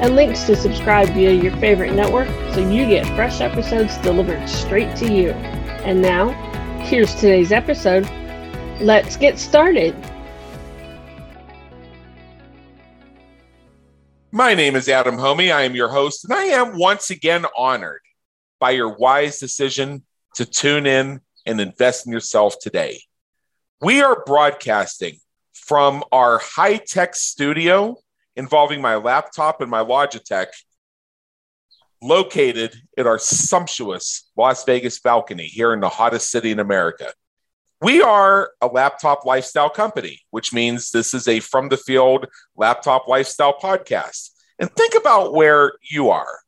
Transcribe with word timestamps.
and 0.00 0.14
links 0.14 0.44
to 0.44 0.54
subscribe 0.54 1.08
via 1.08 1.32
your 1.32 1.56
favorite 1.56 1.92
network 1.92 2.28
so 2.54 2.60
you 2.60 2.86
get 2.86 3.04
fresh 3.16 3.40
episodes 3.40 3.98
delivered 3.98 4.48
straight 4.48 4.94
to 4.96 5.12
you. 5.12 5.30
And 5.82 6.00
now, 6.00 6.28
here's 6.84 7.14
today's 7.16 7.50
episode. 7.50 8.08
Let's 8.80 9.16
get 9.16 9.38
started. 9.38 9.96
My 14.30 14.54
name 14.54 14.76
is 14.76 14.88
Adam 14.88 15.16
Hommey. 15.16 15.52
I 15.52 15.62
am 15.62 15.74
your 15.74 15.88
host, 15.88 16.24
and 16.24 16.32
I 16.32 16.44
am 16.44 16.78
once 16.78 17.10
again 17.10 17.44
honored 17.56 18.02
by 18.60 18.70
your 18.70 18.96
wise 18.96 19.40
decision 19.40 20.04
to 20.34 20.44
tune 20.44 20.86
in 20.86 21.20
and 21.44 21.60
invest 21.60 22.06
in 22.06 22.12
yourself 22.12 22.56
today. 22.60 23.00
We 23.80 24.00
are 24.00 24.22
broadcasting 24.24 25.18
from 25.52 26.04
our 26.12 26.38
high 26.38 26.76
tech 26.76 27.16
studio 27.16 27.96
involving 28.38 28.80
my 28.80 28.94
laptop 28.94 29.60
and 29.60 29.70
my 29.70 29.80
Logitech 29.80 30.46
located 32.00 32.76
at 32.96 33.06
our 33.06 33.18
sumptuous 33.18 34.30
Las 34.36 34.64
Vegas 34.64 35.00
balcony 35.00 35.46
here 35.46 35.72
in 35.72 35.80
the 35.80 35.88
hottest 35.88 36.30
city 36.30 36.52
in 36.52 36.60
America. 36.60 37.12
We 37.82 38.00
are 38.00 38.52
a 38.60 38.68
laptop 38.68 39.24
lifestyle 39.24 39.68
company, 39.68 40.20
which 40.30 40.52
means 40.52 40.90
this 40.90 41.14
is 41.14 41.26
a 41.26 41.40
from 41.40 41.68
the 41.68 41.76
field 41.76 42.26
laptop 42.56 43.08
lifestyle 43.08 43.54
podcast. 43.60 44.30
And 44.60 44.70
think 44.70 44.94
about 44.94 45.34
where 45.34 45.72
you 45.90 46.10
are 46.10 46.38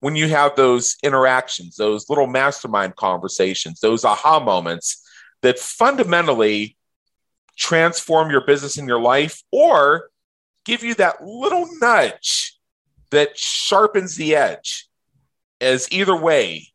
when 0.00 0.16
you 0.16 0.28
have 0.28 0.56
those 0.56 0.96
interactions, 1.04 1.76
those 1.76 2.08
little 2.08 2.26
mastermind 2.26 2.96
conversations, 2.96 3.80
those 3.80 4.04
aha 4.04 4.40
moments 4.40 5.02
that 5.42 5.60
fundamentally 5.60 6.76
transform 7.56 8.30
your 8.30 8.44
business 8.44 8.78
and 8.78 8.88
your 8.88 9.00
life 9.00 9.42
or 9.52 10.10
give 10.66 10.82
you 10.82 10.94
that 10.96 11.24
little 11.24 11.66
nudge 11.80 12.58
that 13.10 13.38
sharpens 13.38 14.16
the 14.16 14.34
edge 14.34 14.88
as 15.60 15.90
either 15.90 16.14
way 16.14 16.68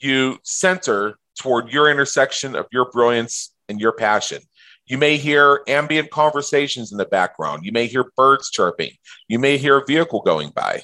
you 0.00 0.38
center 0.42 1.16
toward 1.38 1.70
your 1.72 1.90
intersection 1.90 2.56
of 2.56 2.66
your 2.72 2.90
brilliance 2.90 3.54
and 3.68 3.80
your 3.80 3.92
passion. 3.92 4.42
You 4.86 4.98
may 4.98 5.18
hear 5.18 5.62
ambient 5.68 6.10
conversations 6.10 6.90
in 6.90 6.98
the 6.98 7.04
background. 7.04 7.64
You 7.64 7.70
may 7.70 7.86
hear 7.86 8.10
birds 8.16 8.50
chirping. 8.50 8.92
You 9.28 9.38
may 9.38 9.56
hear 9.58 9.78
a 9.78 9.86
vehicle 9.86 10.22
going 10.22 10.50
by. 10.50 10.82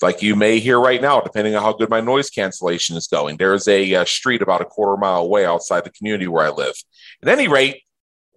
Like 0.00 0.22
you 0.22 0.36
may 0.36 0.60
hear 0.60 0.80
right 0.80 1.02
now, 1.02 1.20
depending 1.20 1.56
on 1.56 1.62
how 1.62 1.72
good 1.72 1.90
my 1.90 2.00
noise 2.00 2.30
cancellation 2.30 2.96
is 2.96 3.06
going. 3.08 3.36
There's 3.36 3.66
a, 3.66 3.94
a 3.94 4.06
street 4.06 4.40
about 4.40 4.62
a 4.62 4.66
quarter 4.66 4.96
mile 4.96 5.22
away 5.22 5.44
outside 5.44 5.84
the 5.84 5.90
community 5.90 6.28
where 6.28 6.46
I 6.46 6.50
live. 6.50 6.74
At 7.22 7.28
any 7.28 7.48
rate, 7.48 7.82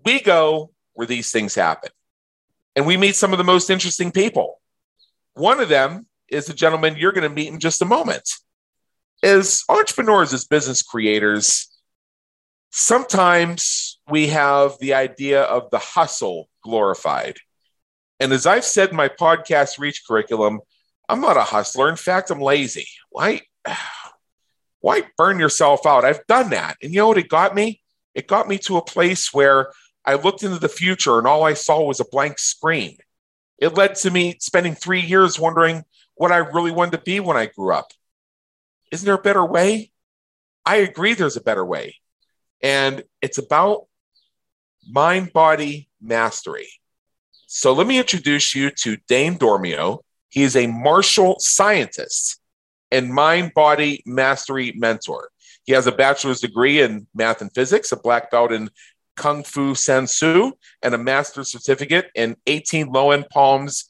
we 0.03 0.19
go 0.19 0.71
where 0.93 1.07
these 1.07 1.31
things 1.31 1.55
happen 1.55 1.91
and 2.75 2.85
we 2.85 2.97
meet 2.97 3.15
some 3.15 3.31
of 3.31 3.37
the 3.37 3.43
most 3.43 3.69
interesting 3.69 4.11
people. 4.11 4.59
One 5.33 5.59
of 5.59 5.69
them 5.69 6.07
is 6.29 6.49
a 6.49 6.53
gentleman 6.53 6.95
you're 6.97 7.11
going 7.11 7.27
to 7.27 7.33
meet 7.33 7.51
in 7.51 7.59
just 7.59 7.81
a 7.81 7.85
moment. 7.85 8.29
As 9.21 9.63
entrepreneurs, 9.69 10.33
as 10.33 10.45
business 10.45 10.81
creators, 10.81 11.69
sometimes 12.71 13.99
we 14.09 14.27
have 14.27 14.77
the 14.79 14.95
idea 14.95 15.43
of 15.43 15.69
the 15.69 15.79
hustle 15.79 16.49
glorified. 16.63 17.37
And 18.19 18.33
as 18.33 18.45
I've 18.45 18.65
said 18.65 18.89
in 18.89 18.95
my 18.95 19.09
podcast 19.09 19.79
Reach 19.79 20.03
curriculum, 20.07 20.59
I'm 21.07 21.21
not 21.21 21.37
a 21.37 21.43
hustler. 21.43 21.89
In 21.89 21.95
fact, 21.95 22.31
I'm 22.31 22.41
lazy. 22.41 22.87
Why? 23.09 23.41
Why 24.81 25.03
burn 25.17 25.39
yourself 25.39 25.85
out? 25.85 26.03
I've 26.03 26.25
done 26.27 26.49
that. 26.49 26.75
And 26.81 26.91
you 26.93 26.99
know 26.99 27.07
what 27.07 27.17
it 27.17 27.29
got 27.29 27.55
me? 27.55 27.81
It 28.13 28.27
got 28.27 28.47
me 28.47 28.57
to 28.59 28.77
a 28.77 28.83
place 28.83 29.33
where 29.33 29.71
I 30.05 30.15
looked 30.15 30.43
into 30.43 30.59
the 30.59 30.69
future 30.69 31.17
and 31.17 31.27
all 31.27 31.43
I 31.43 31.53
saw 31.53 31.83
was 31.83 31.99
a 31.99 32.05
blank 32.05 32.39
screen. 32.39 32.97
It 33.57 33.75
led 33.75 33.95
to 33.95 34.11
me 34.11 34.37
spending 34.39 34.75
three 34.75 35.01
years 35.01 35.39
wondering 35.39 35.83
what 36.15 36.31
I 36.31 36.37
really 36.37 36.71
wanted 36.71 36.97
to 36.97 37.03
be 37.03 37.19
when 37.19 37.37
I 37.37 37.45
grew 37.47 37.73
up. 37.73 37.91
Isn't 38.91 39.05
there 39.05 39.15
a 39.15 39.21
better 39.21 39.45
way? 39.45 39.91
I 40.65 40.77
agree 40.77 41.13
there's 41.13 41.37
a 41.37 41.41
better 41.41 41.65
way. 41.65 41.95
And 42.61 43.03
it's 43.21 43.37
about 43.37 43.87
mind 44.89 45.33
body 45.33 45.89
mastery. 46.01 46.67
So 47.47 47.73
let 47.73 47.87
me 47.87 47.97
introduce 47.97 48.55
you 48.55 48.71
to 48.81 48.97
Dane 49.07 49.37
Dormio. 49.37 49.99
He 50.29 50.43
is 50.43 50.55
a 50.55 50.67
martial 50.67 51.37
scientist 51.39 52.39
and 52.91 53.13
mind 53.13 53.53
body 53.53 54.01
mastery 54.05 54.73
mentor. 54.75 55.29
He 55.65 55.73
has 55.73 55.87
a 55.87 55.91
bachelor's 55.91 56.41
degree 56.41 56.81
in 56.81 57.07
math 57.13 57.41
and 57.41 57.53
physics, 57.53 57.91
a 57.91 57.97
black 57.97 58.31
belt 58.31 58.51
in 58.51 58.69
Kung 59.15 59.43
Fu 59.43 59.75
San 59.75 60.07
Soo 60.07 60.53
and 60.81 60.93
a 60.93 60.97
master's 60.97 61.51
certificate 61.51 62.09
in 62.15 62.35
18 62.47 62.87
Luohan 62.87 63.29
palms. 63.29 63.89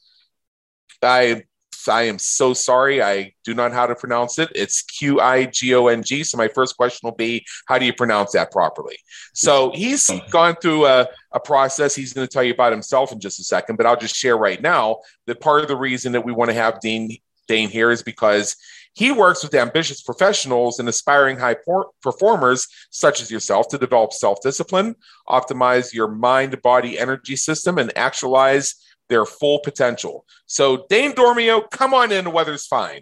I 1.01 1.43
I 1.87 2.03
am 2.03 2.19
so 2.19 2.53
sorry. 2.53 3.01
I 3.01 3.33
do 3.43 3.53
not 3.53 3.71
know 3.71 3.77
how 3.77 3.87
to 3.87 3.95
pronounce 3.95 4.39
it. 4.39 4.49
It's 4.55 4.81
Q 4.83 5.19
I 5.19 5.45
G 5.45 5.73
O 5.75 5.87
N 5.87 6.03
G. 6.03 6.23
So 6.23 6.37
my 6.37 6.47
first 6.47 6.77
question 6.77 6.99
will 7.03 7.15
be, 7.15 7.45
how 7.67 7.77
do 7.77 7.85
you 7.85 7.93
pronounce 7.93 8.31
that 8.33 8.51
properly? 8.51 8.97
So 9.33 9.71
he's 9.73 10.09
gone 10.29 10.55
through 10.61 10.85
a, 10.85 11.07
a 11.31 11.39
process. 11.39 11.95
He's 11.95 12.13
going 12.13 12.27
to 12.27 12.31
tell 12.31 12.43
you 12.43 12.53
about 12.53 12.71
himself 12.71 13.11
in 13.11 13.19
just 13.19 13.39
a 13.39 13.43
second, 13.43 13.75
but 13.75 13.85
I'll 13.85 13.97
just 13.97 14.15
share 14.15 14.37
right 14.37 14.61
now 14.61 14.99
that 15.27 15.41
part 15.41 15.61
of 15.61 15.67
the 15.67 15.75
reason 15.75 16.13
that 16.13 16.25
we 16.25 16.31
want 16.31 16.49
to 16.49 16.55
have 16.55 16.79
Dean 16.79 17.17
Dane 17.47 17.69
here 17.69 17.91
is 17.91 18.03
because 18.03 18.55
he 18.93 19.11
works 19.11 19.43
with 19.43 19.55
ambitious 19.55 20.01
professionals 20.01 20.79
and 20.79 20.87
aspiring 20.87 21.37
high 21.37 21.55
por- 21.55 21.89
performers, 22.01 22.67
such 22.91 23.21
as 23.21 23.31
yourself, 23.31 23.67
to 23.69 23.77
develop 23.77 24.13
self 24.13 24.41
discipline, 24.41 24.95
optimize 25.27 25.93
your 25.93 26.07
mind 26.07 26.61
body 26.61 26.99
energy 26.99 27.35
system, 27.35 27.77
and 27.77 27.95
actualize 27.97 28.75
their 29.09 29.25
full 29.25 29.59
potential. 29.59 30.25
So, 30.45 30.85
Dane 30.89 31.13
Dormio, 31.13 31.69
come 31.71 31.93
on 31.93 32.11
in. 32.11 32.25
The 32.25 32.29
weather's 32.29 32.67
fine. 32.67 33.01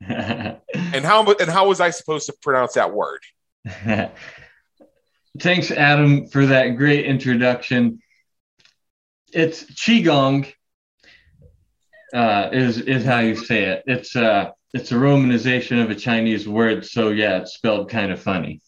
and 0.00 1.04
how 1.04 1.30
and 1.30 1.50
how 1.50 1.68
was 1.68 1.80
I 1.80 1.90
supposed 1.90 2.26
to 2.26 2.34
pronounce 2.42 2.74
that 2.74 2.92
word? 2.92 3.20
Thanks, 5.38 5.70
Adam, 5.70 6.26
for 6.26 6.46
that 6.46 6.76
great 6.76 7.04
introduction. 7.04 8.00
It's 9.32 9.64
qigong. 9.64 10.52
Uh, 12.12 12.48
is 12.52 12.78
is 12.78 13.04
how 13.04 13.20
you 13.20 13.36
say 13.36 13.64
it. 13.64 13.84
It's 13.86 14.16
uh, 14.16 14.50
it's 14.72 14.92
a 14.92 14.96
romanization 14.96 15.82
of 15.82 15.90
a 15.90 15.94
Chinese 15.94 16.48
word, 16.48 16.84
so 16.84 17.10
yeah, 17.10 17.38
it's 17.38 17.54
spelled 17.54 17.90
kind 17.90 18.12
of 18.12 18.20
funny. 18.20 18.60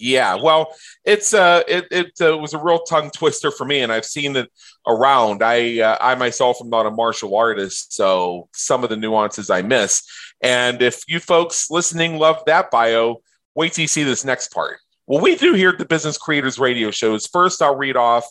Yeah, 0.00 0.36
well, 0.36 0.74
it's 1.04 1.34
uh, 1.34 1.62
it 1.66 1.86
it 1.90 2.12
uh, 2.20 2.38
was 2.38 2.54
a 2.54 2.58
real 2.58 2.78
tongue 2.80 3.10
twister 3.10 3.50
for 3.50 3.64
me, 3.64 3.80
and 3.80 3.92
I've 3.92 4.04
seen 4.04 4.36
it 4.36 4.48
around. 4.86 5.42
I 5.42 5.80
uh, 5.80 5.98
I 6.00 6.14
myself 6.14 6.58
am 6.60 6.70
not 6.70 6.86
a 6.86 6.90
martial 6.90 7.36
artist, 7.36 7.92
so 7.92 8.48
some 8.54 8.84
of 8.84 8.90
the 8.90 8.96
nuances 8.96 9.50
I 9.50 9.62
miss. 9.62 10.04
And 10.40 10.82
if 10.82 11.02
you 11.08 11.18
folks 11.18 11.68
listening 11.68 12.16
love 12.16 12.44
that 12.46 12.70
bio, 12.70 13.22
wait 13.56 13.72
till 13.72 13.82
you 13.82 13.88
see 13.88 14.04
this 14.04 14.24
next 14.24 14.52
part. 14.52 14.78
What 15.06 15.22
we 15.22 15.34
do 15.34 15.54
here 15.54 15.70
at 15.70 15.78
the 15.78 15.84
Business 15.84 16.16
Creators 16.16 16.60
Radio 16.60 16.92
Show 16.92 17.14
is 17.16 17.26
first 17.26 17.60
I'll 17.60 17.74
read 17.74 17.96
off 17.96 18.24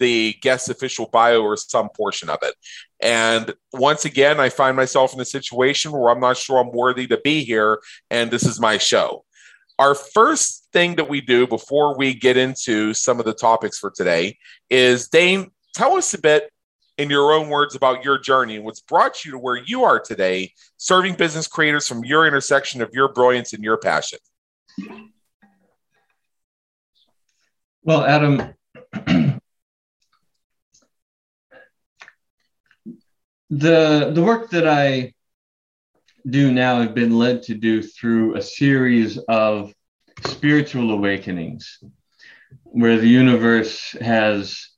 the 0.00 0.34
guest 0.40 0.68
official 0.68 1.08
bio 1.12 1.42
or 1.42 1.56
some 1.56 1.88
portion 1.90 2.28
of 2.28 2.38
it. 2.42 2.54
And 3.00 3.54
once 3.72 4.04
again, 4.04 4.40
I 4.40 4.48
find 4.48 4.76
myself 4.76 5.14
in 5.14 5.20
a 5.20 5.24
situation 5.24 5.92
where 5.92 6.10
I'm 6.10 6.20
not 6.20 6.36
sure 6.36 6.58
I'm 6.58 6.72
worthy 6.72 7.06
to 7.06 7.18
be 7.18 7.44
here, 7.44 7.80
and 8.10 8.30
this 8.30 8.44
is 8.44 8.58
my 8.58 8.78
show. 8.78 9.24
Our 9.78 9.94
first 9.94 10.68
thing 10.72 10.96
that 10.96 11.08
we 11.08 11.20
do 11.20 11.46
before 11.46 11.96
we 11.96 12.14
get 12.14 12.36
into 12.36 12.92
some 12.92 13.18
of 13.18 13.24
the 13.24 13.32
topics 13.32 13.78
for 13.78 13.90
today 13.90 14.36
is 14.68 15.08
Dane, 15.08 15.52
tell 15.74 15.96
us 15.96 16.12
a 16.12 16.20
bit 16.20 16.50
in 16.98 17.08
your 17.08 17.32
own 17.32 17.48
words 17.48 17.74
about 17.74 18.04
your 18.04 18.18
journey 18.18 18.56
and 18.56 18.64
what's 18.64 18.80
brought 18.80 19.24
you 19.24 19.30
to 19.30 19.38
where 19.38 19.56
you 19.56 19.84
are 19.84 19.98
today, 19.98 20.52
serving 20.76 21.14
business 21.14 21.46
creators 21.46 21.88
from 21.88 22.04
your 22.04 22.26
intersection 22.26 22.82
of 22.82 22.90
your 22.92 23.10
brilliance 23.10 23.54
and 23.54 23.64
your 23.64 23.78
passion. 23.78 24.18
Well, 27.82 28.04
Adam, 28.04 28.52
the 33.50 34.12
the 34.14 34.22
work 34.22 34.50
that 34.50 34.66
I 34.66 35.12
do 36.28 36.52
now 36.52 36.80
have 36.80 36.94
been 36.94 37.18
led 37.18 37.42
to 37.44 37.54
do 37.54 37.82
through 37.82 38.36
a 38.36 38.42
series 38.42 39.18
of 39.28 39.74
spiritual 40.24 40.92
awakenings 40.92 41.82
where 42.64 42.98
the 42.98 43.08
universe 43.08 43.92
has 44.00 44.68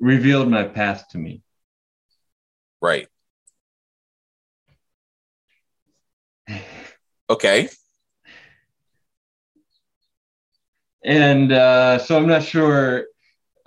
revealed 0.00 0.48
my 0.48 0.64
path 0.64 1.06
to 1.10 1.18
me. 1.18 1.42
Right. 2.80 3.08
Okay. 7.30 7.68
And 11.04 11.52
uh, 11.52 11.98
so 11.98 12.16
I'm 12.16 12.26
not 12.26 12.42
sure 12.42 13.04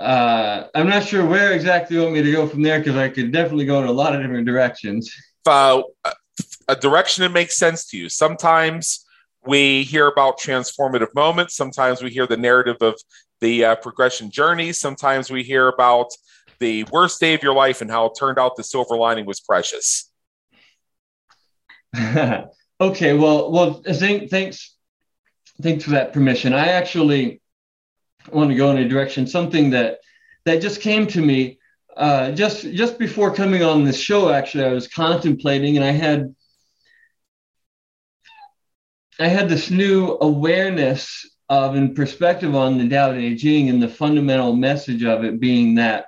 uh, 0.01 0.67
I'm 0.73 0.89
not 0.89 1.05
sure 1.05 1.25
where 1.25 1.53
exactly 1.53 1.95
you 1.95 2.01
want 2.01 2.15
me 2.15 2.23
to 2.23 2.31
go 2.31 2.47
from 2.47 2.63
there 2.63 2.79
because 2.79 2.95
I 2.95 3.09
could 3.09 3.31
definitely 3.31 3.65
go 3.65 3.81
in 3.81 3.87
a 3.87 3.91
lot 3.91 4.15
of 4.15 4.21
different 4.21 4.47
directions. 4.47 5.13
Uh, 5.45 5.83
a 6.67 6.75
direction 6.75 7.21
that 7.21 7.29
makes 7.29 7.57
sense 7.57 7.85
to 7.89 7.97
you. 7.97 8.09
Sometimes 8.09 9.05
we 9.45 9.83
hear 9.83 10.07
about 10.07 10.39
transformative 10.39 11.13
moments. 11.13 11.55
Sometimes 11.55 12.01
we 12.01 12.09
hear 12.09 12.25
the 12.25 12.37
narrative 12.37 12.77
of 12.81 12.99
the 13.41 13.65
uh, 13.65 13.75
progression 13.75 14.31
journey. 14.31 14.71
Sometimes 14.71 15.29
we 15.29 15.43
hear 15.43 15.67
about 15.67 16.07
the 16.59 16.83
worst 16.85 17.19
day 17.19 17.33
of 17.33 17.43
your 17.43 17.53
life 17.53 17.81
and 17.81 17.89
how 17.89 18.05
it 18.05 18.13
turned 18.17 18.39
out 18.39 18.55
the 18.55 18.63
silver 18.63 18.95
lining 18.95 19.25
was 19.25 19.39
precious. 19.39 20.11
okay, 22.81 23.13
well, 23.13 23.51
well, 23.51 23.83
thank, 23.85 24.29
thanks, 24.29 24.75
thanks 25.61 25.83
for 25.83 25.91
that 25.91 26.13
permission. 26.13 26.53
I 26.53 26.69
actually 26.69 27.41
want 28.31 28.49
to 28.49 28.55
go 28.55 28.71
in 28.71 28.77
a 28.77 28.87
direction, 28.87 29.27
something 29.27 29.69
that 29.71 29.99
that 30.45 30.61
just 30.61 30.81
came 30.81 31.07
to 31.07 31.21
me 31.21 31.59
uh, 31.95 32.31
just 32.31 32.63
just 32.71 32.97
before 32.97 33.33
coming 33.33 33.63
on 33.63 33.83
this 33.83 33.99
show. 33.99 34.29
Actually, 34.29 34.65
I 34.65 34.73
was 34.73 34.87
contemplating, 34.87 35.77
and 35.77 35.85
I 35.85 35.91
had 35.91 36.35
I 39.19 39.27
had 39.27 39.49
this 39.49 39.69
new 39.69 40.17
awareness 40.21 41.29
of 41.49 41.75
and 41.75 41.95
perspective 41.95 42.55
on 42.55 42.77
the 42.77 42.87
Tao 42.87 43.13
Te 43.13 43.37
Ching 43.37 43.69
and 43.69 43.83
the 43.83 43.89
fundamental 43.89 44.55
message 44.55 45.03
of 45.03 45.23
it 45.25 45.39
being 45.39 45.75
that 45.75 46.05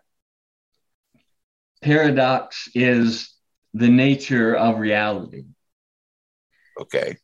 paradox 1.81 2.69
is 2.73 3.29
the 3.73 3.89
nature 3.89 4.55
of 4.55 4.79
reality. 4.79 5.43
Okay. 6.79 7.17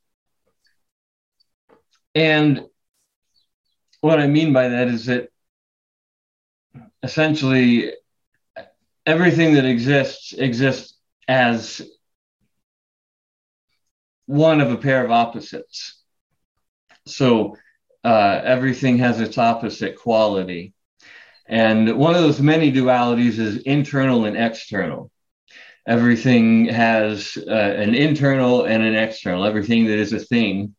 And 2.14 2.66
what 4.02 4.20
I 4.20 4.28
mean 4.28 4.54
by 4.54 4.70
that 4.70 4.88
is 4.88 5.06
that 5.06 5.30
essentially 7.04 7.92
everything 9.06 9.56
that 9.56 9.66
exists 9.66 10.34
exists 10.34 10.98
as 11.28 11.82
one 14.26 14.62
of 14.62 14.72
a 14.72 14.78
pair 14.78 15.04
of 15.04 15.12
opposites. 15.12 16.04
So 17.08 17.58
uh, 18.04 18.42
everything 18.44 19.00
has 19.00 19.20
its 19.20 19.38
opposite 19.38 19.98
quality. 19.98 20.74
And 21.48 21.98
one 21.98 22.14
of 22.14 22.22
those 22.22 22.40
many 22.40 22.72
dualities 22.72 23.40
is 23.40 23.58
internal 23.64 24.26
and 24.26 24.38
external. 24.38 25.12
Everything 25.88 26.66
has 26.66 27.36
uh, 27.48 27.52
an 27.52 27.96
internal 27.96 28.66
and 28.66 28.84
an 28.84 28.94
external. 28.94 29.46
Everything 29.46 29.88
that 29.88 29.98
is 29.98 30.14
a 30.14 30.20
thing 30.20 30.76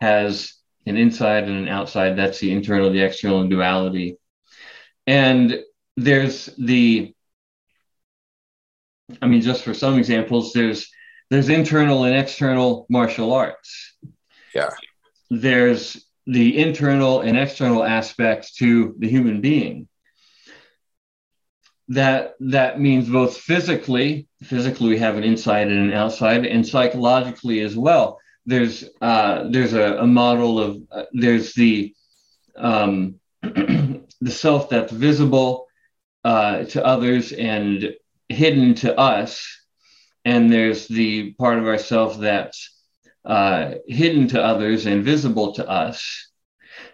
has 0.00 0.54
an 0.86 0.96
inside 0.96 1.44
and 1.44 1.58
an 1.58 1.68
outside. 1.68 2.16
That's 2.16 2.38
the 2.38 2.52
internal, 2.52 2.90
the 2.90 3.00
external, 3.00 3.40
and 3.40 3.50
duality. 3.50 4.16
And 5.06 5.60
there's 5.96 6.46
the, 6.56 7.14
I 9.20 9.26
mean, 9.26 9.42
just 9.42 9.64
for 9.64 9.74
some 9.74 9.98
examples, 9.98 10.52
there's 10.52 10.90
there's 11.30 11.48
internal 11.48 12.04
and 12.04 12.16
external 12.16 12.86
martial 12.88 13.32
arts. 13.32 13.96
Yeah. 14.54 14.70
There's 15.30 16.04
the 16.26 16.58
internal 16.58 17.20
and 17.20 17.38
external 17.38 17.84
aspects 17.84 18.54
to 18.56 18.94
the 18.98 19.08
human 19.08 19.40
being. 19.40 19.88
That 21.88 22.34
that 22.40 22.80
means 22.80 23.08
both 23.08 23.36
physically, 23.36 24.28
physically 24.44 24.90
we 24.90 24.98
have 24.98 25.16
an 25.16 25.24
inside 25.24 25.68
and 25.68 25.90
an 25.90 25.92
outside, 25.92 26.46
and 26.46 26.66
psychologically 26.66 27.60
as 27.60 27.76
well. 27.76 28.19
There's 28.46 28.84
uh, 29.00 29.44
there's 29.50 29.72
a, 29.74 29.98
a 29.98 30.06
model 30.06 30.58
of 30.60 30.78
uh, 30.90 31.04
there's 31.12 31.52
the 31.54 31.94
um, 32.56 33.16
the 33.42 34.30
self 34.30 34.68
that's 34.68 34.92
visible 34.92 35.66
uh, 36.24 36.64
to 36.64 36.84
others 36.84 37.32
and 37.32 37.94
hidden 38.28 38.74
to 38.76 38.98
us, 38.98 39.46
and 40.24 40.52
there's 40.52 40.88
the 40.88 41.32
part 41.34 41.58
of 41.58 41.66
ourself 41.66 42.18
that's 42.18 42.76
uh, 43.24 43.74
hidden 43.86 44.28
to 44.28 44.42
others 44.42 44.86
and 44.86 45.04
visible 45.04 45.52
to 45.54 45.68
us. 45.68 46.28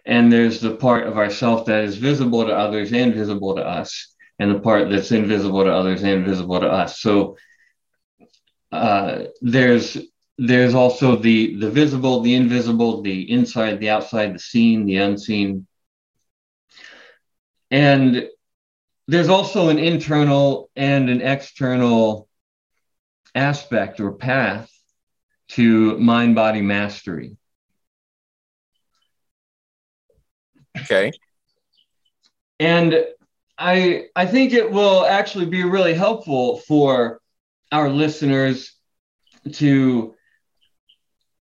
And 0.05 0.33
there's 0.33 0.61
the 0.61 0.77
part 0.77 1.07
of 1.07 1.17
ourself 1.19 1.67
that 1.67 1.85
is 1.85 1.97
visible 1.97 2.47
to 2.47 2.55
others 2.55 2.93
and 2.93 3.15
visible 3.15 3.57
to 3.57 3.67
us, 3.67 4.15
and 4.39 4.51
the 4.55 4.61
part 4.61 4.91
that's 4.91 5.13
invisible 5.13 5.65
to 5.65 5.73
others 5.73 6.03
and 6.03 6.25
visible 6.27 6.61
to 6.61 6.69
us. 6.69 7.01
So 7.01 7.37
uh, 8.73 9.25
there's 9.41 9.97
there's 10.39 10.75
also 10.75 11.17
the 11.17 11.57
the 11.57 11.71
visible, 11.71 12.21
the 12.21 12.35
invisible, 12.35 13.03
the 13.03 13.31
inside, 13.31 13.81
the 13.81 13.91
outside, 13.91 14.35
the 14.35 14.39
seen, 14.39 14.87
the 14.87 14.97
unseen, 14.97 15.67
and 17.71 18.29
there's 19.09 19.29
also 19.29 19.69
an 19.69 19.79
internal 19.79 20.71
and 20.77 21.09
an 21.09 21.21
external 21.23 22.29
aspect 23.35 24.01
or 24.01 24.13
path 24.13 24.71
to 25.49 25.99
mind 25.99 26.35
body 26.35 26.61
mastery. 26.63 27.37
Okay. 30.77 31.19
And 32.61 33.05
I 33.59 34.07
I 34.17 34.27
think 34.27 34.53
it 34.53 34.71
will 34.71 35.05
actually 35.05 35.47
be 35.47 35.65
really 35.65 35.95
helpful 35.95 36.59
for 36.67 37.21
our 37.73 37.89
listeners 37.89 38.75
to 39.55 40.15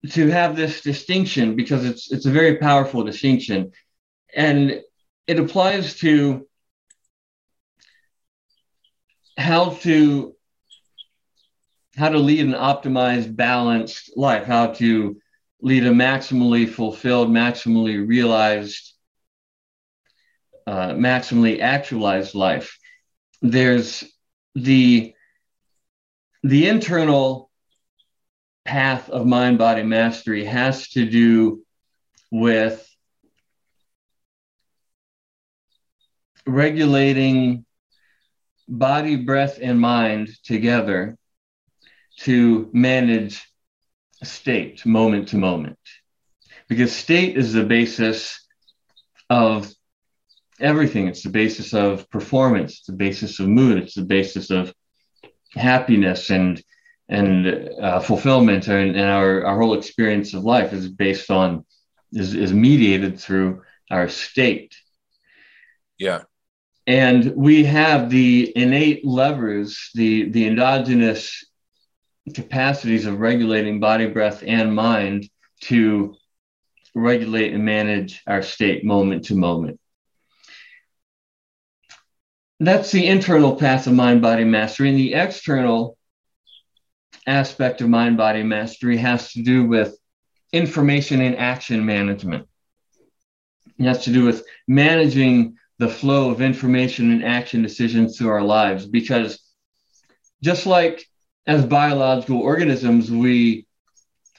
to 0.08 0.29
have 0.29 0.56
this 0.56 0.81
distinction 0.81 1.56
because 1.56 1.85
it's 1.85 2.11
it's 2.11 2.26
a 2.26 2.31
very 2.31 2.56
powerful 2.56 3.05
distinction 3.05 3.70
and 4.35 4.81
it 5.26 5.38
applies 5.38 5.99
to 5.99 6.47
how 9.37 9.70
to 9.70 10.35
how 11.97 12.08
to 12.08 12.19
lead 12.19 12.47
an 12.47 12.52
optimized, 12.52 13.35
balanced 13.35 14.17
life, 14.17 14.44
how 14.44 14.69
to 14.69 15.17
lead 15.61 15.85
a 15.85 15.91
maximally 15.91 16.69
fulfilled, 16.69 17.29
maximally 17.29 18.06
realized, 18.06 18.94
uh, 20.67 20.91
maximally 20.91 21.61
actualized 21.61 22.35
life. 22.35 22.79
There's 23.43 24.05
the 24.55 25.14
the 26.43 26.69
internal 26.69 27.50
path 28.64 29.09
of 29.09 29.26
mind 29.26 29.59
body 29.59 29.83
mastery 29.83 30.45
has 30.45 30.88
to 30.90 31.09
do 31.09 31.62
with 32.31 32.87
regulating 36.47 37.64
body, 38.69 39.17
breath, 39.17 39.59
and 39.61 39.81
mind 39.81 40.31
together 40.45 41.17
to 42.19 42.71
manage 42.73 43.47
state 44.23 44.85
moment 44.85 45.29
to 45.29 45.37
moment. 45.37 45.79
Because 46.69 46.93
state 46.93 47.37
is 47.37 47.52
the 47.52 47.64
basis 47.64 48.47
of 49.29 49.73
everything. 50.61 51.09
It's 51.09 51.23
the 51.23 51.31
basis 51.31 51.75
of 51.75 52.09
performance. 52.11 52.73
It's 52.73 52.87
the 52.87 52.93
basis 52.93 53.40
of 53.40 53.49
mood. 53.49 53.79
It's 53.79 53.95
the 53.95 54.02
basis 54.02 54.50
of 54.50 54.73
happiness 55.55 56.31
and 56.31 56.62
and 57.11 57.71
uh, 57.83 58.00
fulfillment 58.00 58.69
and, 58.69 58.97
and, 58.97 59.11
our, 59.11 59.45
our 59.45 59.61
whole 59.61 59.75
experience 59.75 60.33
of 60.33 60.45
life 60.45 60.73
is 60.73 60.88
based 60.88 61.31
on 61.31 61.64
is, 62.12 62.35
is 62.35 62.52
mediated 62.52 63.19
through 63.21 63.62
our 63.90 64.09
state 64.09 64.75
yeah 65.99 66.23
and 66.87 67.35
we 67.37 67.64
have 67.64 68.09
the 68.11 68.52
innate 68.57 69.05
levers 69.05 69.90
the 69.95 70.31
the 70.31 70.47
endogenous 70.47 71.45
capacities 72.35 73.07
of 73.07 73.21
regulating 73.21 73.81
body, 73.81 74.07
breath, 74.07 74.43
and 74.47 74.75
mind 74.75 75.29
to 75.62 76.17
regulate 76.95 77.52
and 77.52 77.64
manage 77.64 78.23
our 78.26 78.43
state 78.43 78.85
moment 78.85 79.26
to 79.26 79.35
moment. 79.35 79.79
That's 82.59 82.90
the 82.90 83.07
internal 83.07 83.57
path 83.57 83.87
of 83.87 83.95
mind 83.95 84.21
body 84.21 84.45
mastery. 84.45 84.90
And 84.90 84.99
the 84.99 85.14
external 85.14 85.97
aspect 87.31 87.81
of 87.81 87.89
mind 87.89 88.17
body 88.17 88.43
mastery 88.43 88.97
has 88.97 89.33
to 89.33 89.43
do 89.43 89.65
with 89.65 89.97
information 90.53 91.21
and 91.21 91.37
action 91.37 91.87
management. 91.87 92.47
It 93.79 93.85
has 93.85 94.05
to 94.05 94.13
do 94.13 94.25
with 94.25 94.45
managing 94.67 95.57
the 95.79 95.89
flow 95.89 96.31
of 96.31 96.43
information 96.43 97.11
and 97.13 97.25
action 97.25 97.63
decisions 97.63 98.19
through 98.19 98.29
our 98.31 98.43
lives 98.43 98.85
because 98.87 99.39
just 100.43 100.67
like 100.67 101.07
as 101.47 101.65
biological 101.65 102.41
organisms, 102.41 103.11
we 103.11 103.67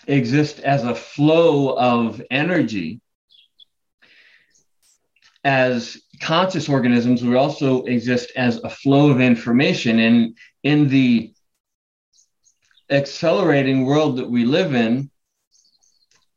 exist 0.08 0.60
as 0.60 0.84
a 0.84 0.94
flow 0.94 1.76
of 1.76 2.22
energy. 2.30 3.02
As 5.44 5.98
conscious 6.22 6.70
organisms, 6.70 7.24
we 7.24 7.36
also 7.36 7.84
exist 7.86 8.32
as 8.36 8.58
a 8.58 8.70
flow 8.70 9.10
of 9.10 9.22
information. 9.22 10.00
And 10.00 10.38
in 10.64 10.88
the 10.88 11.34
accelerating 12.92 13.86
world 13.86 14.18
that 14.18 14.30
we 14.30 14.46
live 14.46 14.76
in, 14.76 15.10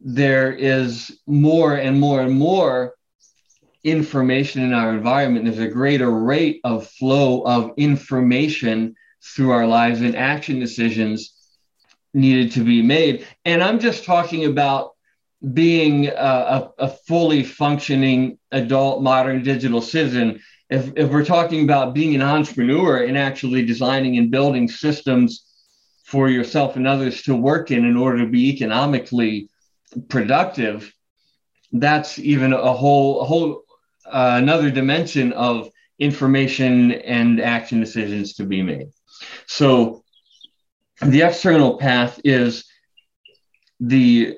there 0.01 0.53
is 0.53 1.19
more 1.27 1.75
and 1.75 1.99
more 1.99 2.21
and 2.21 2.39
more 2.39 2.95
information 3.83 4.63
in 4.63 4.73
our 4.73 4.95
environment. 4.95 5.45
There's 5.45 5.59
a 5.59 5.69
greater 5.69 6.11
rate 6.11 6.61
of 6.65 6.87
flow 6.87 7.43
of 7.43 7.73
information 7.77 8.95
through 9.23 9.51
our 9.51 9.67
lives 9.67 10.01
and 10.01 10.17
action 10.17 10.61
decisions 10.61 11.35
needed 12.13 12.53
to 12.53 12.65
be 12.65 12.83
made. 12.83 13.27
And 13.45 13.63
I'm 13.63 13.81
just 13.81 14.05
talking 14.05 14.45
about 14.45 14.93
being 15.53 16.09
a, 16.09 16.71
a, 16.79 16.89
fully 16.89 17.43
functioning 17.43 18.39
adult 18.53 19.03
modern 19.03 19.43
digital 19.43 19.83
citizen. 19.83 20.41
If, 20.71 20.93
if 20.97 21.11
we're 21.11 21.25
talking 21.25 21.65
about 21.65 21.93
being 21.93 22.15
an 22.15 22.23
entrepreneur 22.23 23.05
and 23.05 23.19
actually 23.19 23.67
designing 23.67 24.17
and 24.17 24.31
building 24.31 24.69
systems 24.69 25.44
for 26.05 26.29
yourself 26.29 26.77
and 26.77 26.87
others 26.87 27.23
to 27.23 27.35
work 27.35 27.71
in 27.71 27.85
in 27.85 27.97
order 27.97 28.19
to 28.19 28.31
be 28.31 28.51
economically 28.51 29.49
productive, 30.09 30.93
that's 31.73 32.19
even 32.19 32.53
a 32.53 32.73
whole, 32.73 33.21
a 33.23 33.25
whole 33.25 33.63
uh, 34.07 34.35
another 34.37 34.71
dimension 34.71 35.33
of 35.33 35.71
information 35.99 36.93
and 36.93 37.41
action 37.41 37.81
decisions 37.81 38.35
to 38.35 38.45
be 38.45 38.63
made. 38.63 38.89
So 39.47 40.05
the 41.01 41.23
external 41.23 41.79
path 41.79 42.21
is 42.23 42.65
the 43.81 44.37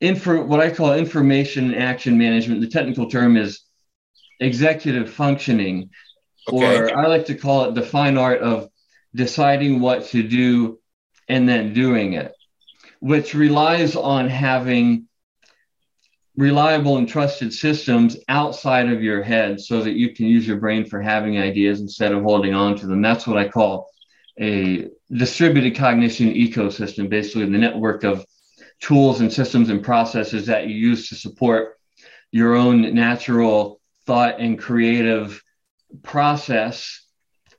info, 0.00 0.42
what 0.42 0.60
I 0.60 0.70
call 0.70 0.94
information 0.94 1.74
action 1.74 2.16
management. 2.16 2.62
The 2.62 2.68
technical 2.68 3.08
term 3.10 3.36
is 3.36 3.60
executive 4.40 5.10
functioning, 5.10 5.90
okay. 6.48 6.78
or 6.78 6.96
I 6.96 7.06
like 7.06 7.26
to 7.26 7.34
call 7.34 7.66
it 7.66 7.74
the 7.74 7.82
fine 7.82 8.16
art 8.16 8.40
of 8.40 8.69
deciding 9.14 9.80
what 9.80 10.06
to 10.06 10.22
do 10.22 10.78
and 11.28 11.48
then 11.48 11.72
doing 11.72 12.14
it, 12.14 12.32
which 13.00 13.34
relies 13.34 13.96
on 13.96 14.28
having 14.28 15.06
reliable 16.36 16.96
and 16.96 17.08
trusted 17.08 17.52
systems 17.52 18.16
outside 18.28 18.88
of 18.88 19.02
your 19.02 19.22
head 19.22 19.60
so 19.60 19.82
that 19.82 19.92
you 19.92 20.14
can 20.14 20.26
use 20.26 20.46
your 20.46 20.56
brain 20.56 20.84
for 20.84 21.00
having 21.00 21.38
ideas 21.38 21.80
instead 21.80 22.12
of 22.12 22.22
holding 22.22 22.54
on 22.54 22.76
to 22.76 22.86
them. 22.86 23.02
That's 23.02 23.26
what 23.26 23.36
I 23.36 23.48
call 23.48 23.90
a 24.40 24.88
distributed 25.12 25.76
cognition 25.76 26.32
ecosystem, 26.32 27.10
basically 27.10 27.46
the 27.46 27.58
network 27.58 28.04
of 28.04 28.24
tools 28.80 29.20
and 29.20 29.32
systems 29.32 29.68
and 29.68 29.84
processes 29.84 30.46
that 30.46 30.68
you 30.68 30.74
use 30.74 31.08
to 31.08 31.14
support 31.14 31.76
your 32.32 32.54
own 32.54 32.94
natural 32.94 33.80
thought 34.06 34.40
and 34.40 34.58
creative 34.58 35.42
process 36.02 37.04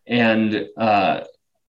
and 0.08 0.66
uh, 0.78 1.22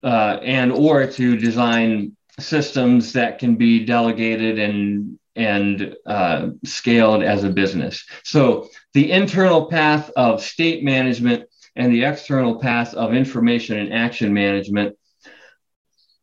uh, 0.03 0.39
and 0.41 0.71
or 0.71 1.07
to 1.07 1.37
design 1.37 2.15
systems 2.39 3.13
that 3.13 3.39
can 3.39 3.55
be 3.55 3.85
delegated 3.85 4.59
and 4.59 5.17
and 5.35 5.95
uh, 6.07 6.49
scaled 6.65 7.21
as 7.21 7.43
a 7.43 7.49
business. 7.49 8.03
So 8.23 8.69
the 8.93 9.11
internal 9.11 9.67
path 9.67 10.09
of 10.15 10.41
state 10.41 10.83
management 10.83 11.47
and 11.75 11.93
the 11.93 12.05
external 12.05 12.59
path 12.59 12.95
of 12.95 13.13
information 13.13 13.77
and 13.77 13.93
action 13.93 14.33
management 14.33 14.97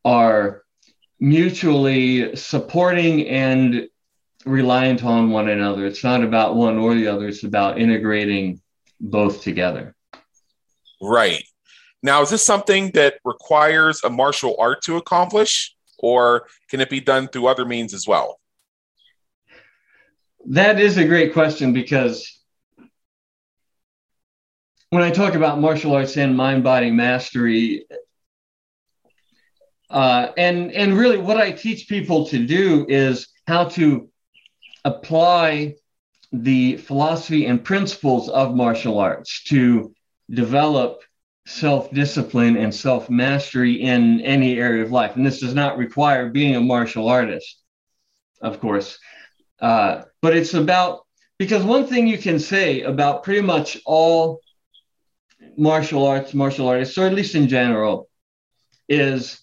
are 0.03 0.63
mutually 1.19 2.35
supporting 2.35 3.27
and 3.29 3.87
reliant 4.45 5.03
on 5.03 5.31
one 5.31 5.47
another. 5.47 5.85
It's 5.85 6.03
not 6.03 6.21
about 6.21 6.55
one 6.55 6.77
or 6.77 6.93
the 6.93 7.07
other, 7.07 7.29
it's 7.29 7.43
about 7.43 7.79
integrating 7.79 8.61
both 8.99 9.41
together. 9.41 9.95
Right. 11.01 11.43
Now, 12.05 12.21
is 12.21 12.29
this 12.29 12.45
something 12.45 12.91
that 12.91 13.15
requires 13.25 14.03
a 14.03 14.11
martial 14.11 14.55
art 14.59 14.83
to 14.83 14.97
accomplish, 14.97 15.75
or 15.97 16.45
can 16.69 16.79
it 16.79 16.87
be 16.87 16.99
done 16.99 17.27
through 17.27 17.47
other 17.47 17.65
means 17.65 17.95
as 17.95 18.07
well? 18.07 18.39
That 20.45 20.79
is 20.79 20.97
a 20.97 21.07
great 21.07 21.33
question 21.33 21.73
because 21.73 22.39
when 24.91 25.01
I 25.01 25.09
talk 25.09 25.33
about 25.33 25.59
martial 25.59 25.95
arts 25.95 26.15
and 26.15 26.37
mind 26.37 26.63
body 26.63 26.91
mastery, 26.91 27.87
uh, 29.89 30.27
and 30.37 30.71
and 30.73 30.95
really 30.95 31.17
what 31.17 31.37
I 31.37 31.53
teach 31.53 31.89
people 31.89 32.27
to 32.27 32.45
do 32.45 32.85
is 32.87 33.29
how 33.47 33.65
to 33.69 34.07
apply 34.83 35.73
the 36.31 36.77
philosophy 36.77 37.47
and 37.47 37.63
principles 37.63 38.29
of 38.29 38.55
martial 38.55 38.99
arts 38.99 39.43
to 39.45 39.91
develop 40.29 41.01
self 41.45 41.91
discipline 41.91 42.57
and 42.57 42.73
self 42.73 43.09
mastery 43.09 43.81
in 43.81 44.21
any 44.21 44.59
area 44.59 44.83
of 44.83 44.91
life. 44.91 45.15
And 45.15 45.25
this 45.25 45.39
does 45.39 45.53
not 45.53 45.77
require 45.77 46.29
being 46.29 46.55
a 46.55 46.61
martial 46.61 47.07
artist, 47.07 47.61
of 48.41 48.59
course, 48.59 48.97
uh, 49.59 50.03
but 50.21 50.35
it's 50.35 50.53
about 50.53 51.05
because 51.37 51.63
one 51.63 51.85
thing 51.85 52.07
you 52.07 52.17
can 52.17 52.39
say 52.39 52.81
about 52.81 53.23
pretty 53.23 53.41
much 53.41 53.77
all 53.85 54.41
martial 55.57 56.05
arts, 56.05 56.33
martial 56.33 56.67
artists, 56.67 56.97
or 56.97 57.05
at 57.05 57.13
least 57.13 57.35
in 57.35 57.47
general, 57.47 58.09
is 58.87 59.41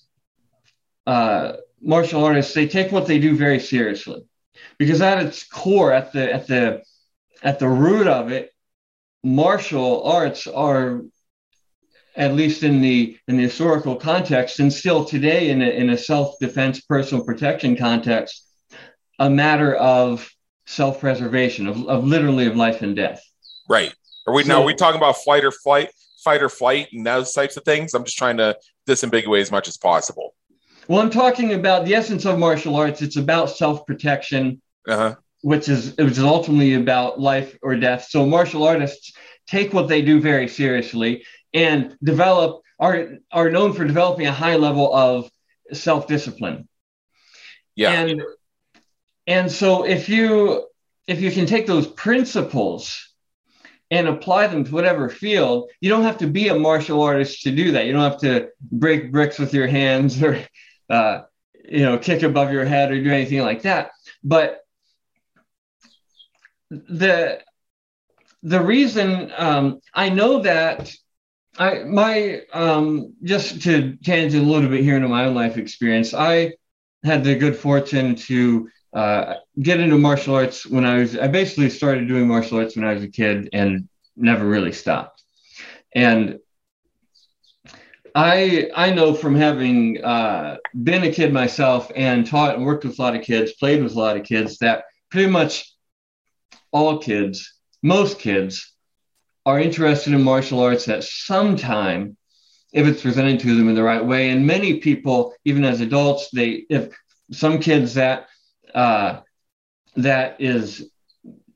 uh, 1.07 1.55
martial 1.81 2.25
artists 2.25 2.55
they 2.55 2.67
take 2.69 2.93
what 2.93 3.07
they 3.07 3.19
do 3.19 3.37
very 3.37 3.59
seriously 3.59 4.25
because 4.79 5.01
at 5.01 5.25
its 5.25 5.45
core 5.45 5.93
at 5.93 6.13
the 6.13 6.33
at 6.33 6.47
the 6.47 6.83
at 7.43 7.59
the 7.59 7.69
root 7.69 8.07
of 8.07 8.31
it 8.31 8.53
martial 9.25 10.05
arts 10.05 10.47
are 10.47 11.03
at 12.16 12.35
least 12.35 12.62
in 12.62 12.81
the 12.81 13.16
in 13.28 13.37
the 13.37 13.42
historical 13.42 13.97
context 13.97 14.61
and 14.61 14.73
still 14.73 15.04
today 15.04 15.50
in 15.50 15.62
a, 15.62 15.69
in 15.69 15.90
a 15.90 15.99
self-defense 15.99 16.81
personal 16.83 17.25
protection 17.25 17.76
context 17.76 18.47
a 19.19 19.31
matter 19.31 19.75
of 19.75 20.31
self-preservation 20.66 21.66
of, 21.66 21.87
of 21.88 22.04
literally 22.04 22.47
of 22.47 22.57
life 22.57 22.83
and 22.83 22.97
death 22.97 23.23
right 23.69 23.95
are 24.26 24.35
we 24.35 24.42
so, 24.42 24.49
now 24.49 24.62
are 24.62 24.66
we 24.66 24.75
talking 24.75 24.99
about 24.99 25.16
flight 25.16 25.45
or 25.45 25.50
flight 25.50 25.90
fight 26.25 26.42
or 26.42 26.49
flight 26.49 26.88
and 26.92 27.07
those 27.07 27.33
types 27.33 27.57
of 27.57 27.64
things 27.64 27.95
i'm 27.95 28.04
just 28.04 28.19
trying 28.19 28.37
to 28.37 28.57
disambiguate 28.87 29.40
as 29.40 29.50
much 29.50 29.69
as 29.69 29.76
possible 29.76 30.35
well, 30.88 31.00
I'm 31.00 31.11
talking 31.11 31.54
about 31.54 31.85
the 31.85 31.95
essence 31.95 32.25
of 32.25 32.38
martial 32.38 32.75
arts. 32.76 33.02
It's 33.02 33.16
about 33.16 33.50
self 33.50 33.87
protection, 33.87 34.61
uh-huh. 34.88 35.14
which 35.42 35.69
is 35.69 35.97
which 35.97 36.12
is 36.12 36.19
ultimately 36.19 36.75
about 36.75 37.21
life 37.21 37.57
or 37.62 37.76
death. 37.76 38.09
So 38.11 38.26
martial 38.26 38.64
artists 38.64 39.12
take 39.47 39.73
what 39.73 39.88
they 39.88 40.02
do 40.02 40.21
very 40.21 40.49
seriously 40.49 41.25
and 41.55 41.97
develop 42.03 42.63
are 42.79 43.11
are 43.31 43.51
known 43.51 43.73
for 43.73 43.85
developing 43.85 44.27
a 44.27 44.33
high 44.33 44.57
level 44.57 44.95
of 44.95 45.31
self 45.73 46.07
discipline. 46.07 46.69
Yeah. 47.75 47.93
And 47.93 48.23
and 49.27 49.51
so 49.51 49.85
if 49.85 50.09
you 50.09 50.67
if 51.07 51.21
you 51.21 51.31
can 51.31 51.47
take 51.47 51.67
those 51.67 51.87
principles 51.87 53.09
and 53.91 54.09
apply 54.09 54.47
them 54.47 54.65
to 54.65 54.73
whatever 54.73 55.09
field, 55.09 55.71
you 55.81 55.91
don't 55.91 56.05
have 56.05 56.19
to 56.19 56.27
be 56.27 56.49
a 56.49 56.55
martial 56.55 57.03
artist 57.03 57.43
to 57.43 57.51
do 57.51 57.73
that. 57.73 57.87
You 57.87 57.93
don't 57.93 58.11
have 58.11 58.21
to 58.21 58.49
break 58.61 59.13
bricks 59.13 59.39
with 59.39 59.53
your 59.53 59.67
hands 59.67 60.23
or 60.23 60.43
uh, 60.89 61.23
you 61.69 61.85
know, 61.85 61.99
kick 61.99 62.23
above 62.23 62.53
your 62.53 62.65
head 62.65 62.91
or 62.91 63.03
do 63.03 63.11
anything 63.11 63.41
like 63.41 63.63
that. 63.63 63.91
But 64.23 64.61
the 66.71 67.41
the 68.43 68.61
reason 68.61 69.33
um, 69.37 69.81
I 69.95 70.09
know 70.09 70.41
that 70.41 70.93
I 71.59 71.81
my 71.85 72.43
um, 72.53 73.15
just 73.23 73.63
to 73.63 73.97
tangent 73.97 74.45
a 74.45 74.47
little 74.47 74.71
bit 74.71 74.83
here 74.83 74.97
into 74.97 75.09
my 75.09 75.27
own 75.27 75.35
life 75.35 75.59
experience, 75.59 76.15
I 76.15 76.55
had 77.05 77.25
the 77.25 77.35
good 77.35 77.57
fortune 77.57 78.15
to 78.15 78.69
uh, 78.95 79.35
get 79.61 79.81
into 79.81 79.99
martial 79.99 80.35
arts 80.35 80.67
when 80.67 80.85
I 80.85 80.99
was 80.99 81.17
I 81.17 81.29
basically 81.29 81.71
started 81.71 82.09
doing 82.09 82.27
martial 82.27 82.59
arts 82.59 82.77
when 82.77 82.87
I 82.87 82.95
was 82.95 83.03
a 83.03 83.09
kid 83.09 83.51
and 83.53 83.89
never 84.17 84.47
really 84.47 84.73
stopped. 84.73 85.23
And 85.95 86.39
I 88.15 88.71
I 88.75 88.93
know 88.93 89.13
from 89.13 89.35
having 89.35 90.03
uh, 90.03 90.57
been 90.83 91.05
a 91.05 91.13
kid 91.13 91.33
myself 91.33 91.91
and 91.95 92.27
taught 92.27 92.57
and 92.57 92.65
worked 92.65 92.85
with 92.85 92.99
a 92.99 93.03
lot 93.03 93.17
of 93.17 93.23
kids, 93.23 93.53
played 93.53 93.83
with 93.83 93.95
a 93.95 93.99
lot 93.99 94.17
of 94.17 94.25
kids, 94.25 94.59
that 94.59 94.85
pretty 95.11 95.31
much 95.31 95.75
all 96.71 96.99
kids, 96.99 97.59
most 97.83 98.19
kids, 98.19 98.72
are 99.45 99.61
interested 99.61 100.13
in 100.13 100.23
martial 100.23 100.61
arts 100.61 100.89
at 100.89 101.05
some 101.05 101.57
time 101.57 102.17
if 102.73 102.87
it's 102.87 103.03
presented 103.03 103.41
to 103.41 103.57
them 103.57 103.69
in 103.69 103.75
the 103.75 103.83
right 103.83 104.05
way. 104.05 104.31
And 104.31 104.47
many 104.47 104.81
people, 104.81 105.35
even 105.45 105.65
as 105.65 105.81
adults, 105.81 106.31
they 106.33 106.65
if 106.71 106.97
some 107.31 107.59
kids 107.59 107.95
that 107.95 108.29
uh, 108.75 109.21
that 109.97 110.41
is 110.41 110.91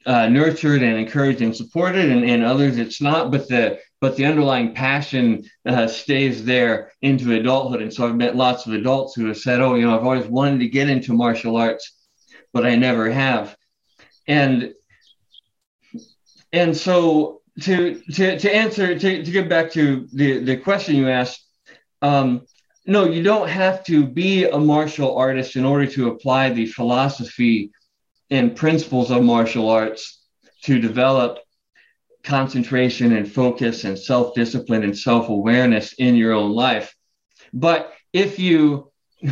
uh, 0.05 0.28
nurtured 0.28 0.83
and 0.83 0.97
encouraged 0.97 1.40
and 1.40 1.57
supported, 1.57 2.11
and, 2.11 2.25
and 2.25 2.45
others 2.45 2.78
it's 2.78 3.00
not. 3.00 3.31
But 3.31 3.49
the 3.49 3.78
but 4.00 4.16
the 4.16 4.26
underlying 4.26 4.75
passion 4.75 5.45
uh, 5.66 5.87
stays 5.87 6.45
there 6.45 6.93
into 7.02 7.35
adulthood. 7.35 7.83
And 7.83 7.93
so 7.93 8.07
I've 8.07 8.14
met 8.14 8.37
lots 8.37 8.66
of 8.66 8.75
adults 8.75 9.14
who 9.14 9.26
have 9.26 9.38
said, 9.38 9.61
"Oh, 9.61 9.75
you 9.75 9.87
know, 9.87 9.97
I've 9.97 10.05
always 10.05 10.26
wanted 10.26 10.61
to 10.61 10.69
get 10.69 10.88
into 10.88 11.12
martial 11.12 11.57
arts, 11.57 11.93
but 12.52 12.66
I 12.66 12.76
never 12.76 13.11
have." 13.11 13.57
And 14.28 14.75
and 16.52 16.76
so 16.76 17.36
to 17.62 18.00
to 18.12 18.38
to 18.38 18.54
answer 18.54 18.98
to, 18.98 19.25
to 19.25 19.30
get 19.30 19.48
back 19.48 19.70
to 19.72 20.06
the 20.12 20.38
the 20.44 20.56
question 20.56 20.96
you 20.96 21.08
asked, 21.08 21.44
um, 22.02 22.46
no, 22.86 23.04
you 23.04 23.22
don't 23.22 23.48
have 23.48 23.84
to 23.86 24.06
be 24.06 24.44
a 24.44 24.58
martial 24.58 25.16
artist 25.16 25.56
in 25.56 25.64
order 25.64 25.86
to 25.86 26.08
apply 26.08 26.50
the 26.50 26.66
philosophy 26.66 27.72
and 28.30 28.54
principles 28.54 29.10
of 29.10 29.22
martial 29.22 29.68
arts 29.70 30.22
to 30.62 30.78
develop 30.78 31.38
concentration 32.22 33.12
and 33.16 33.30
focus 33.30 33.84
and 33.84 33.98
self 33.98 34.34
discipline 34.34 34.82
and 34.82 34.96
self 34.96 35.28
awareness 35.28 35.94
in 35.94 36.14
your 36.14 36.32
own 36.32 36.52
life. 36.52 36.94
But 37.52 37.92
if 38.12 38.38
you 38.38 38.92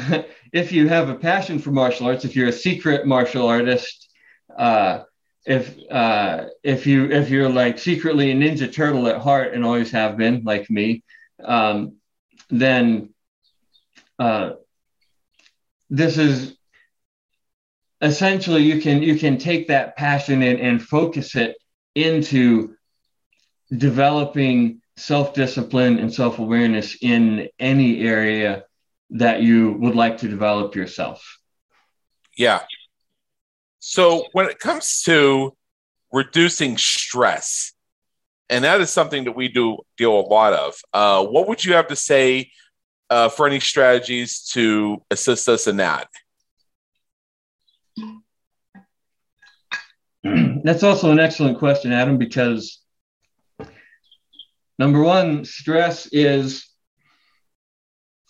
if 0.53 0.73
you 0.73 0.89
have 0.89 1.09
a 1.09 1.15
passion 1.15 1.59
for 1.59 1.71
martial 1.73 2.07
arts, 2.07 2.25
if 2.25 2.35
you're 2.35 2.49
a 2.49 2.53
secret 2.53 3.07
martial 3.07 3.47
artist, 3.47 4.09
uh, 4.57 5.03
if 5.47 5.79
uh, 5.91 6.47
if 6.63 6.87
you 6.87 7.11
if 7.11 7.31
you're 7.31 7.49
like 7.49 7.79
secretly 7.79 8.31
a 8.31 8.35
ninja 8.35 8.73
turtle 8.73 9.09
at 9.09 9.21
heart 9.21 9.53
and 9.53 9.65
always 9.65 9.91
have 9.91 10.17
been 10.17 10.43
like 10.45 10.71
me, 10.71 11.03
um, 11.43 11.97
then 12.49 13.13
uh, 14.19 14.53
this 15.91 16.17
is 16.17 16.57
essentially 18.01 18.63
you 18.63 18.81
can 18.81 19.03
you 19.03 19.19
can 19.19 19.37
take 19.37 19.69
that 19.69 19.97
passion 19.97 20.43
and, 20.43 20.61
and 20.61 20.83
focus 20.83 21.37
it 21.37 21.57
into 21.95 22.75
developing 23.77 24.81
self-discipline 24.97 25.99
and 25.99 26.13
self-awareness 26.13 26.97
in 27.03 27.49
any 27.59 28.01
area 28.01 28.65
that 29.11 29.43
you 29.43 29.73
would 29.73 29.95
like 29.95 30.19
to 30.19 30.29
develop 30.29 30.75
yourself. 30.75 31.39
Yeah 32.37 32.63
so 33.87 34.27
when 34.33 34.47
it 34.47 34.59
comes 34.59 35.03
to 35.03 35.55
reducing 36.13 36.77
stress 36.79 37.73
and 38.49 38.65
that 38.65 38.81
is 38.81 38.91
something 38.91 39.25
that 39.25 39.33
we 39.37 39.49
do 39.49 39.79
deal 39.97 40.19
a 40.19 40.27
lot 40.27 40.53
of 40.53 40.75
uh, 40.93 41.25
what 41.25 41.49
would 41.49 41.65
you 41.65 41.75
have 41.75 41.89
to 41.89 41.97
say 41.97 42.51
uh, 43.11 43.29
for 43.29 43.47
any 43.47 43.61
strategies 43.61 44.41
to 44.53 45.03
assist 45.11 45.49
us 45.49 45.67
in 45.67 45.77
that? 45.77 46.09
That's 50.65 50.83
also 50.83 51.11
an 51.11 51.21
excellent 51.21 51.59
question, 51.59 51.93
Adam, 51.93 52.17
because 52.19 52.81
number 54.79 55.03
one, 55.03 55.45
stress 55.45 56.09
is 56.11 56.67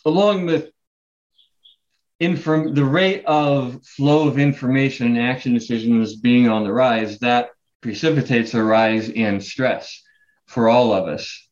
along 0.05 0.47
with 0.47 0.71
inform 2.21 2.75
the 2.75 2.85
rate 2.85 3.25
of 3.27 3.85
flow 3.85 4.29
of 4.29 4.39
information 4.39 5.07
and 5.07 5.19
action 5.19 5.53
decisions 5.53 6.17
being 6.17 6.49
on 6.49 6.65
the 6.65 6.73
rise, 6.73 7.19
that 7.19 7.51
precipitates 7.81 8.55
a 8.55 8.63
rise 8.63 9.09
in 9.09 9.41
stress 9.41 10.03
for 10.47 10.69
all 10.69 10.93
of 10.93 11.09
us. 11.09 11.49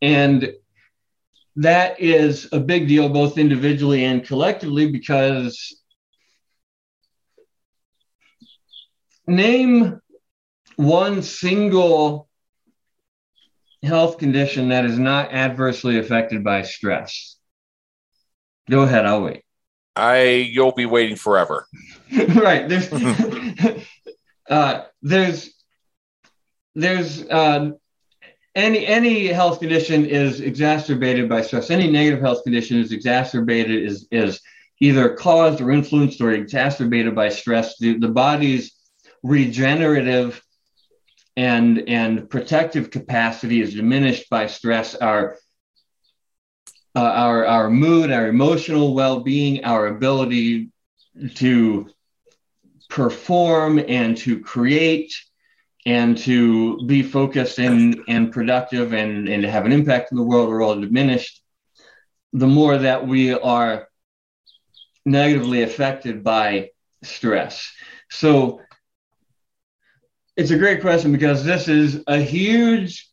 And 0.00 0.52
that 1.56 2.00
is 2.00 2.48
a 2.52 2.60
big 2.60 2.86
deal 2.86 3.08
both 3.08 3.36
individually 3.36 4.04
and 4.04 4.24
collectively 4.24 4.90
because 4.90 5.82
name 9.26 10.00
one 10.76 11.22
single 11.22 12.28
health 13.82 14.18
condition 14.18 14.68
that 14.68 14.84
is 14.84 14.98
not 14.98 15.32
adversely 15.32 15.98
affected 15.98 16.44
by 16.44 16.62
stress. 16.62 17.37
Go 18.70 18.82
ahead, 18.82 19.06
I'll 19.06 19.22
wait. 19.22 19.42
I 19.96 20.22
you'll 20.24 20.72
be 20.72 20.86
waiting 20.86 21.16
forever. 21.16 21.66
right. 22.34 22.68
There's 22.68 22.92
uh, 24.50 24.84
there's 25.02 25.54
there's 26.74 27.22
uh, 27.28 27.72
any 28.54 28.86
any 28.86 29.26
health 29.28 29.60
condition 29.60 30.06
is 30.06 30.40
exacerbated 30.40 31.28
by 31.28 31.42
stress. 31.42 31.70
Any 31.70 31.90
negative 31.90 32.20
health 32.20 32.44
condition 32.44 32.78
is 32.78 32.92
exacerbated 32.92 33.82
is 33.82 34.06
is 34.10 34.40
either 34.80 35.14
caused 35.16 35.60
or 35.60 35.72
influenced 35.72 36.20
or 36.20 36.32
exacerbated 36.32 37.14
by 37.14 37.28
stress. 37.28 37.78
The, 37.78 37.98
the 37.98 38.08
body's 38.08 38.72
regenerative 39.22 40.42
and 41.36 41.88
and 41.88 42.28
protective 42.30 42.90
capacity 42.90 43.60
is 43.60 43.74
diminished 43.74 44.28
by 44.30 44.46
stress 44.46 44.94
our 44.94 45.36
uh, 46.94 47.00
our 47.00 47.46
our 47.46 47.70
mood 47.70 48.10
our 48.10 48.28
emotional 48.28 48.94
well-being 48.94 49.64
our 49.64 49.86
ability 49.86 50.70
to 51.34 51.88
perform 52.88 53.78
and 53.88 54.16
to 54.16 54.40
create 54.40 55.14
and 55.84 56.18
to 56.18 56.84
be 56.86 57.02
focused 57.02 57.58
and, 57.58 58.00
and 58.08 58.32
productive 58.32 58.92
and, 58.92 59.28
and 59.28 59.42
to 59.42 59.50
have 59.50 59.64
an 59.64 59.72
impact 59.72 60.10
in 60.10 60.16
the 60.16 60.22
world 60.22 60.50
are 60.50 60.62
all 60.62 60.80
diminished 60.80 61.42
the 62.32 62.46
more 62.46 62.78
that 62.78 63.06
we 63.06 63.32
are 63.32 63.88
negatively 65.04 65.62
affected 65.62 66.22
by 66.22 66.68
stress 67.02 67.70
so 68.10 68.60
it's 70.38 70.52
a 70.52 70.58
great 70.58 70.80
question 70.80 71.10
because 71.10 71.44
this 71.44 71.66
is 71.66 72.04
a 72.06 72.18
huge 72.18 73.10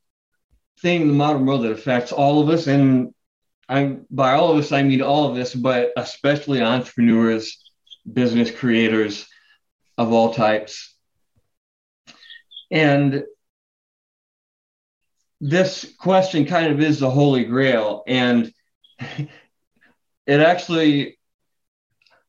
thing 0.80 1.02
in 1.02 1.08
the 1.08 1.14
modern 1.14 1.44
world 1.44 1.64
that 1.64 1.72
affects 1.72 2.12
all 2.12 2.40
of 2.40 2.50
us. 2.50 2.68
And 2.68 3.14
I, 3.68 3.98
by 4.12 4.34
all 4.34 4.52
of 4.52 4.58
us, 4.58 4.72
I 4.72 4.84
mean 4.84 5.02
all 5.02 5.30
of 5.30 5.38
us, 5.38 5.54
but 5.54 5.92
especially 5.98 6.62
entrepreneurs, 6.62 7.64
business 8.12 8.52
creators 8.52 9.28
of 9.98 10.12
all 10.14 10.34
types. 10.34 10.96
And 12.72 13.24
this 15.42 15.94
question 16.00 16.46
kind 16.46 16.72
of 16.72 16.80
is 16.80 17.00
the 17.00 17.10
holy 17.10 17.46
grail. 17.46 18.04
And 18.08 18.52
it 19.00 19.30
actually, 20.28 21.18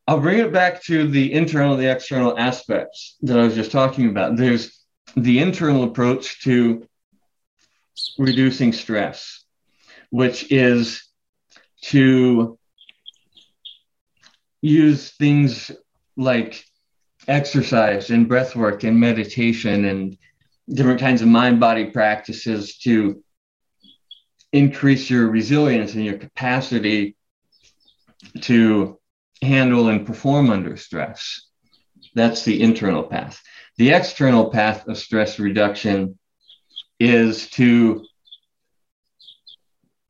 I'll 0.06 0.20
bring 0.20 0.38
it 0.38 0.52
back 0.52 0.82
to 0.84 1.08
the 1.08 1.32
internal, 1.32 1.74
and 1.74 1.82
the 1.82 1.90
external 1.90 2.38
aspects 2.38 3.16
that 3.22 3.38
I 3.38 3.42
was 3.42 3.54
just 3.54 3.72
talking 3.72 4.08
about. 4.08 4.36
There's 4.36 4.82
the 5.16 5.38
internal 5.40 5.84
approach 5.84 6.42
to 6.44 6.86
reducing 8.18 8.72
stress, 8.72 9.44
which 10.10 10.50
is 10.52 11.05
to 11.90 12.58
use 14.60 15.10
things 15.12 15.70
like 16.16 16.64
exercise 17.28 18.10
and 18.10 18.28
breath 18.28 18.56
work 18.56 18.82
and 18.82 18.98
meditation 18.98 19.84
and 19.84 20.18
different 20.68 21.00
kinds 21.00 21.22
of 21.22 21.28
mind 21.28 21.60
body 21.60 21.90
practices 21.90 22.78
to 22.78 23.22
increase 24.52 25.08
your 25.08 25.28
resilience 25.28 25.94
and 25.94 26.04
your 26.04 26.18
capacity 26.18 27.16
to 28.40 28.98
handle 29.42 29.88
and 29.88 30.06
perform 30.06 30.50
under 30.50 30.76
stress. 30.76 31.42
That's 32.14 32.44
the 32.44 32.62
internal 32.62 33.04
path. 33.04 33.40
The 33.76 33.92
external 33.92 34.50
path 34.50 34.88
of 34.88 34.98
stress 34.98 35.38
reduction 35.38 36.18
is 36.98 37.48
to 37.50 38.04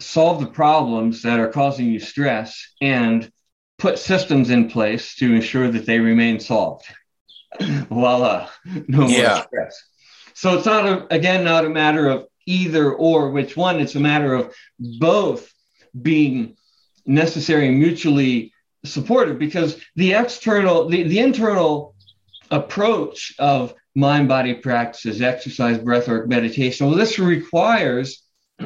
solve 0.01 0.41
the 0.41 0.47
problems 0.47 1.23
that 1.23 1.41
are 1.41 1.49
causing 1.49 1.87
you 1.87 2.01
stress 2.01 2.75
and 2.81 3.31
put 3.79 3.99
systems 3.99 4.51
in 4.51 4.69
place 4.71 5.15
to 5.17 5.35
ensure 5.35 5.71
that 5.71 5.87
they 5.87 5.99
remain 5.99 6.41
solved. 6.41 6.85
Voila, 7.61 8.49
no 8.89 9.07
yeah. 9.07 9.35
more 9.35 9.45
stress. 9.45 9.83
So 10.35 10.57
it's 10.57 10.67
not 10.67 10.87
a, 10.87 11.15
again 11.15 11.45
not 11.45 11.65
a 11.65 11.71
matter 11.71 12.09
of 12.09 12.27
either 12.47 12.93
or 12.93 13.31
which 13.31 13.57
one. 13.57 13.81
It's 13.81 13.95
a 13.95 14.01
matter 14.01 14.35
of 14.35 14.55
both 14.79 15.53
being 16.01 16.57
necessary 17.07 17.69
and 17.69 17.79
mutually 17.79 18.53
supportive 18.85 19.39
because 19.39 19.81
the 19.97 20.15
external, 20.15 20.89
the, 20.89 21.05
the 21.05 21.19
internal 21.19 21.95
approach 22.51 23.35
of 23.39 23.75
mind 23.95 24.29
body 24.29 24.55
practices, 24.55 25.23
exercise, 25.23 25.79
breathwork, 25.79 26.29
meditation. 26.29 26.87
Well, 26.87 26.97
this 26.97 27.19
requires 27.19 28.23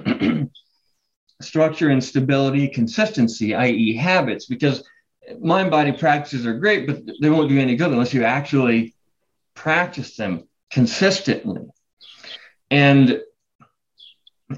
structure 1.40 1.88
and 1.88 2.02
stability, 2.02 2.68
consistency, 2.68 3.54
i.e., 3.54 3.94
habits, 3.94 4.46
because 4.46 4.84
mind 5.40 5.70
body 5.70 5.92
practices 5.92 6.46
are 6.46 6.58
great, 6.58 6.86
but 6.86 7.02
they 7.20 7.30
won't 7.30 7.48
do 7.48 7.58
any 7.58 7.76
good 7.76 7.90
unless 7.90 8.14
you 8.14 8.24
actually 8.24 8.94
practice 9.54 10.16
them 10.16 10.48
consistently. 10.70 11.62
And 12.70 13.20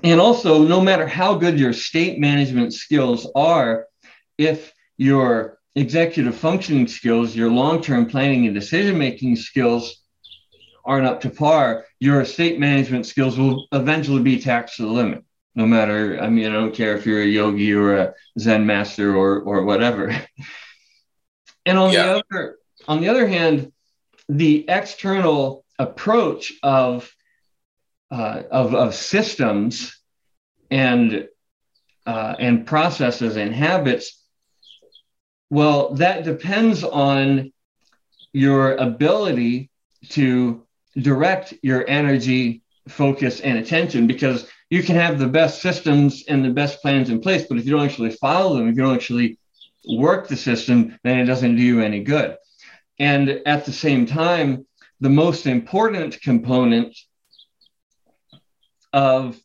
and 0.02 0.20
also, 0.20 0.62
no 0.62 0.80
matter 0.80 1.06
how 1.06 1.34
good 1.34 1.58
your 1.58 1.74
state 1.74 2.18
management 2.18 2.72
skills 2.72 3.30
are, 3.34 3.86
if 4.38 4.72
your 4.96 5.58
executive 5.74 6.34
functioning 6.34 6.88
skills, 6.88 7.36
your 7.36 7.50
long 7.50 7.82
term 7.82 8.06
planning 8.06 8.46
and 8.46 8.54
decision 8.54 8.96
making 8.96 9.36
skills 9.36 10.02
aren't 10.84 11.06
up 11.06 11.20
to 11.20 11.30
par, 11.30 11.84
your 12.00 12.22
estate 12.22 12.58
management 12.58 13.06
skills 13.06 13.38
will 13.38 13.66
eventually 13.72 14.22
be 14.22 14.40
taxed 14.40 14.76
to 14.76 14.82
the 14.82 14.88
limit. 14.88 15.24
No 15.54 15.66
matter, 15.66 16.18
I 16.20 16.28
mean, 16.28 16.46
I 16.46 16.52
don't 16.52 16.74
care 16.74 16.96
if 16.96 17.04
you're 17.04 17.22
a 17.22 17.26
yogi 17.26 17.74
or 17.74 17.96
a 17.96 18.14
Zen 18.38 18.64
master 18.66 19.14
or 19.14 19.40
or 19.40 19.64
whatever. 19.64 20.08
and 21.66 21.78
on 21.78 21.92
yeah. 21.92 22.04
the 22.04 22.24
other 22.30 22.56
on 22.88 23.00
the 23.00 23.08
other 23.08 23.26
hand, 23.26 23.72
the 24.28 24.64
external 24.68 25.64
approach 25.78 26.52
of 26.62 27.12
uh, 28.10 28.42
of, 28.50 28.74
of 28.74 28.94
systems 28.94 29.98
and 30.70 31.28
uh, 32.06 32.34
and 32.38 32.66
processes 32.66 33.36
and 33.36 33.54
habits, 33.54 34.22
well, 35.50 35.94
that 35.94 36.24
depends 36.24 36.82
on 36.82 37.52
your 38.32 38.74
ability 38.74 39.70
to 40.08 40.66
direct 40.96 41.54
your 41.62 41.88
energy, 41.88 42.62
focus, 42.88 43.40
and 43.40 43.58
attention 43.58 44.06
because 44.06 44.48
you 44.72 44.82
can 44.82 44.96
have 44.96 45.18
the 45.18 45.28
best 45.28 45.60
systems 45.60 46.24
and 46.28 46.42
the 46.42 46.48
best 46.48 46.80
plans 46.80 47.10
in 47.10 47.20
place, 47.20 47.44
but 47.46 47.58
if 47.58 47.66
you 47.66 47.72
don't 47.72 47.84
actually 47.84 48.12
follow 48.12 48.56
them, 48.56 48.70
if 48.70 48.74
you 48.74 48.82
don't 48.82 48.94
actually 48.94 49.38
work 49.86 50.28
the 50.28 50.36
system, 50.36 50.98
then 51.04 51.18
it 51.18 51.26
doesn't 51.26 51.56
do 51.56 51.62
you 51.62 51.82
any 51.82 52.02
good. 52.02 52.38
And 52.98 53.28
at 53.44 53.66
the 53.66 53.72
same 53.72 54.06
time, 54.06 54.66
the 54.98 55.10
most 55.10 55.46
important 55.46 56.18
component 56.22 56.96
of 58.94 59.38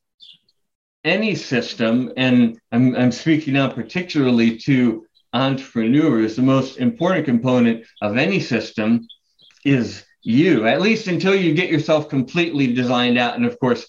any 1.04 1.36
system, 1.36 2.14
and 2.16 2.58
I'm, 2.72 2.96
I'm 2.96 3.12
speaking 3.12 3.56
now 3.56 3.68
particularly 3.68 4.58
to 4.60 5.06
entrepreneurs, 5.34 6.38
the 6.38 6.42
most 6.42 6.78
important 6.78 7.26
component 7.26 7.86
of 8.02 8.16
any 8.16 8.40
system 8.40 9.06
is 9.66 10.06
you, 10.22 10.68
at 10.68 10.80
least 10.80 11.10
until 11.10 11.36
you 11.36 11.54
get 11.54 11.70
yourself 11.70 12.08
completely 12.08 12.74
designed 12.74 13.18
out. 13.18 13.36
And 13.36 13.46
of 13.46 13.60
course, 13.60 13.86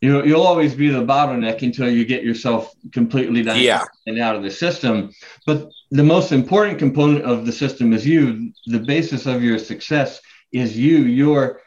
you 0.00 0.12
know, 0.12 0.22
you'll 0.22 0.42
always 0.42 0.74
be 0.74 0.88
the 0.88 1.04
bottleneck 1.04 1.62
until 1.62 1.88
you 1.90 2.04
get 2.04 2.22
yourself 2.22 2.72
completely 2.92 3.42
done 3.42 3.58
yeah. 3.58 3.84
and 4.06 4.20
out 4.20 4.36
of 4.36 4.42
the 4.42 4.50
system. 4.50 5.10
But 5.46 5.70
the 5.90 6.02
most 6.02 6.32
important 6.32 6.78
component 6.78 7.24
of 7.24 7.46
the 7.46 7.52
system 7.52 7.92
is 7.92 8.06
you. 8.06 8.52
The 8.66 8.80
basis 8.80 9.26
of 9.26 9.42
your 9.42 9.58
success 9.58 10.20
is 10.52 10.76
you, 10.76 10.98
your 10.98 11.60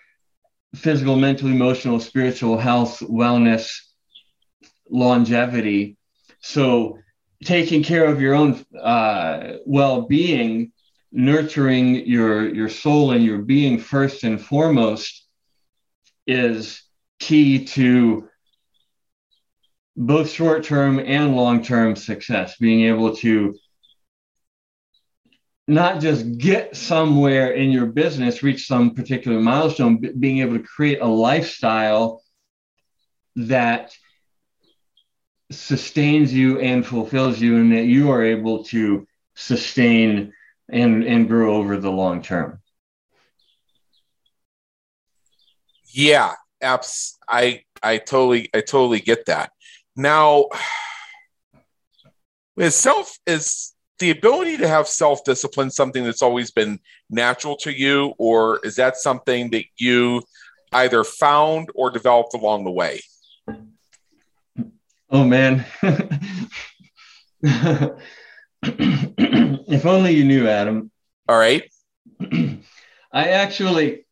physical, 0.75 1.15
mental, 1.15 1.47
emotional, 1.47 1.99
spiritual 1.99 2.57
health, 2.57 2.99
wellness, 2.99 3.71
longevity. 4.89 5.97
So, 6.41 6.99
taking 7.43 7.83
care 7.83 8.05
of 8.05 8.21
your 8.21 8.35
own 8.35 8.63
uh, 8.79 9.53
well-being, 9.65 10.71
nurturing 11.11 12.05
your 12.05 12.47
your 12.53 12.69
soul 12.69 13.11
and 13.11 13.23
your 13.23 13.39
being 13.39 13.79
first 13.79 14.23
and 14.23 14.39
foremost, 14.39 15.25
is 16.27 16.83
key 17.19 17.65
to 17.65 18.27
both 19.95 20.32
short-term 20.32 20.99
and 20.99 21.36
long-term 21.36 21.95
success. 21.95 22.58
Being 22.58 22.86
able 22.86 23.15
to 23.17 23.55
not 25.67 26.01
just 26.01 26.38
get 26.38 26.75
somewhere 26.75 27.51
in 27.51 27.69
your 27.69 27.86
business, 27.86 28.41
reach 28.41 28.65
some 28.65 28.95
particular 28.95 29.39
milestone, 29.39 30.01
but 30.01 30.19
being 30.19 30.39
able 30.39 30.58
to 30.58 30.63
create 30.63 30.99
a 31.01 31.08
lifestyle 31.08 32.23
that 33.36 33.93
sustains 35.51 36.34
you 36.34 36.60
and 36.60 36.86
fulfills 36.86 37.39
you, 37.39 37.58
and 37.58 37.71
that 37.73 37.86
you 37.86 38.12
are 38.12 38.23
able 38.23 38.63
to 38.63 39.08
sustain 39.36 40.34
and, 40.69 41.03
and 41.03 41.27
grow 41.27 41.55
over 41.55 41.77
the 41.77 41.91
long 41.91 42.21
term. 42.21 42.62
Yeah, 45.91 46.34
abs- 46.61 47.17
I 47.27 47.63
I 47.81 47.97
totally 47.97 48.49
I 48.53 48.61
totally 48.61 48.99
get 48.99 49.25
that. 49.25 49.51
Now, 49.95 50.45
is 52.57 52.75
self 52.75 53.17
is 53.25 53.73
the 53.99 54.11
ability 54.11 54.57
to 54.57 54.67
have 54.67 54.87
self 54.87 55.23
discipline 55.23 55.71
something 55.71 56.03
that's 56.03 56.21
always 56.21 56.51
been 56.51 56.79
natural 57.09 57.55
to 57.57 57.71
you, 57.71 58.13
or 58.17 58.59
is 58.63 58.75
that 58.75 58.97
something 58.97 59.49
that 59.51 59.65
you 59.77 60.21
either 60.73 61.03
found 61.03 61.69
or 61.75 61.89
developed 61.89 62.33
along 62.33 62.63
the 62.63 62.71
way? 62.71 63.01
Oh 65.09 65.23
man. 65.23 65.65
if 68.61 69.85
only 69.85 70.13
you 70.13 70.23
knew, 70.23 70.47
Adam. 70.47 70.91
All 71.27 71.37
right. 71.37 71.63
I 72.21 73.29
actually. 73.29 74.05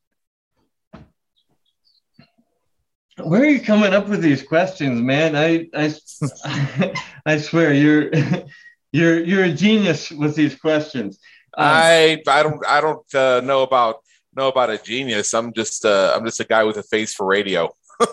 Where 3.24 3.42
are 3.42 3.46
you 3.46 3.62
coming 3.62 3.94
up 3.94 4.08
with 4.08 4.22
these 4.22 4.44
questions, 4.44 5.02
man? 5.02 5.36
I 5.36 5.68
I, 5.74 6.94
I 7.26 7.38
swear 7.38 7.74
you're 7.74 8.12
you're 8.92 9.24
you're 9.24 9.46
a 9.46 9.52
genius 9.52 10.12
with 10.12 10.36
these 10.36 10.56
questions. 10.56 11.18
Um, 11.58 11.66
I 11.68 12.22
I 12.28 12.44
don't 12.44 12.64
I 12.68 12.80
don't 12.80 13.16
uh, 13.16 13.42
know 13.42 13.64
about 13.64 14.04
know 14.36 14.50
about 14.50 14.70
a 14.70 14.78
genius. 14.78 15.34
I'm 15.34 15.52
just 15.52 15.84
uh, 15.84 16.14
I'm 16.16 16.26
just 16.26 16.40
a 16.40 16.44
guy 16.44 16.64
with 16.64 16.78
a 16.78 16.84
face 16.84 17.16
for 17.16 17.26
radio. 17.26 17.74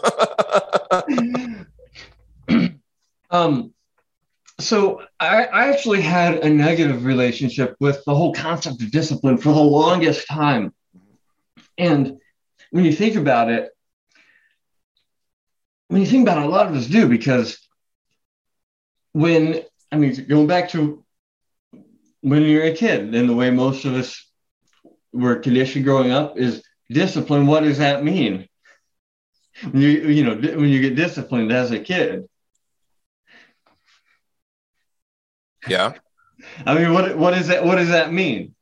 um, 3.31 3.75
so 4.59 5.03
I, 5.21 5.45
I 5.45 5.69
actually 5.69 6.01
had 6.01 6.39
a 6.39 6.49
negative 6.49 7.05
relationship 7.05 7.77
with 7.79 8.03
the 8.07 8.15
whole 8.15 8.33
concept 8.33 8.81
of 8.81 8.91
discipline 8.91 9.37
for 9.37 9.53
the 9.53 9.61
longest 9.61 10.27
time, 10.27 10.73
and 11.77 12.19
when 12.71 12.87
you 12.87 12.93
think 12.93 13.17
about 13.17 13.51
it, 13.51 13.74
when 15.89 16.01
you 16.01 16.07
think 16.07 16.23
about 16.23 16.39
it, 16.39 16.47
a 16.47 16.49
lot 16.49 16.67
of 16.67 16.75
us 16.75 16.87
do 16.87 17.09
because 17.09 17.59
when 19.13 19.63
I 19.93 19.97
mean, 19.97 20.27
going 20.29 20.47
back 20.47 20.71
to 20.71 21.05
when 22.21 22.43
you're 22.43 22.65
a 22.65 22.75
kid 22.75 23.15
and 23.15 23.29
the 23.29 23.35
way 23.35 23.51
most 23.51 23.85
of 23.85 23.95
us 23.95 24.29
were 25.13 25.37
conditioned 25.37 25.85
growing 25.85 26.11
up 26.11 26.37
is 26.37 26.65
discipline. 26.91 27.47
What 27.47 27.63
does 27.63 27.79
that 27.79 28.03
mean? 28.03 28.49
When 29.71 29.83
you, 29.83 29.89
you 29.89 30.25
know, 30.25 30.35
when 30.35 30.69
you 30.69 30.81
get 30.81 30.97
disciplined 30.97 31.53
as 31.53 31.71
a 31.71 31.79
kid. 31.79 32.25
Yeah. 35.69 35.93
I 36.67 36.75
mean, 36.75 36.93
what, 36.93 37.17
what 37.17 37.35
is 37.35 37.47
that? 37.47 37.65
What 37.65 37.77
does 37.77 37.89
that 37.89 38.13
mean? 38.13 38.55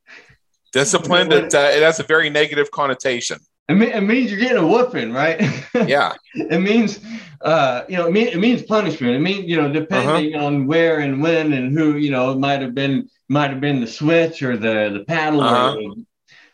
Disciplined, 0.73 1.33
it, 1.33 1.55
uh, 1.55 1.71
it 1.73 1.83
has 1.83 1.99
a 1.99 2.05
very 2.05 2.31
negative 2.31 2.71
connotation. 2.71 3.39
It, 3.69 3.75
mean, 3.75 3.91
it 3.91 4.03
means 4.03 4.31
you're 4.31 4.41
getting 4.41 4.59
a 4.59 4.67
whooping, 4.67 5.13
right? 5.13 5.41
Yeah. 5.75 6.13
it 6.35 6.61
means, 6.61 7.01
uh, 7.41 7.85
you 7.89 7.97
know, 7.97 8.07
it, 8.07 8.13
mean, 8.13 8.29
it 8.29 8.39
means 8.39 8.63
punishment. 8.63 9.15
It 9.15 9.21
means, 9.21 9.49
you 9.49 9.57
know, 9.57 9.73
depending 9.73 10.35
uh-huh. 10.35 10.45
on 10.45 10.67
where 10.67 10.99
and 11.01 11.23
when 11.23 11.53
and 11.53 11.77
who, 11.77 11.97
you 11.97 12.11
know, 12.11 12.31
it 12.33 12.39
might 12.39 12.61
have 12.61 12.75
been 12.75 13.09
might 13.29 13.51
have 13.51 13.61
been 13.61 13.81
the 13.81 13.87
switch 13.87 14.43
or 14.43 14.57
the 14.57 14.91
the 14.93 15.05
paddle 15.07 15.41
uh-huh. 15.41 15.77
or, 15.77 15.77
the, 15.77 16.07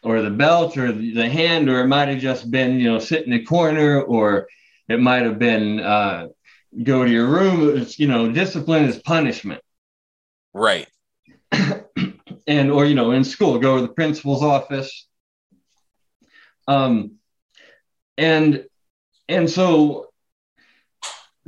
or 0.03 0.23
the 0.23 0.31
belt 0.31 0.77
or 0.77 0.93
the 0.93 1.29
hand, 1.29 1.69
or 1.69 1.81
it 1.81 1.89
might 1.89 2.09
have 2.09 2.21
just 2.21 2.51
been, 2.51 2.79
you 2.79 2.91
know, 2.91 2.99
sit 2.99 3.25
in 3.25 3.33
the 3.33 3.45
corner, 3.45 4.01
or 4.01 4.47
it 4.89 5.01
might 5.01 5.25
have 5.25 5.39
been 5.39 5.81
uh, 5.81 6.29
go 6.83 7.05
to 7.05 7.11
your 7.11 7.27
room. 7.27 7.77
It's, 7.77 7.99
you 7.99 8.07
know, 8.07 8.31
discipline 8.31 8.85
is 8.85 8.99
punishment. 8.99 9.63
Right. 10.55 10.89
and 12.47 12.71
or 12.71 12.85
you 12.85 12.95
know, 12.95 13.11
in 13.11 13.25
school, 13.25 13.59
go 13.59 13.77
to 13.77 13.83
the 13.83 13.93
principal's 13.93 14.43
office 14.43 15.08
um, 16.69 17.13
and 18.17 18.65
and 19.29 19.51
so 19.51 20.09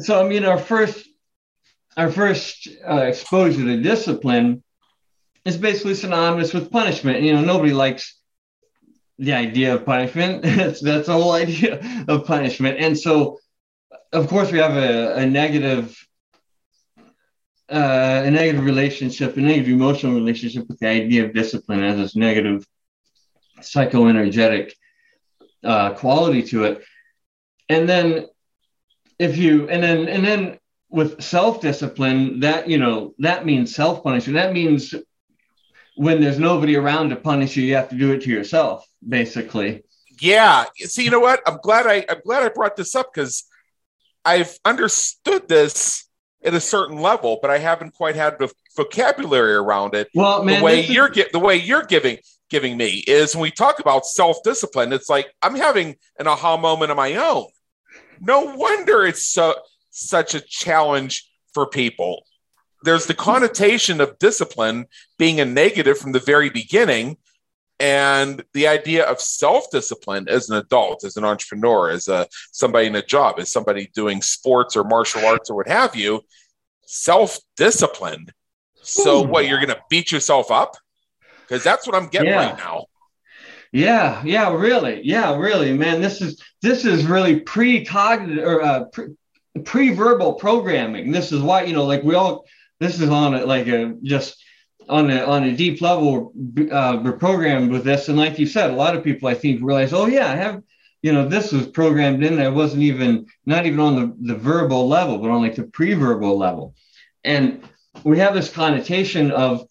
so 0.01 0.25
I 0.25 0.29
mean 0.29 0.45
our 0.45 0.59
first 0.59 1.07
our 1.97 2.11
first 2.11 2.69
uh, 2.89 3.03
exposure 3.03 3.65
to 3.65 3.83
discipline 3.83 4.63
is 5.45 5.57
basically 5.57 5.95
synonymous 5.95 6.55
with 6.55 6.71
punishment. 6.71 7.23
You 7.23 7.35
know, 7.35 7.43
nobody 7.43 7.73
likes 7.73 8.19
the 9.19 9.35
idea 9.35 9.75
of 9.75 9.85
punishment. 9.85 10.43
that's 10.43 10.81
that's 10.81 11.07
the 11.07 11.13
whole 11.13 11.33
idea 11.33 12.05
of 12.09 12.25
punishment. 12.25 12.79
And 12.79 12.99
so, 12.99 13.39
of 14.13 14.29
course, 14.29 14.51
we 14.51 14.59
have 14.59 14.77
a, 14.77 15.17
a 15.17 15.27
negative 15.27 15.97
uh, 17.69 18.23
a 18.25 18.31
negative 18.31 18.65
relationship, 18.65 19.37
a 19.37 19.41
negative 19.41 19.73
emotional 19.73 20.15
relationship 20.15 20.67
with 20.67 20.79
the 20.79 20.89
idea 20.89 21.27
of 21.27 21.35
discipline 21.35 21.85
as 21.85 21.97
this 21.97 22.17
negative 22.17 22.67
psychoenergetic 23.61 24.73
uh, 25.65 25.95
quality 25.95 26.43
to 26.45 26.65
it. 26.65 26.85
And 27.69 27.89
then 27.89 28.27
if 29.19 29.37
you 29.37 29.69
and 29.69 29.83
then 29.83 30.09
and 30.09 30.25
then 30.25 30.59
with 30.89 31.23
self-discipline, 31.23 32.41
that 32.41 32.69
you 32.69 32.79
know 32.79 33.15
that 33.19 33.47
means 33.47 33.75
self-punishment. 33.75 34.35
That 34.35 34.53
means 34.53 34.95
when 35.97 36.21
there's 36.21 36.39
nobody 36.39 36.77
around 36.77 37.11
to 37.11 37.17
punish 37.17 37.57
you, 37.57 37.65
you 37.65 37.75
have 37.77 37.91
to 37.91 37.97
do 37.97 38.13
it 38.13 38.23
to 38.23 38.31
yourself, 38.31 38.87
basically. 39.07 39.85
Yeah. 40.21 40.65
See, 40.77 41.05
you 41.05 41.11
know 41.11 41.21
what? 41.21 41.41
I'm 41.47 41.59
glad 41.63 41.87
I 41.87 42.05
I'm 42.09 42.21
glad 42.25 42.43
I 42.43 42.49
brought 42.49 42.77
this 42.77 42.95
up 42.95 43.13
because 43.13 43.45
I've 44.25 44.59
understood 44.65 45.49
this 45.49 46.07
at 46.43 46.55
a 46.55 46.61
certain 46.61 46.99
level, 46.99 47.39
but 47.41 47.51
I 47.51 47.59
haven't 47.59 47.95
quite 47.95 48.17
had 48.17 48.39
the 48.39 48.51
vocabulary 48.77 49.55
around 49.55 49.95
it. 49.95 50.09
Well, 50.15 50.43
man, 50.43 50.61
the 50.61 50.65
way 50.65 50.85
you're 50.87 51.09
is- 51.09 51.27
the 51.33 51.39
way 51.39 51.57
you're 51.57 51.85
giving 51.85 52.19
giving 52.51 52.77
me 52.77 53.05
is 53.07 53.35
when 53.35 53.43
we 53.43 53.51
talk 53.51 53.79
about 53.79 54.07
self 54.07 54.43
discipline, 54.43 54.93
it's 54.93 55.09
like 55.09 55.33
I'm 55.41 55.55
having 55.55 55.97
an 56.19 56.27
aha 56.27 56.57
moment 56.57 56.91
of 56.91 56.97
my 56.97 57.15
own. 57.15 57.47
No 58.21 58.55
wonder 58.55 59.07
it's 59.07 59.25
so 59.25 59.55
such 59.91 60.35
a 60.35 60.41
challenge 60.41 61.31
for 61.55 61.67
people. 61.67 62.25
There's 62.83 63.07
the 63.07 63.15
connotation 63.15 64.01
of 64.01 64.19
discipline 64.19 64.87
being 65.19 65.41
a 65.41 65.45
negative 65.45 65.99
from 65.99 66.13
the 66.13 66.21
very 66.21 66.51
beginning. 66.51 67.17
And 67.79 68.45
the 68.53 68.69
idea 68.69 69.05
of 69.07 69.23
self 69.23 69.71
discipline 69.71 70.29
as 70.29 70.51
an 70.51 70.57
adult, 70.57 71.03
as 71.03 71.17
an 71.17 71.25
entrepreneur, 71.25 71.91
as 71.91 72.09
a 72.09 72.27
somebody 72.53 72.89
in 72.89 72.95
a 72.95 73.03
job, 73.03 73.39
as 73.39 73.51
somebody 73.51 73.91
doing 73.95 74.21
sports 74.21 74.77
or 74.77 74.85
martial 74.85 75.25
arts 75.25 75.49
or 75.49 75.57
what 75.57 75.69
have 75.69 75.97
you, 75.97 76.21
self 76.85 77.39
discipline. 77.57 78.27
So, 78.83 79.23
what 79.23 79.47
you're 79.47 79.59
going 79.59 79.69
to 79.69 79.81
beat 79.89 80.13
yourself 80.13 80.51
up? 80.51 80.77
Because 81.51 81.65
that's 81.65 81.85
what 81.85 81.97
I'm 81.97 82.07
getting 82.07 82.29
Yeah. 82.29 82.47
right 82.51 82.57
now. 82.57 82.85
Yeah, 83.73 84.23
yeah, 84.25 84.55
really, 84.55 85.01
yeah, 85.05 85.37
really, 85.37 85.73
man. 85.73 86.01
This 86.01 86.21
is 86.21 86.41
this 86.63 86.85
is 86.85 87.07
really 87.07 87.41
pre-cognitive 87.41 88.45
or 88.45 88.63
uh, 88.63 88.85
pre- 88.85 89.15
pre-verbal 89.65 90.35
programming. 90.35 91.13
This 91.13 91.33
is 91.33 91.41
why 91.41 91.65
you 91.65 91.75
know, 91.75 91.85
like 91.85 92.03
we 92.03 92.15
all. 92.15 92.45
This 92.79 93.01
is 93.01 93.11
on 93.11 93.35
a, 93.35 93.45
like 93.45 93.67
a 93.67 93.95
just 94.03 94.43
on 94.89 95.11
a 95.11 95.25
on 95.25 95.45
a 95.45 95.57
deep 95.57 95.81
level. 95.83 96.33
Uh, 96.71 97.01
we're 97.05 97.13
programmed 97.13 97.71
with 97.71 97.85
this, 97.85 98.09
and 98.09 98.19
like 98.19 98.39
you 98.39 98.47
said, 98.47 98.71
a 98.71 98.75
lot 98.77 98.97
of 98.97 99.05
people 99.05 99.29
I 99.29 99.35
think 99.35 99.61
realize, 99.63 99.93
oh 99.93 100.07
yeah, 100.07 100.31
I 100.31 100.37
have. 100.37 100.63
You 101.03 101.13
know, 101.13 101.29
this 101.29 101.53
was 101.53 101.67
programmed 101.67 102.25
in. 102.25 102.41
I 102.41 102.49
wasn't 102.49 102.83
even 102.83 103.27
not 103.47 103.67
even 103.67 103.81
on 103.81 103.97
the 103.97 104.35
the 104.35 104.39
verbal 104.39 104.89
level, 104.89 105.19
but 105.19 105.31
on 105.31 105.43
like 105.43 105.57
the 105.57 105.65
pre-verbal 105.65 106.37
level, 106.39 106.75
and 107.25 107.63
we 108.05 108.19
have 108.19 108.35
this 108.35 108.51
connotation 108.51 109.31
of 109.31 109.70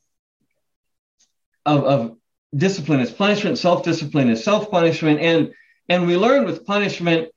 of, 1.70 1.84
of 1.86 2.18
discipline 2.56 3.00
is 3.00 3.12
punishment, 3.12 3.58
self-discipline 3.58 4.30
is 4.30 4.44
self-punishment, 4.44 5.20
and 5.20 5.54
and 5.88 6.08
we 6.08 6.18
learn 6.18 6.46
with 6.46 6.66
punishment. 6.66 7.30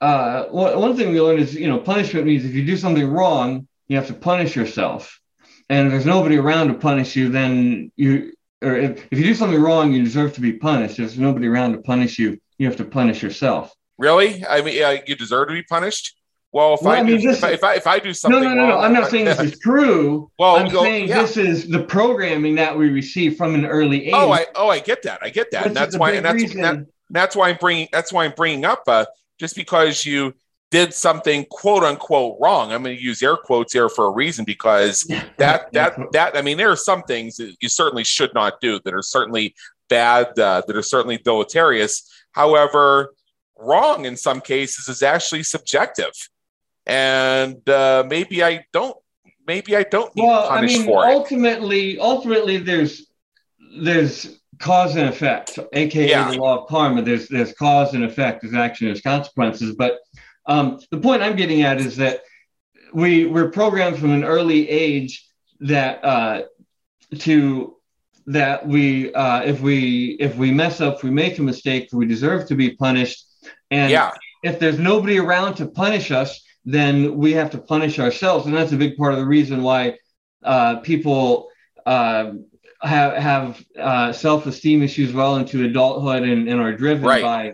Uh, 0.00 0.44
one, 0.44 0.96
thing 0.96 1.10
we 1.12 1.20
learn 1.20 1.38
is 1.38 1.54
you 1.54 1.68
know 1.68 1.78
punishment 1.78 2.26
means 2.26 2.44
if 2.44 2.54
you 2.54 2.64
do 2.64 2.76
something 2.76 3.06
wrong, 3.06 3.66
you 3.88 3.96
have 3.96 4.06
to 4.06 4.14
punish 4.14 4.56
yourself, 4.56 5.20
and 5.68 5.86
if 5.86 5.92
there's 5.92 6.06
nobody 6.06 6.36
around 6.36 6.68
to 6.68 6.74
punish 6.74 7.16
you, 7.16 7.28
then 7.28 7.92
you 7.96 8.32
or 8.62 8.74
if, 8.76 9.06
if 9.10 9.18
you 9.18 9.24
do 9.24 9.34
something 9.34 9.60
wrong, 9.60 9.92
you 9.92 10.02
deserve 10.02 10.34
to 10.34 10.40
be 10.40 10.54
punished. 10.54 10.92
If 10.92 10.98
there's 10.98 11.18
nobody 11.18 11.46
around 11.46 11.72
to 11.72 11.78
punish 11.78 12.18
you, 12.18 12.38
you 12.58 12.66
have 12.66 12.76
to 12.76 12.84
punish 12.84 13.22
yourself. 13.22 13.74
Really? 13.98 14.44
I 14.46 14.62
mean, 14.62 14.82
uh, 14.82 14.96
you 15.06 15.16
deserve 15.16 15.48
to 15.48 15.54
be 15.54 15.62
punished. 15.62 16.16
Well, 16.52 16.74
if 16.74 16.82
Well, 16.82 16.94
I, 16.94 16.98
I 16.98 17.02
mean, 17.02 17.20
do, 17.20 17.30
if, 17.30 17.44
I, 17.44 17.50
if 17.50 17.62
I 17.62 17.74
if 17.74 17.86
I 17.86 17.98
do 17.98 18.08
No, 18.08 18.12
something, 18.12 18.42
no, 18.42 18.48
no, 18.54 18.66
no. 18.66 18.74
wrong, 18.74 18.84
I'm 18.84 18.92
not 18.92 19.10
saying 19.10 19.26
this 19.26 19.40
is 19.40 19.58
true. 19.58 20.30
Well, 20.38 20.56
I'm 20.56 20.68
go- 20.70 20.82
saying 20.82 21.08
yeah. 21.08 21.20
this 21.22 21.36
is 21.36 21.68
the 21.68 21.82
programming 21.82 22.54
that 22.56 22.76
we 22.76 22.88
receive 22.88 23.36
from 23.36 23.54
an 23.54 23.66
early 23.66 24.06
age. 24.06 24.14
Oh, 24.14 24.32
I 24.32 24.46
oh, 24.54 24.68
I 24.68 24.80
get 24.80 25.02
that. 25.02 25.18
I 25.22 25.28
get 25.28 25.50
that. 25.50 25.66
And 25.66 25.76
that's 25.76 25.96
why. 25.98 26.12
And 26.12 26.24
that's 26.24 26.54
that, 26.54 26.86
that's 27.10 27.36
why 27.36 27.50
I'm 27.50 27.58
bringing. 27.60 27.88
That's 27.92 28.12
why 28.12 28.24
I'm 28.24 28.32
bringing 28.36 28.64
up. 28.64 28.82
Uh, 28.86 29.04
just 29.38 29.56
because 29.56 30.04
you 30.04 30.34
did 30.70 30.92
something 30.92 31.46
quote 31.50 31.82
unquote 31.84 32.38
wrong, 32.40 32.72
I'm 32.72 32.82
going 32.82 32.96
to 32.96 33.02
use 33.02 33.22
air 33.22 33.36
quotes 33.36 33.72
here 33.72 33.88
for 33.88 34.06
a 34.06 34.10
reason 34.10 34.44
because 34.44 35.00
that 35.38 35.72
that 35.72 35.98
that 36.12 36.36
I 36.36 36.42
mean, 36.42 36.56
there 36.56 36.70
are 36.70 36.76
some 36.76 37.02
things 37.02 37.36
that 37.36 37.56
you 37.60 37.68
certainly 37.68 38.04
should 38.04 38.32
not 38.34 38.60
do 38.60 38.80
that 38.84 38.94
are 38.94 39.02
certainly 39.02 39.54
bad, 39.88 40.38
uh, 40.38 40.62
that 40.66 40.76
are 40.76 40.82
certainly 40.82 41.18
deleterious. 41.18 42.10
However, 42.32 43.14
wrong 43.58 44.04
in 44.04 44.16
some 44.16 44.40
cases 44.40 44.88
is 44.88 45.02
actually 45.02 45.42
subjective, 45.42 46.12
and 46.88 47.68
uh, 47.68 48.04
maybe 48.08 48.42
I 48.42 48.64
don't. 48.72 48.96
Maybe 49.46 49.76
I 49.76 49.82
don't 49.82 50.14
need 50.14 50.24
well, 50.24 50.48
I 50.50 50.60
mean, 50.60 50.84
for 50.84 51.04
it. 51.08 51.14
ultimately, 51.14 51.98
ultimately, 51.98 52.58
there's 52.58 53.06
there's 53.80 54.40
cause 54.58 54.96
and 54.96 55.08
effect, 55.08 55.58
aka 55.72 56.08
Yeah. 56.08 56.30
the 56.30 56.38
law 56.38 56.62
of 56.62 56.68
karma. 56.68 57.02
There's 57.02 57.28
there's 57.28 57.52
cause 57.54 57.94
and 57.94 58.04
effect, 58.04 58.42
there's 58.42 58.54
action, 58.54 58.88
there's 58.88 59.00
consequences. 59.00 59.74
But 59.76 60.00
um, 60.46 60.80
the 60.90 60.98
point 60.98 61.22
I'm 61.22 61.36
getting 61.36 61.62
at 61.62 61.80
is 61.80 61.96
that 61.96 62.22
we 62.92 63.24
we're 63.26 63.50
programmed 63.50 63.98
from 63.98 64.10
an 64.10 64.24
early 64.24 64.68
age 64.68 65.26
that 65.60 66.04
uh, 66.04 66.42
to 67.20 67.76
that 68.26 68.66
we 68.66 69.14
uh, 69.14 69.42
if 69.44 69.60
we 69.60 70.16
if 70.20 70.36
we 70.36 70.50
mess 70.50 70.80
up, 70.82 70.96
if 70.96 71.02
we 71.02 71.10
make 71.10 71.38
a 71.38 71.42
mistake, 71.42 71.88
we 71.92 72.06
deserve 72.06 72.48
to 72.48 72.54
be 72.54 72.76
punished. 72.76 73.24
And 73.70 73.90
yeah, 73.90 74.12
if 74.42 74.58
there's 74.58 74.78
nobody 74.78 75.18
around 75.18 75.54
to 75.56 75.66
punish 75.66 76.10
us, 76.10 76.44
then 76.68 77.16
we 77.16 77.32
have 77.32 77.50
to 77.52 77.58
punish 77.58 77.98
ourselves, 77.98 78.46
and 78.46 78.54
that's 78.56 78.72
a 78.72 78.76
big 78.76 78.96
part 78.96 79.12
of 79.14 79.18
the 79.18 79.26
reason 79.26 79.62
why 79.62 79.98
uh, 80.44 80.76
people 80.80 81.48
uh, 81.86 82.32
have 82.82 83.14
have 83.14 83.64
uh, 83.78 84.12
self-esteem 84.12 84.82
issues 84.82 85.12
well 85.12 85.36
into 85.36 85.64
adulthood 85.64 86.22
and, 86.22 86.48
and 86.48 86.60
are 86.60 86.76
driven 86.76 87.04
Right. 87.06 87.22
by 87.22 87.52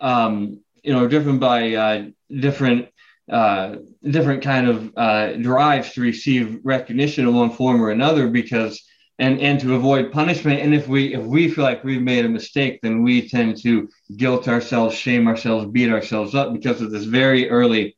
um, 0.00 0.60
you 0.82 0.92
know 0.92 1.06
driven 1.08 1.38
by 1.38 1.74
uh, 1.74 2.04
different 2.30 2.88
uh, 3.30 3.76
different 4.08 4.42
kind 4.42 4.68
of 4.68 4.92
uh, 4.96 5.32
drives 5.34 5.92
to 5.94 6.00
receive 6.00 6.60
recognition 6.64 7.26
in 7.26 7.34
one 7.34 7.50
form 7.50 7.82
or 7.82 7.90
another 7.90 8.28
because 8.28 8.82
and 9.18 9.40
and 9.40 9.60
to 9.60 9.74
avoid 9.74 10.12
punishment 10.12 10.60
and 10.60 10.74
if 10.74 10.88
we 10.88 11.14
if 11.14 11.22
we 11.22 11.48
feel 11.48 11.64
like 11.64 11.82
we've 11.84 12.02
made 12.02 12.24
a 12.24 12.28
mistake 12.28 12.78
then 12.82 13.02
we 13.02 13.28
tend 13.28 13.60
to 13.62 13.88
guilt 14.16 14.46
ourselves 14.48 14.94
shame 14.94 15.26
ourselves 15.26 15.66
beat 15.72 15.90
ourselves 15.90 16.34
up 16.34 16.52
because 16.52 16.80
of 16.80 16.90
this 16.90 17.04
very 17.04 17.48
early 17.50 17.95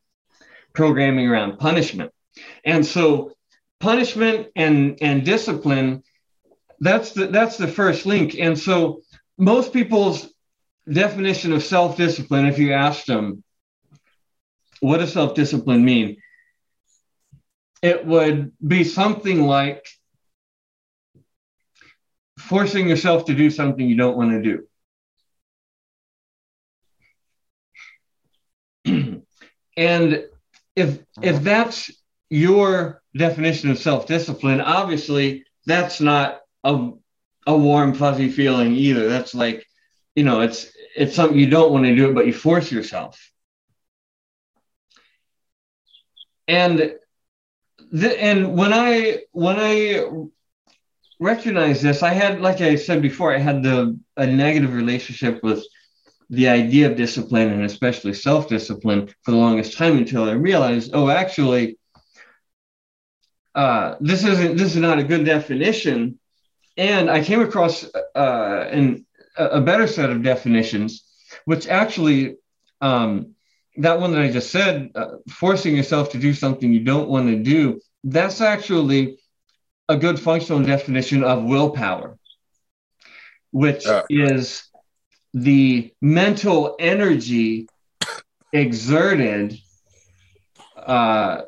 programming 0.72 1.28
around 1.28 1.58
punishment. 1.58 2.12
And 2.64 2.84
so 2.84 3.32
punishment 3.80 4.48
and 4.56 4.98
and 5.00 5.24
discipline 5.24 6.02
that's 6.80 7.12
the 7.12 7.26
that's 7.26 7.56
the 7.56 7.68
first 7.68 8.06
link. 8.06 8.36
And 8.38 8.58
so 8.58 9.02
most 9.36 9.72
people's 9.72 10.32
definition 10.90 11.52
of 11.52 11.62
self-discipline 11.62 12.46
if 12.46 12.58
you 12.58 12.72
ask 12.72 13.04
them 13.04 13.42
what 14.80 14.98
does 14.98 15.12
self-discipline 15.12 15.84
mean? 15.84 16.18
It 17.82 18.06
would 18.06 18.52
be 18.66 18.84
something 18.84 19.42
like 19.42 19.86
forcing 22.38 22.88
yourself 22.88 23.24
to 23.26 23.34
do 23.34 23.50
something 23.50 23.86
you 23.86 23.96
don't 23.96 24.16
want 24.16 24.30
to 24.30 24.42
do. 28.86 29.22
And 29.76 30.27
if 30.78 30.98
uh-huh. 30.98 31.20
if 31.22 31.42
that's 31.42 31.90
your 32.30 33.02
definition 33.16 33.70
of 33.70 33.78
self-discipline 33.78 34.60
obviously 34.60 35.44
that's 35.68 36.00
not 36.00 36.40
a, 36.64 36.90
a 37.46 37.56
warm 37.56 37.94
fuzzy 37.94 38.30
feeling 38.30 38.72
either. 38.72 39.08
That's 39.08 39.34
like 39.34 39.64
you 40.16 40.24
know 40.24 40.40
it's 40.40 40.72
it's 40.96 41.14
something 41.14 41.38
you 41.38 41.48
don't 41.48 41.72
want 41.72 41.84
to 41.84 41.94
do 41.94 42.10
it 42.10 42.14
but 42.14 42.26
you 42.26 42.32
force 42.32 42.72
yourself. 42.72 43.30
And 46.48 46.94
the, 47.90 48.22
and 48.22 48.56
when 48.56 48.72
i 48.72 49.18
when 49.32 49.56
i 49.58 50.04
recognized 51.20 51.82
this 51.82 52.02
i 52.02 52.12
had 52.12 52.40
like 52.40 52.60
i 52.60 52.74
said 52.74 53.00
before 53.00 53.34
i 53.34 53.38
had 53.38 53.62
the 53.62 53.98
a 54.16 54.26
negative 54.26 54.74
relationship 54.74 55.42
with 55.42 55.64
the 56.30 56.48
idea 56.48 56.90
of 56.90 56.96
discipline 56.96 57.50
and 57.50 57.64
especially 57.64 58.12
self-discipline 58.12 59.08
for 59.22 59.30
the 59.30 59.36
longest 59.36 59.78
time 59.78 59.96
until 59.96 60.24
I 60.24 60.32
realized, 60.32 60.90
oh, 60.92 61.08
actually, 61.08 61.78
uh, 63.54 63.96
this 64.00 64.24
isn't 64.24 64.56
this 64.56 64.74
is 64.74 64.80
not 64.80 64.98
a 64.98 65.04
good 65.04 65.24
definition. 65.24 66.18
And 66.76 67.10
I 67.10 67.24
came 67.24 67.40
across 67.40 67.84
uh, 68.14 68.68
an, 68.70 69.04
a 69.36 69.60
better 69.60 69.86
set 69.86 70.10
of 70.10 70.22
definitions, 70.22 71.04
which 71.44 71.66
actually 71.66 72.36
um, 72.80 73.34
that 73.78 73.98
one 74.00 74.12
that 74.12 74.22
I 74.22 74.30
just 74.30 74.50
said, 74.50 74.90
uh, 74.94 75.16
forcing 75.28 75.76
yourself 75.76 76.10
to 76.12 76.18
do 76.18 76.34
something 76.34 76.72
you 76.72 76.84
don't 76.84 77.08
want 77.08 77.28
to 77.28 77.36
do, 77.36 77.80
that's 78.04 78.40
actually 78.40 79.18
a 79.88 79.96
good 79.96 80.20
functional 80.20 80.62
definition 80.62 81.24
of 81.24 81.42
willpower, 81.44 82.18
which 83.50 83.84
is 84.10 84.67
the 85.42 85.92
mental 86.00 86.76
energy 86.78 87.68
exerted 88.52 89.58
uh, 90.76 91.42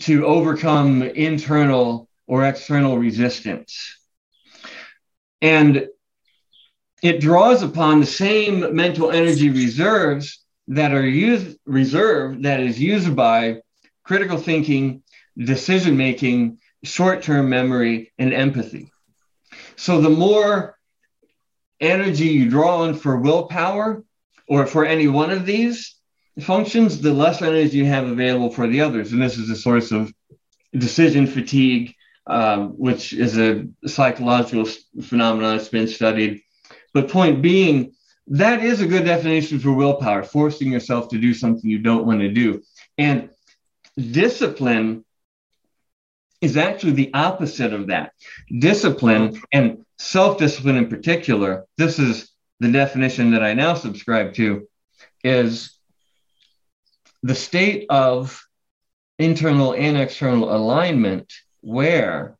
to 0.00 0.26
overcome 0.26 1.02
internal 1.02 2.08
or 2.26 2.44
external 2.44 2.98
resistance. 2.98 3.98
And 5.40 5.88
it 7.02 7.20
draws 7.20 7.62
upon 7.62 8.00
the 8.00 8.06
same 8.06 8.74
mental 8.74 9.10
energy 9.10 9.50
reserves 9.50 10.42
that 10.68 10.92
are 10.92 11.06
used 11.06 11.58
reserved 11.66 12.42
that 12.42 12.60
is 12.60 12.80
used 12.80 13.14
by 13.14 13.60
critical 14.02 14.38
thinking, 14.38 15.02
decision 15.36 15.96
making, 15.96 16.58
short-term 16.82 17.48
memory, 17.48 18.12
and 18.18 18.32
empathy. 18.32 18.90
So 19.76 20.00
the 20.00 20.10
more 20.10 20.75
energy 21.80 22.26
you 22.26 22.48
draw 22.48 22.82
on 22.82 22.94
for 22.94 23.16
willpower 23.16 24.02
or 24.48 24.66
for 24.66 24.84
any 24.84 25.08
one 25.08 25.30
of 25.30 25.46
these 25.46 25.96
functions, 26.40 27.00
the 27.00 27.12
less 27.12 27.42
energy 27.42 27.78
you 27.78 27.86
have 27.86 28.06
available 28.06 28.50
for 28.50 28.66
the 28.66 28.80
others. 28.80 29.12
And 29.12 29.22
this 29.22 29.38
is 29.38 29.50
a 29.50 29.56
source 29.56 29.92
of 29.92 30.12
decision 30.72 31.26
fatigue, 31.26 31.94
um, 32.26 32.70
which 32.70 33.12
is 33.12 33.38
a 33.38 33.66
psychological 33.86 34.66
phenomenon 35.02 35.56
that's 35.56 35.68
been 35.68 35.88
studied. 35.88 36.42
But 36.92 37.08
point 37.08 37.42
being, 37.42 37.94
that 38.28 38.62
is 38.62 38.80
a 38.80 38.86
good 38.86 39.04
definition 39.04 39.58
for 39.58 39.72
willpower, 39.72 40.22
forcing 40.22 40.72
yourself 40.72 41.08
to 41.10 41.18
do 41.18 41.32
something 41.32 41.70
you 41.70 41.78
don't 41.78 42.06
want 42.06 42.20
to 42.20 42.28
do. 42.28 42.62
And 42.98 43.30
discipline 43.96 45.04
is 46.46 46.56
actually 46.56 46.92
the 46.92 47.12
opposite 47.12 47.72
of 47.72 47.88
that. 47.88 48.12
Discipline 48.58 49.40
and 49.52 49.84
self 49.98 50.38
discipline 50.38 50.76
in 50.76 50.88
particular, 50.88 51.66
this 51.76 51.98
is 51.98 52.30
the 52.60 52.72
definition 52.72 53.32
that 53.32 53.42
I 53.42 53.52
now 53.54 53.74
subscribe 53.74 54.32
to, 54.34 54.66
is 55.22 55.76
the 57.22 57.34
state 57.34 57.86
of 57.90 58.42
internal 59.18 59.74
and 59.74 59.96
external 59.96 60.54
alignment 60.54 61.32
where 61.60 62.36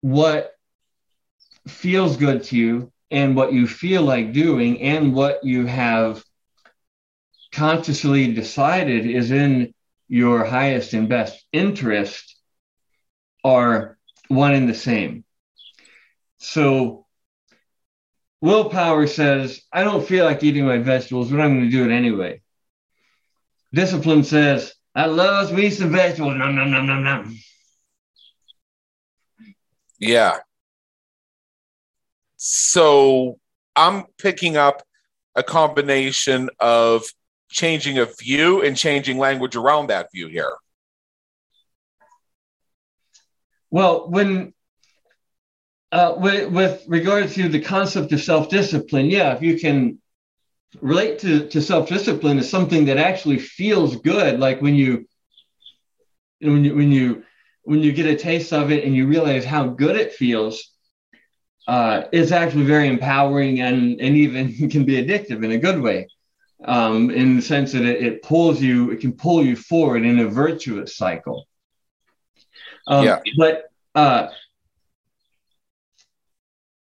what 0.00 0.52
feels 1.68 2.16
good 2.16 2.42
to 2.44 2.56
you 2.56 2.92
and 3.10 3.36
what 3.36 3.52
you 3.52 3.66
feel 3.66 4.02
like 4.02 4.32
doing 4.32 4.80
and 4.80 5.14
what 5.14 5.44
you 5.44 5.66
have 5.66 6.24
consciously 7.52 8.32
decided 8.32 9.06
is 9.06 9.30
in 9.30 9.74
your 10.10 10.44
highest 10.44 10.92
and 10.92 11.08
best 11.08 11.46
interest 11.52 12.36
are 13.44 13.96
one 14.26 14.54
and 14.54 14.68
the 14.68 14.74
same. 14.74 15.24
So 16.38 17.06
willpower 18.40 19.06
says, 19.06 19.62
I 19.72 19.84
don't 19.84 20.04
feel 20.04 20.24
like 20.24 20.42
eating 20.42 20.66
my 20.66 20.78
vegetables, 20.78 21.30
but 21.30 21.40
I'm 21.40 21.56
going 21.58 21.70
to 21.70 21.70
do 21.70 21.88
it 21.88 21.94
anyway. 21.94 22.42
Discipline 23.72 24.24
says, 24.24 24.74
I 24.96 25.06
love 25.06 25.52
me 25.52 25.70
some 25.70 25.92
vegetables. 25.92 26.36
Nom, 26.36 26.56
nom, 26.56 26.72
nom, 26.72 26.86
nom, 26.88 27.04
nom. 27.04 27.36
Yeah. 30.00 30.38
So 32.36 33.38
I'm 33.76 34.06
picking 34.18 34.56
up 34.56 34.82
a 35.36 35.44
combination 35.44 36.50
of 36.58 37.04
changing 37.50 37.98
a 37.98 38.06
view 38.06 38.62
and 38.62 38.76
changing 38.76 39.18
language 39.18 39.56
around 39.56 39.88
that 39.88 40.10
view 40.12 40.28
here. 40.28 40.54
Well, 43.70 44.08
when 44.08 44.54
uh, 45.92 46.14
with, 46.16 46.50
with 46.52 46.84
regard 46.86 47.28
to 47.30 47.48
the 47.48 47.60
concept 47.60 48.12
of 48.12 48.20
self-discipline, 48.20 49.06
yeah, 49.06 49.34
if 49.34 49.42
you 49.42 49.58
can 49.58 49.98
relate 50.80 51.18
to, 51.18 51.48
to 51.48 51.60
self-discipline 51.60 52.38
as 52.38 52.48
something 52.48 52.84
that 52.84 52.96
actually 52.96 53.38
feels 53.38 53.96
good, 53.96 54.38
like 54.38 54.62
when 54.62 54.74
you 54.74 55.06
when 56.40 56.64
you 56.64 56.74
when 56.74 56.92
you 56.92 57.24
when 57.62 57.80
you 57.80 57.92
get 57.92 58.06
a 58.06 58.16
taste 58.16 58.52
of 58.52 58.70
it 58.70 58.84
and 58.84 58.94
you 58.94 59.06
realize 59.06 59.44
how 59.44 59.66
good 59.66 59.96
it 59.96 60.12
feels, 60.12 60.72
uh, 61.66 62.04
it's 62.12 62.32
actually 62.32 62.64
very 62.64 62.88
empowering 62.88 63.60
and, 63.60 64.00
and 64.00 64.16
even 64.16 64.52
can 64.70 64.84
be 64.84 65.04
addictive 65.04 65.44
in 65.44 65.52
a 65.52 65.58
good 65.58 65.80
way. 65.80 66.08
Um, 66.62 67.10
in 67.10 67.36
the 67.36 67.42
sense 67.42 67.72
that 67.72 67.82
it, 67.82 68.02
it, 68.02 68.22
pulls 68.22 68.60
you, 68.60 68.90
it 68.90 69.00
can 69.00 69.14
pull 69.14 69.42
you 69.42 69.56
forward 69.56 70.04
in 70.04 70.18
a 70.18 70.28
virtuous 70.28 70.94
cycle. 70.94 71.48
Um, 72.86 73.04
yeah. 73.04 73.20
But 73.38 73.70
uh, 73.94 74.28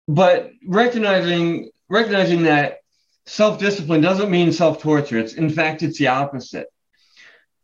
but 0.08 0.52
recognizing 0.68 1.70
recognizing 1.90 2.44
that 2.44 2.80
self 3.26 3.60
discipline 3.60 4.02
doesn't 4.02 4.30
mean 4.30 4.52
self 4.52 4.82
torture. 4.82 5.20
It's 5.20 5.34
in 5.34 5.50
fact 5.50 5.84
it's 5.84 5.98
the 5.98 6.08
opposite. 6.08 6.68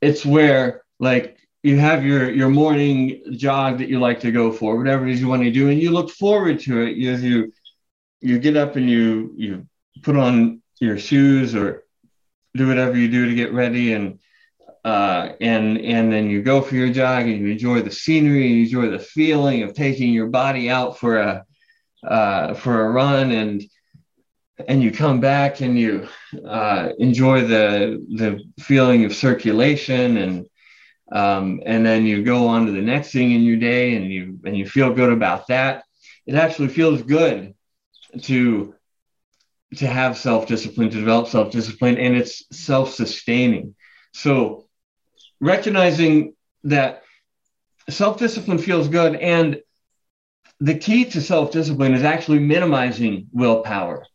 It's 0.02 0.26
where 0.26 0.84
like 1.00 1.38
you 1.64 1.78
have 1.78 2.06
your 2.06 2.32
your 2.32 2.50
morning 2.50 3.22
jog 3.32 3.80
that 3.80 3.90
you 3.90 4.00
like 4.00 4.22
to 4.22 4.32
go 4.32 4.52
for, 4.52 4.78
whatever 4.78 5.08
it 5.08 5.14
is 5.14 5.22
you 5.22 5.28
want 5.28 5.44
to 5.44 5.52
do, 5.52 5.70
and 5.70 5.82
you 5.82 5.92
look 5.92 6.10
forward 6.10 6.60
to 6.62 6.82
it. 6.84 6.96
You 6.96 7.16
you 7.16 7.54
you 8.22 8.40
get 8.40 8.56
up 8.56 8.76
and 8.76 8.90
you 8.90 9.34
you 9.36 9.68
put 10.04 10.16
on 10.16 10.62
your 10.80 10.98
shoes 10.98 11.56
or 11.56 11.84
do 12.56 12.68
whatever 12.68 12.98
you 12.98 13.10
do 13.10 13.28
to 13.28 13.36
get 13.36 13.54
ready 13.54 13.94
and 13.94 14.20
uh, 14.84 15.34
and 15.42 15.80
and 15.80 16.12
then 16.12 16.30
you 16.30 16.42
go 16.42 16.62
for 16.62 16.76
your 16.76 16.90
jog 16.90 17.28
and 17.28 17.40
you 17.40 17.48
enjoy 17.48 17.82
the 17.82 17.92
scenery 17.92 18.48
you 18.48 18.64
enjoy 18.64 18.90
the 18.90 19.00
feeling 19.00 19.64
of 19.64 19.74
taking 19.74 20.14
your 20.14 20.28
body 20.28 20.70
out 20.70 20.98
for 20.98 21.18
a 21.18 21.46
uh, 22.06 22.54
for 22.54 22.86
a 22.86 22.90
run 22.90 23.32
and 23.32 23.64
and 24.68 24.82
you 24.82 24.92
come 24.92 25.20
back 25.20 25.62
and 25.62 25.78
you 25.78 26.08
uh, 26.48 26.90
enjoy 27.00 27.42
the 27.42 28.04
the 28.16 28.42
feeling 28.60 29.06
of 29.06 29.14
circulation 29.14 30.18
and 30.18 30.46
um, 31.12 31.62
and 31.66 31.86
then 31.86 32.06
you 32.06 32.24
go 32.24 32.48
on 32.48 32.66
to 32.66 32.72
the 32.72 32.82
next 32.82 33.12
thing 33.12 33.32
in 33.32 33.44
your 33.44 33.58
day 33.58 33.96
and 33.96 34.12
you 34.12 34.40
and 34.46 34.58
you 34.58 34.68
feel 34.68 34.94
good 34.94 35.12
about 35.12 35.48
that. 35.48 35.84
It 36.26 36.36
actually 36.36 36.68
feels 36.70 37.02
good 37.02 37.54
to 38.24 38.76
to 39.76 39.88
have 39.88 40.18
self-discipline 40.18 40.90
to 40.90 41.00
develop 41.00 41.28
self-discipline 41.28 41.98
and 41.98 42.16
it's 42.16 42.44
self-sustaining 42.52 43.76
so 44.14 44.66
recognizing 45.40 46.34
that 46.64 47.04
self-discipline 47.90 48.58
feels 48.58 48.88
good 48.88 49.16
and 49.16 49.62
the 50.60 50.76
key 50.76 51.06
to 51.06 51.22
self-discipline 51.22 51.94
is 51.94 52.04
actually 52.04 52.40
minimizing 52.40 53.28
willpower 53.32 54.06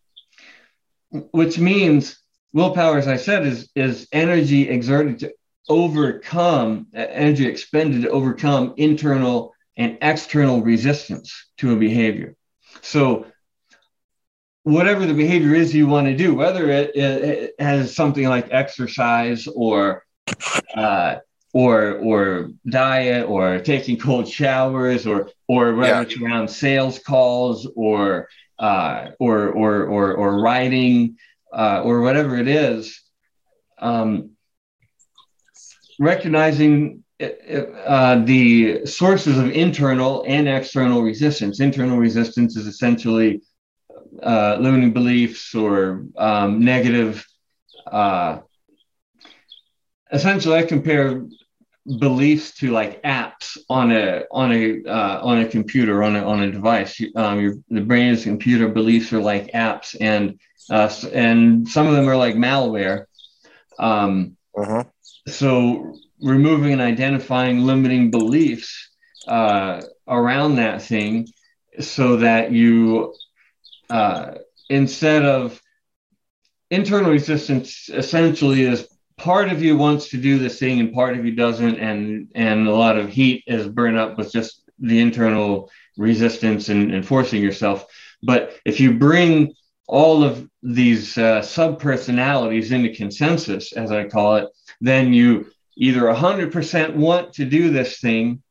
which 1.10 1.58
means 1.58 2.18
willpower 2.52 2.98
as 2.98 3.08
i 3.08 3.16
said 3.16 3.46
is 3.46 3.70
is 3.74 4.08
energy 4.12 4.68
exerted 4.68 5.18
to 5.18 5.32
overcome 5.68 6.86
energy 6.94 7.46
expended 7.46 8.02
to 8.02 8.10
overcome 8.10 8.74
internal 8.76 9.52
and 9.76 9.98
external 10.02 10.62
resistance 10.62 11.50
to 11.58 11.72
a 11.72 11.76
behavior. 11.76 12.36
So, 12.82 13.26
whatever 14.64 15.06
the 15.06 15.14
behavior 15.14 15.54
is 15.54 15.74
you 15.74 15.86
want 15.86 16.06
to 16.06 16.16
do, 16.16 16.34
whether 16.34 16.70
it, 16.70 16.94
it 16.94 17.54
has 17.58 17.94
something 17.94 18.28
like 18.28 18.48
exercise 18.50 19.46
or 19.48 20.04
uh, 20.76 21.16
or 21.52 21.98
or 21.98 22.50
diet 22.68 23.28
or 23.28 23.58
taking 23.58 23.98
cold 23.98 24.28
showers 24.28 25.06
or 25.06 25.30
or 25.48 25.74
whether 25.74 25.94
yeah. 25.94 26.02
it's 26.02 26.20
around 26.20 26.48
sales 26.48 26.98
calls 26.98 27.68
or 27.74 28.28
uh, 28.58 29.08
or, 29.18 29.48
or 29.48 29.84
or 29.84 30.14
or 30.14 30.40
writing 30.40 31.16
uh, 31.52 31.82
or 31.82 32.00
whatever 32.00 32.36
it 32.38 32.48
is, 32.48 33.02
um, 33.78 34.30
recognizing 35.98 37.02
uh, 37.20 38.22
the 38.24 38.86
sources 38.86 39.38
of 39.38 39.50
internal 39.50 40.24
and 40.26 40.48
external 40.48 41.02
resistance. 41.02 41.60
Internal 41.60 41.98
resistance 41.98 42.56
is 42.56 42.66
essentially 42.66 43.42
uh, 44.22 44.56
limiting 44.60 44.92
beliefs 44.92 45.54
or 45.54 46.04
um, 46.16 46.64
negative. 46.64 47.26
Uh, 47.86 48.38
essentially, 50.12 50.58
I 50.58 50.62
compare 50.64 51.24
beliefs 51.98 52.54
to 52.58 52.70
like 52.70 53.02
apps 53.02 53.58
on 53.68 53.90
a 53.92 54.24
on 54.30 54.52
a 54.52 54.84
uh, 54.84 55.20
on 55.22 55.40
a 55.40 55.48
computer 55.48 56.02
on 56.02 56.16
a 56.16 56.24
on 56.24 56.42
a 56.42 56.50
device. 56.50 57.00
Um, 57.16 57.40
your 57.40 57.54
the 57.68 57.80
brain 57.80 58.12
is 58.12 58.24
computer. 58.24 58.68
Beliefs 58.68 59.12
are 59.12 59.20
like 59.20 59.52
apps, 59.52 59.96
and 60.00 60.38
uh, 60.70 60.92
and 61.12 61.68
some 61.68 61.86
of 61.86 61.94
them 61.94 62.08
are 62.08 62.16
like 62.16 62.34
malware. 62.36 63.06
Um, 63.78 64.36
uh-huh. 64.56 64.84
So 65.26 65.96
removing 66.20 66.72
and 66.72 66.80
identifying 66.80 67.60
limiting 67.60 68.10
beliefs 68.10 68.90
uh, 69.26 69.82
around 70.08 70.56
that 70.56 70.82
thing 70.82 71.28
so 71.80 72.16
that 72.16 72.52
you, 72.52 73.14
uh, 73.92 74.38
instead 74.70 75.22
of 75.22 75.60
internal 76.70 77.10
resistance, 77.10 77.90
essentially 77.92 78.62
is 78.62 78.88
part 79.18 79.50
of 79.50 79.62
you 79.62 79.76
wants 79.76 80.08
to 80.08 80.16
do 80.16 80.38
this 80.38 80.58
thing 80.58 80.80
and 80.80 80.94
part 80.94 81.14
of 81.16 81.26
you 81.26 81.32
doesn't, 81.32 81.78
and 81.78 82.28
and 82.34 82.66
a 82.66 82.74
lot 82.74 82.96
of 82.96 83.10
heat 83.10 83.44
is 83.46 83.68
burned 83.68 83.98
up 83.98 84.16
with 84.16 84.32
just 84.32 84.62
the 84.78 84.98
internal 84.98 85.70
resistance 85.98 86.70
and, 86.70 86.90
and 86.92 87.06
forcing 87.06 87.42
yourself. 87.42 87.84
But 88.22 88.56
if 88.64 88.80
you 88.80 88.98
bring 88.98 89.54
all 89.86 90.24
of 90.24 90.48
these 90.62 91.18
uh, 91.18 91.42
sub 91.42 91.78
personalities 91.78 92.72
into 92.72 92.94
consensus, 92.94 93.72
as 93.72 93.92
I 93.92 94.08
call 94.08 94.36
it, 94.36 94.48
then 94.80 95.12
you 95.12 95.50
either 95.76 96.02
100% 96.02 96.94
want 96.94 97.34
to 97.34 97.44
do 97.44 97.68
this 97.70 98.00
thing 98.00 98.42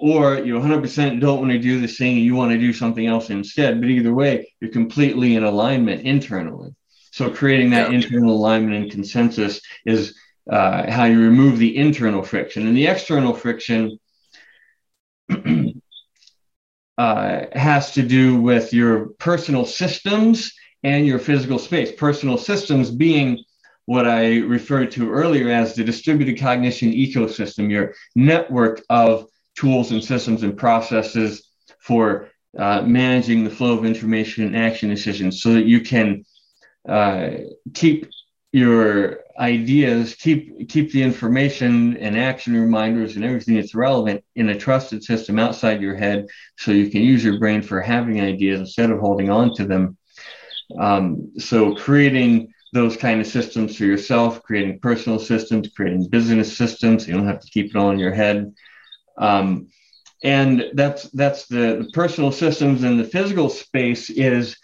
or 0.00 0.38
you 0.38 0.54
100% 0.54 1.20
don't 1.20 1.40
want 1.40 1.52
to 1.52 1.58
do 1.58 1.80
this 1.80 1.98
thing 1.98 2.16
and 2.16 2.24
you 2.24 2.34
want 2.34 2.52
to 2.52 2.58
do 2.58 2.72
something 2.72 3.06
else 3.06 3.30
instead. 3.30 3.80
But 3.80 3.90
either 3.90 4.14
way, 4.14 4.52
you're 4.60 4.70
completely 4.70 5.36
in 5.36 5.44
alignment 5.44 6.02
internally. 6.02 6.74
So 7.12 7.30
creating 7.30 7.70
that 7.70 7.92
internal 7.92 8.34
alignment 8.34 8.82
and 8.82 8.90
consensus 8.90 9.60
is 9.84 10.16
uh, 10.50 10.90
how 10.90 11.04
you 11.04 11.20
remove 11.20 11.58
the 11.58 11.76
internal 11.76 12.22
friction. 12.22 12.66
And 12.66 12.76
the 12.76 12.86
external 12.86 13.34
friction 13.34 13.98
uh, 16.98 17.44
has 17.52 17.92
to 17.92 18.02
do 18.02 18.40
with 18.40 18.72
your 18.72 19.10
personal 19.18 19.66
systems 19.66 20.52
and 20.82 21.06
your 21.06 21.18
physical 21.18 21.58
space. 21.58 21.92
Personal 21.92 22.38
systems 22.38 22.90
being 22.90 23.44
what 23.84 24.08
I 24.08 24.38
referred 24.38 24.92
to 24.92 25.10
earlier 25.10 25.50
as 25.50 25.74
the 25.74 25.84
distributed 25.84 26.38
cognition 26.38 26.92
ecosystem, 26.92 27.70
your 27.70 27.94
network 28.14 28.82
of 28.88 29.26
tools 29.60 29.92
and 29.92 30.02
systems 30.02 30.42
and 30.42 30.56
processes 30.56 31.50
for 31.78 32.28
uh, 32.58 32.80
managing 32.82 33.44
the 33.44 33.50
flow 33.50 33.76
of 33.78 33.84
information 33.84 34.44
and 34.44 34.56
action 34.56 34.88
decisions 34.88 35.42
so 35.42 35.52
that 35.52 35.66
you 35.66 35.80
can 35.80 36.24
uh, 36.88 37.30
keep 37.74 38.06
your 38.52 39.20
ideas, 39.38 40.14
keep 40.14 40.68
keep 40.68 40.90
the 40.92 41.02
information 41.02 41.96
and 41.98 42.18
action 42.18 42.52
reminders 42.60 43.16
and 43.16 43.24
everything 43.24 43.54
that's 43.56 43.74
relevant 43.74 44.24
in 44.34 44.48
a 44.48 44.58
trusted 44.58 45.04
system 45.04 45.38
outside 45.38 45.80
your 45.80 45.94
head, 45.94 46.26
so 46.56 46.72
you 46.72 46.90
can 46.90 47.02
use 47.02 47.22
your 47.22 47.38
brain 47.38 47.62
for 47.62 47.80
having 47.80 48.20
ideas 48.20 48.60
instead 48.60 48.90
of 48.90 48.98
holding 48.98 49.30
on 49.30 49.54
to 49.54 49.64
them. 49.66 49.96
Um, 50.78 51.32
so 51.38 51.74
creating 51.74 52.52
those 52.72 52.96
kind 52.96 53.20
of 53.20 53.26
systems 53.26 53.76
for 53.76 53.84
yourself, 53.84 54.42
creating 54.42 54.80
personal 54.80 55.18
systems, 55.18 55.68
creating 55.76 56.08
business 56.08 56.56
systems. 56.56 57.06
You 57.06 57.14
don't 57.14 57.26
have 57.26 57.40
to 57.40 57.50
keep 57.50 57.66
it 57.70 57.76
all 57.76 57.90
in 57.90 57.98
your 57.98 58.14
head. 58.14 58.52
Um, 59.20 59.68
and 60.22 60.64
that's 60.74 61.04
that's 61.10 61.46
the, 61.46 61.84
the 61.84 61.90
personal 61.92 62.32
systems 62.32 62.82
and 62.82 62.98
the 62.98 63.04
physical 63.04 63.48
space 63.48 64.10
is 64.10 64.56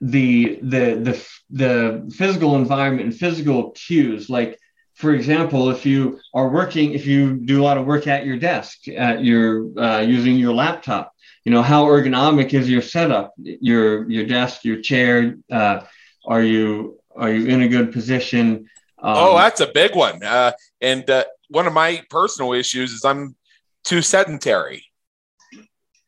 the 0.00 0.58
the 0.62 0.94
the 0.94 1.28
the 1.50 2.12
physical 2.16 2.56
environment 2.56 3.06
and 3.06 3.16
physical 3.16 3.72
cues. 3.72 4.30
Like 4.30 4.58
for 4.94 5.12
example 5.12 5.70
if 5.70 5.84
you 5.84 6.20
are 6.34 6.48
working 6.48 6.92
if 6.92 7.04
you 7.06 7.34
do 7.34 7.60
a 7.60 7.64
lot 7.64 7.76
of 7.76 7.84
work 7.84 8.06
at 8.06 8.24
your 8.24 8.38
desk 8.38 8.88
at 8.88 9.24
your 9.24 9.66
uh, 9.78 10.00
using 10.00 10.36
your 10.36 10.54
laptop 10.54 11.14
you 11.44 11.52
know 11.52 11.62
how 11.62 11.84
ergonomic 11.84 12.54
is 12.54 12.70
your 12.70 12.82
setup? 12.82 13.34
Your 13.36 14.10
your 14.10 14.24
desk 14.24 14.64
your 14.64 14.80
chair 14.80 15.36
uh, 15.50 15.80
are 16.26 16.42
you 16.42 16.98
are 17.14 17.30
you 17.30 17.46
in 17.46 17.62
a 17.62 17.68
good 17.68 17.92
position? 17.92 18.68
Um, 18.98 19.14
oh 19.16 19.36
that's 19.36 19.60
a 19.60 19.66
big 19.66 19.94
one. 19.94 20.22
Uh, 20.22 20.52
and 20.80 21.08
uh, 21.08 21.24
one 21.48 21.66
of 21.66 21.74
my 21.74 22.02
personal 22.08 22.54
issues 22.54 22.92
is 22.92 23.04
i'm 23.04 23.36
too 23.84 24.02
sedentary 24.02 24.84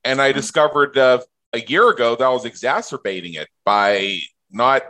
and 0.04 0.20
i 0.20 0.32
discovered 0.32 0.96
uh, 0.98 1.20
a 1.52 1.60
year 1.60 1.90
ago 1.90 2.16
that 2.16 2.24
i 2.24 2.28
was 2.28 2.44
exacerbating 2.44 3.34
it 3.34 3.48
by 3.64 4.18
not 4.50 4.82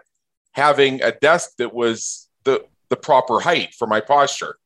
having 0.52 1.02
a 1.02 1.12
desk 1.12 1.50
that 1.58 1.74
was 1.74 2.28
the 2.44 2.64
the 2.88 2.96
proper 2.96 3.40
height 3.40 3.74
for 3.74 3.86
my 3.86 4.00
posture 4.00 4.56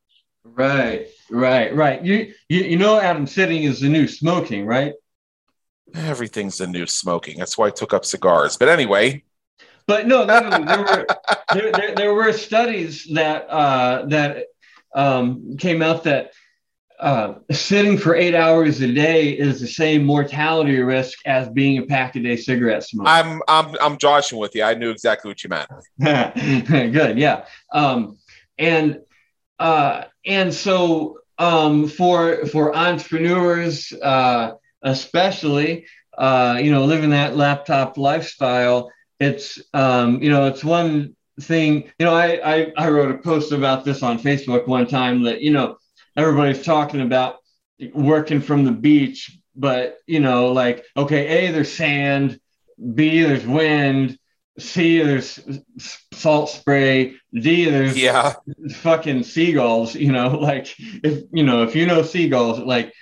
right 0.45 1.09
right 1.31 1.75
right 1.75 2.05
you 2.05 2.33
you, 2.49 2.63
you 2.63 2.77
know 2.77 2.99
adam 2.99 3.27
sitting 3.27 3.65
is 3.65 3.81
the 3.81 3.89
new 3.89 4.07
smoking 4.07 4.67
right 4.67 4.95
everything's 5.95 6.59
the 6.59 6.67
new 6.67 6.87
smoking. 6.87 7.39
That's 7.39 7.57
why 7.57 7.69
I 7.69 7.71
took 7.71 7.93
up 7.95 8.05
cigars. 8.05 8.57
But 8.57 8.69
anyway. 8.69 9.23
But 9.87 10.07
no, 10.07 10.25
there 10.25 10.43
were 10.43 11.07
there, 11.53 11.73
there, 11.73 11.95
there, 11.95 12.15
were 12.15 12.33
studies 12.33 13.07
that 13.13 13.49
uh, 13.49 14.07
that 14.07 14.47
um, 14.95 15.57
came 15.57 15.83
out 15.83 16.05
that 16.05 16.33
uh, 17.01 17.35
sitting 17.51 17.97
for 17.99 18.15
eight 18.15 18.35
hours 18.35 18.81
a 18.81 18.93
day 18.93 19.31
is 19.31 19.61
the 19.61 19.67
same 19.67 20.05
mortality 20.05 20.79
risk 20.81 21.19
as 21.27 21.49
being 21.49 21.79
a 21.79 21.83
pack 21.83 22.17
a 22.17 22.21
day 22.21 22.37
cigarette 22.37 22.85
smoker. 22.85 23.09
I'm 23.09 23.43
I'm 23.49 23.75
I'm 23.81 23.97
joshing 23.99 24.39
with 24.39 24.55
you. 24.55 24.63
I 24.63 24.75
knew 24.75 24.91
exactly 24.91 25.31
what 25.31 25.43
you 25.43 25.51
meant. 25.51 25.71
Good, 26.93 27.19
yeah. 27.19 27.47
Um, 27.73 28.19
and 28.59 29.01
uh, 29.59 30.05
and 30.27 30.53
so 30.53 31.19
um, 31.39 31.89
for 31.89 32.47
for 32.47 32.77
entrepreneurs, 32.77 33.93
uh, 33.93 34.53
especially 34.83 35.87
uh, 36.19 36.59
you 36.63 36.71
know 36.71 36.85
living 36.85 37.11
that 37.11 37.37
laptop 37.37 37.97
lifestyle 37.97 38.91
it's 39.21 39.61
um, 39.75 40.21
you 40.23 40.31
know 40.31 40.47
it's 40.47 40.65
one 40.65 41.15
thing 41.41 41.85
you 41.99 42.05
know 42.05 42.15
I, 42.15 42.41
I 42.45 42.73
i 42.77 42.91
wrote 42.91 43.15
a 43.15 43.17
post 43.17 43.53
about 43.53 43.83
this 43.83 44.03
on 44.03 44.19
facebook 44.19 44.67
one 44.67 44.87
time 44.87 45.23
that 45.23 45.41
you 45.41 45.51
know 45.51 45.77
everybody's 46.17 46.65
talking 46.65 47.01
about 47.01 47.37
working 47.95 48.41
from 48.41 48.65
the 48.65 48.73
beach 48.73 49.39
but 49.57 49.99
you 50.07 50.21
know 50.21 50.53
like 50.53 50.85
okay 50.97 51.47
a 51.47 51.53
there's 51.53 51.73
sand 51.73 52.39
b 52.95 53.23
there's 53.23 53.47
wind 53.47 54.19
c 54.59 55.01
there's 55.01 55.41
salt 56.13 56.51
spray 56.51 57.15
d 57.33 57.65
there's 57.65 57.97
yeah 57.97 58.35
fucking 58.77 59.23
seagulls 59.23 59.95
you 59.95 60.13
know 60.13 60.29
like 60.41 60.75
if 60.79 61.25
you 61.33 61.43
know 61.43 61.63
if 61.63 61.75
you 61.75 61.87
know 61.87 62.03
seagulls 62.03 62.59
like 62.59 62.93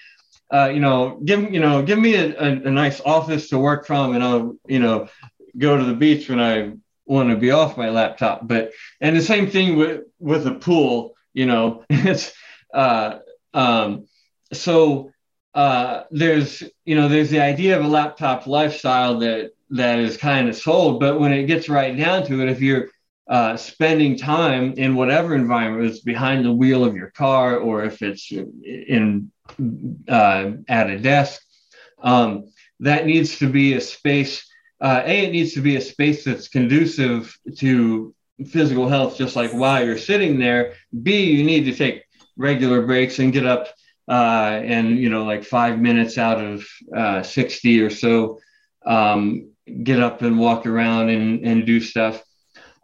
uh, 0.51 0.71
you 0.73 0.81
know, 0.81 1.21
give 1.25 1.53
you 1.53 1.61
know, 1.61 1.83
give 1.83 1.99
me 1.99 2.15
a, 2.15 2.35
a, 2.41 2.51
a, 2.53 2.71
nice 2.71 3.01
office 3.03 3.51
to 3.51 3.59
work 3.59 3.87
from, 3.87 4.15
and 4.15 4.25
I'll 4.25 4.57
you 4.67 4.79
know 4.79 5.09
go 5.57 5.77
to 5.77 5.85
the 5.85 5.95
beach 5.95 6.29
when 6.29 6.41
I 6.41 6.73
want 7.05 7.31
to 7.31 7.37
be 7.37 7.51
off 7.51 7.77
my 7.77 7.91
laptop. 7.91 8.47
But 8.47 8.73
and 9.01 9.17
the 9.17 9.23
same 9.23 9.51
thing 9.51 9.77
with 9.77 10.05
with 10.19 10.47
a 10.47 10.55
pool, 10.55 11.15
you 11.35 11.45
know, 11.45 11.85
it's 11.91 12.33
uh, 12.73 13.19
um, 13.55 14.07
so 14.53 15.11
uh, 15.55 16.05
there's 16.11 16.63
you 16.85 16.95
know 16.95 17.09
there's 17.09 17.31
the 17.31 17.41
idea 17.41 17.79
of 17.79 17.85
a 17.85 17.89
laptop 17.89 18.47
lifestyle 18.47 19.19
that 19.19 19.53
that 19.71 19.99
is 19.99 20.17
kind 20.17 20.49
of 20.49 20.57
sold, 20.57 21.01
but 21.01 21.21
when 21.21 21.33
it 21.33 21.45
gets 21.47 21.69
right 21.69 21.97
down 21.97 22.25
to 22.27 22.41
it, 22.43 22.49
if 22.49 22.61
you're 22.61 22.89
uh, 23.29 23.57
spending 23.57 24.17
time 24.17 24.73
in 24.77 24.95
whatever 24.95 25.35
environment, 25.35 25.91
it's 25.91 26.01
behind 26.01 26.45
the 26.45 26.53
wheel 26.53 26.85
of 26.85 26.97
your 26.97 27.11
car 27.11 27.59
or 27.59 27.85
if 27.85 28.01
it's 28.01 28.33
in 28.33 29.31
uh, 30.09 30.53
at 30.69 30.91
a 30.91 30.99
desk. 30.99 31.43
Um, 32.03 32.51
that 32.81 33.07
needs 33.07 33.39
to 33.39 33.51
be 33.51 33.75
a 33.75 33.81
space. 33.81 34.47
Uh, 34.81 35.03
a, 35.05 35.27
it 35.27 35.33
needs 35.33 35.55
to 35.55 35.61
be 35.61 35.77
a 35.77 35.81
space 35.81 36.25
that's 36.25 36.49
conducive 36.49 37.37
to 37.57 38.15
physical 38.47 38.89
health, 38.89 39.19
just 39.19 39.35
like 39.35 39.51
while 39.51 39.85
you're 39.85 39.99
sitting 39.99 40.39
there. 40.39 40.75
B, 41.03 41.25
you 41.25 41.45
need 41.45 41.65
to 41.65 41.75
take 41.75 42.05
regular 42.39 42.87
breaks 42.87 43.19
and 43.19 43.33
get 43.33 43.45
up 43.45 43.69
uh, 44.09 44.61
and, 44.65 44.99
you 44.99 45.11
know, 45.11 45.25
like 45.25 45.45
five 45.45 45.79
minutes 45.79 46.17
out 46.17 46.43
of 46.43 46.67
uh, 46.97 47.23
60 47.23 47.81
or 47.83 47.91
so, 47.91 48.41
um, 48.87 49.51
get 49.83 50.01
up 50.01 50.23
and 50.23 50.39
walk 50.39 50.65
around 50.65 51.11
and, 51.11 51.45
and 51.45 51.67
do 51.67 51.79
stuff. 51.79 52.23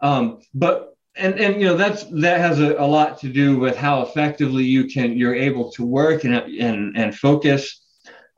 Um, 0.03 0.41
but 0.53 0.91
and 1.17 1.39
and 1.39 1.61
you 1.61 1.69
know 1.69 1.77
that's 1.77 2.03
that 2.21 2.41
has 2.41 2.59
a, 2.59 2.75
a, 2.75 2.85
lot 2.85 3.21
to 3.21 3.29
do 3.29 3.57
with 3.57 3.77
how 3.77 4.03
effectively 4.03 4.65
you 4.65 4.89
can 4.89 5.17
you're 5.17 5.35
able 5.35 5.71
to 5.71 5.87
work 5.87 6.25
and 6.25 6.35
and 6.35 6.97
and 6.97 7.17
focus. 7.17 7.87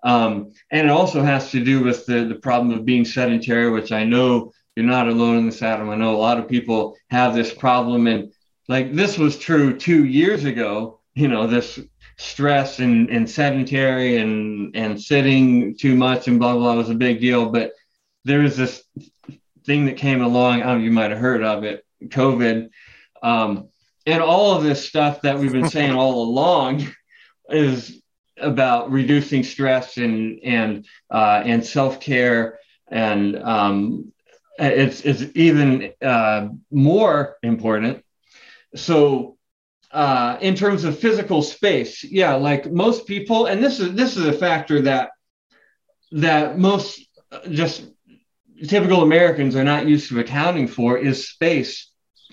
Um, 0.05 0.53
and 0.71 0.87
it 0.87 0.91
also 0.91 1.23
has 1.23 1.51
to 1.53 1.65
do 1.65 1.83
with 1.83 2.05
the 2.05 2.25
the 2.25 2.35
problem 2.35 2.79
of 2.79 2.85
being 2.85 3.07
sedentary 3.07 3.71
which 3.71 3.93
i 3.93 4.05
know 4.05 4.53
you're 4.77 4.85
not 4.85 5.09
alone 5.09 5.39
in 5.39 5.47
this 5.47 5.63
adam. 5.63 5.89
I 5.89 5.97
know 5.97 6.15
a 6.15 6.19
lot 6.19 6.39
of 6.39 6.49
people 6.49 6.97
have 7.11 7.35
this 7.35 7.53
problem. 7.53 8.07
And 8.07 8.33
like 8.69 8.93
this 8.93 9.17
was 9.17 9.39
true 9.39 9.77
two 9.77 10.05
years 10.05 10.45
ago 10.45 11.01
you 11.17 11.27
know 11.27 11.49
this 11.49 11.81
stress 12.19 12.79
and, 12.79 13.11
and 13.11 13.29
sedentary 13.29 14.19
and 14.19 14.77
and 14.77 15.01
sitting 15.03 15.77
too 15.77 15.97
much 15.97 16.29
and 16.29 16.39
blah 16.39 16.55
blah 16.55 16.75
was 16.75 16.89
a 16.89 16.95
big 16.95 17.21
deal 17.21 17.51
but 17.51 17.73
there 18.25 18.39
was 18.39 18.57
this 18.57 18.85
thing 19.65 19.87
that 19.87 19.97
came 19.97 20.23
along 20.23 20.63
I 20.63 20.67
don't 20.73 20.85
you 20.85 20.93
might 20.93 21.11
have 21.11 21.19
heard 21.19 21.43
of 21.43 21.65
it 21.65 21.87
COVID. 22.05 22.71
Um, 23.23 23.69
and 24.05 24.23
all 24.23 24.57
of 24.57 24.63
this 24.63 24.87
stuff 24.87 25.23
that 25.23 25.39
we've 25.39 25.53
been 25.53 25.69
saying 25.69 25.93
all 25.93 26.23
along 26.29 26.87
is 27.49 28.01
about 28.39 28.91
reducing 28.91 29.43
stress 29.43 29.97
and 29.97 30.41
and 30.45 30.87
uh, 31.11 31.43
and 31.45 31.65
self 31.65 32.01
care, 32.01 32.59
and 32.89 33.37
um, 33.43 34.13
it's 34.59 35.01
it's 35.03 35.25
even 35.35 35.93
uh, 36.03 36.49
more 36.71 37.37
important. 37.43 38.05
So, 38.75 39.36
uh, 39.97 40.37
in 40.43 40.55
terms 40.55 40.85
of 40.85 40.99
physical 40.99 41.41
space, 41.41 42.05
yeah, 42.05 42.35
like 42.35 42.71
most 42.71 43.07
people, 43.07 43.47
and 43.47 43.65
this 43.65 43.81
is 43.81 43.95
this 43.95 44.19
is 44.19 44.27
a 44.27 44.33
factor 44.33 44.83
that 44.83 45.09
that 46.13 46.59
most 46.59 47.01
just 47.51 47.83
typical 48.69 49.03
Americans 49.03 49.57
are 49.57 49.65
not 49.65 49.87
used 49.87 50.11
to 50.11 50.21
accounting 50.21 50.69
for 50.69 50.99
is 50.99 51.31
space 51.31 51.91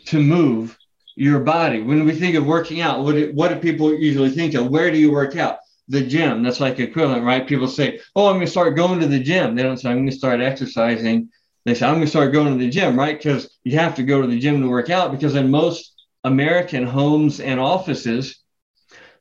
to 0.07 0.19
move 0.19 0.77
your 1.15 1.39
body. 1.39 1.81
When 1.81 2.03
we 2.03 2.11
think 2.11 2.35
of 2.35 2.45
working 2.45 2.81
out, 2.81 3.01
what 3.01 3.15
do, 3.15 3.31
what 3.33 3.47
do 3.47 3.55
people 3.55 3.93
usually 3.93 4.29
think 4.29 4.55
of? 4.55 4.67
Where 4.67 4.91
do 4.91 4.97
you 4.97 5.13
work 5.13 5.37
out? 5.37 5.59
The 5.87 6.01
gym. 6.01 6.43
That's 6.43 6.59
like 6.59 6.79
equivalent, 6.79 7.23
right? 7.23 7.47
People 7.47 7.69
say, 7.69 8.01
"Oh, 8.13 8.27
I'm 8.27 8.35
going 8.35 8.45
to 8.45 8.51
start 8.51 8.75
going 8.75 8.99
to 8.99 9.07
the 9.07 9.23
gym." 9.23 9.55
They 9.55 9.63
don't 9.63 9.77
say, 9.77 9.89
"I'm 9.89 9.99
going 9.99 10.09
to 10.09 10.15
start 10.23 10.41
exercising." 10.41 11.29
They 11.63 11.75
say, 11.75 11.85
"I'm 11.85 11.95
going 11.95 12.05
to 12.05 12.09
start 12.09 12.33
going 12.33 12.51
to 12.51 12.59
the 12.59 12.69
gym," 12.69 12.99
right? 12.99 13.17
Because 13.17 13.57
you 13.63 13.77
have 13.77 13.95
to 13.95 14.03
go 14.03 14.21
to 14.21 14.27
the 14.27 14.39
gym 14.39 14.61
to 14.61 14.67
work 14.67 14.89
out. 14.89 15.13
Because 15.13 15.35
in 15.35 15.49
most 15.49 15.92
American 16.23 16.85
homes 16.85 17.39
and 17.39 17.59
offices, 17.59 18.39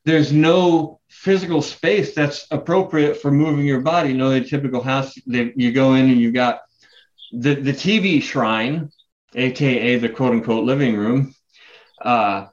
there's 0.05 0.33
no 0.33 1.01
physical 1.09 1.63
space 1.63 2.15
that's 2.15 2.47
appropriate 2.51 3.17
for 3.17 3.31
moving 3.31 3.65
your 3.65 3.81
body. 3.81 4.11
You 4.11 4.17
know, 4.17 4.31
the 4.31 4.43
typical 4.43 4.83
house, 4.83 5.15
they, 5.27 5.53
you 5.57 5.73
go 5.73 5.95
in 5.95 6.11
and 6.11 6.21
you've 6.21 6.35
got 6.35 6.63
the, 7.33 7.55
the 7.55 7.73
TV 7.73 8.23
shrine, 8.23 8.91
aka 9.35 9.97
the 9.97 10.09
quote 10.09 10.33
unquote 10.33 10.65
living 10.65 10.97
room. 10.97 11.35
Uh, 12.01 12.47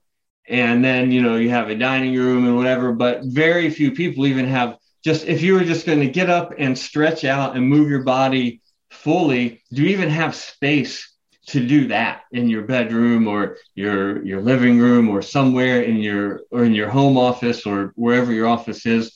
and 0.48 0.84
then, 0.84 1.12
you 1.12 1.22
know, 1.22 1.38
you 1.38 1.50
have 1.50 1.70
a 1.70 1.76
dining 1.76 2.16
room 2.16 2.46
and 2.46 2.56
whatever, 2.56 2.92
but 2.92 3.22
very 3.24 3.70
few 3.70 3.92
people 3.92 4.26
even 4.26 4.46
have 4.46 4.78
just, 5.04 5.26
if 5.26 5.42
you 5.42 5.54
were 5.54 5.64
just 5.64 5.86
going 5.86 6.00
to 6.00 6.10
get 6.10 6.30
up 6.30 6.54
and 6.58 6.78
stretch 6.78 7.24
out 7.24 7.56
and 7.56 7.68
move 7.68 7.90
your 7.90 8.04
body 8.04 8.62
fully, 8.90 9.62
do 9.72 9.84
you 9.84 9.90
even 9.90 10.10
have 10.10 10.36
space 10.36 11.16
to 11.50 11.66
do 11.66 11.88
that 11.88 12.24
in 12.32 12.50
your 12.50 12.64
bedroom 12.64 13.28
or 13.28 13.58
your 13.76 14.26
your 14.26 14.42
living 14.42 14.80
room 14.80 15.10
or 15.10 15.22
somewhere 15.22 15.82
in 15.82 15.98
your 15.98 16.42
or 16.52 16.64
in 16.64 16.74
your 16.74 16.90
home 16.90 17.18
office 17.18 17.66
or 17.66 17.92
wherever 17.96 18.32
your 18.32 18.48
office 18.48 18.86
is 18.86 19.16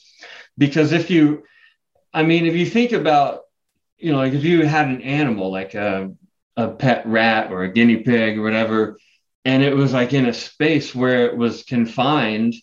because 0.58 0.92
if 0.92 1.10
you 1.10 1.42
i 2.12 2.22
mean 2.22 2.46
if 2.46 2.54
you 2.54 2.66
think 2.66 2.92
about 2.92 3.44
you 4.04 4.12
know, 4.12 4.18
like 4.18 4.34
if 4.34 4.44
you 4.44 4.66
had 4.66 4.88
an 4.88 5.00
animal 5.00 5.50
like 5.50 5.74
a, 5.74 6.12
a 6.56 6.68
pet 6.68 7.06
rat 7.06 7.50
or 7.50 7.62
a 7.62 7.72
guinea 7.72 7.96
pig 7.96 8.38
or 8.38 8.42
whatever, 8.42 8.98
and 9.46 9.62
it 9.62 9.74
was 9.74 9.94
like 9.94 10.12
in 10.12 10.26
a 10.26 10.34
space 10.34 10.94
where 10.94 11.26
it 11.26 11.36
was 11.36 11.64
confined 11.64 12.54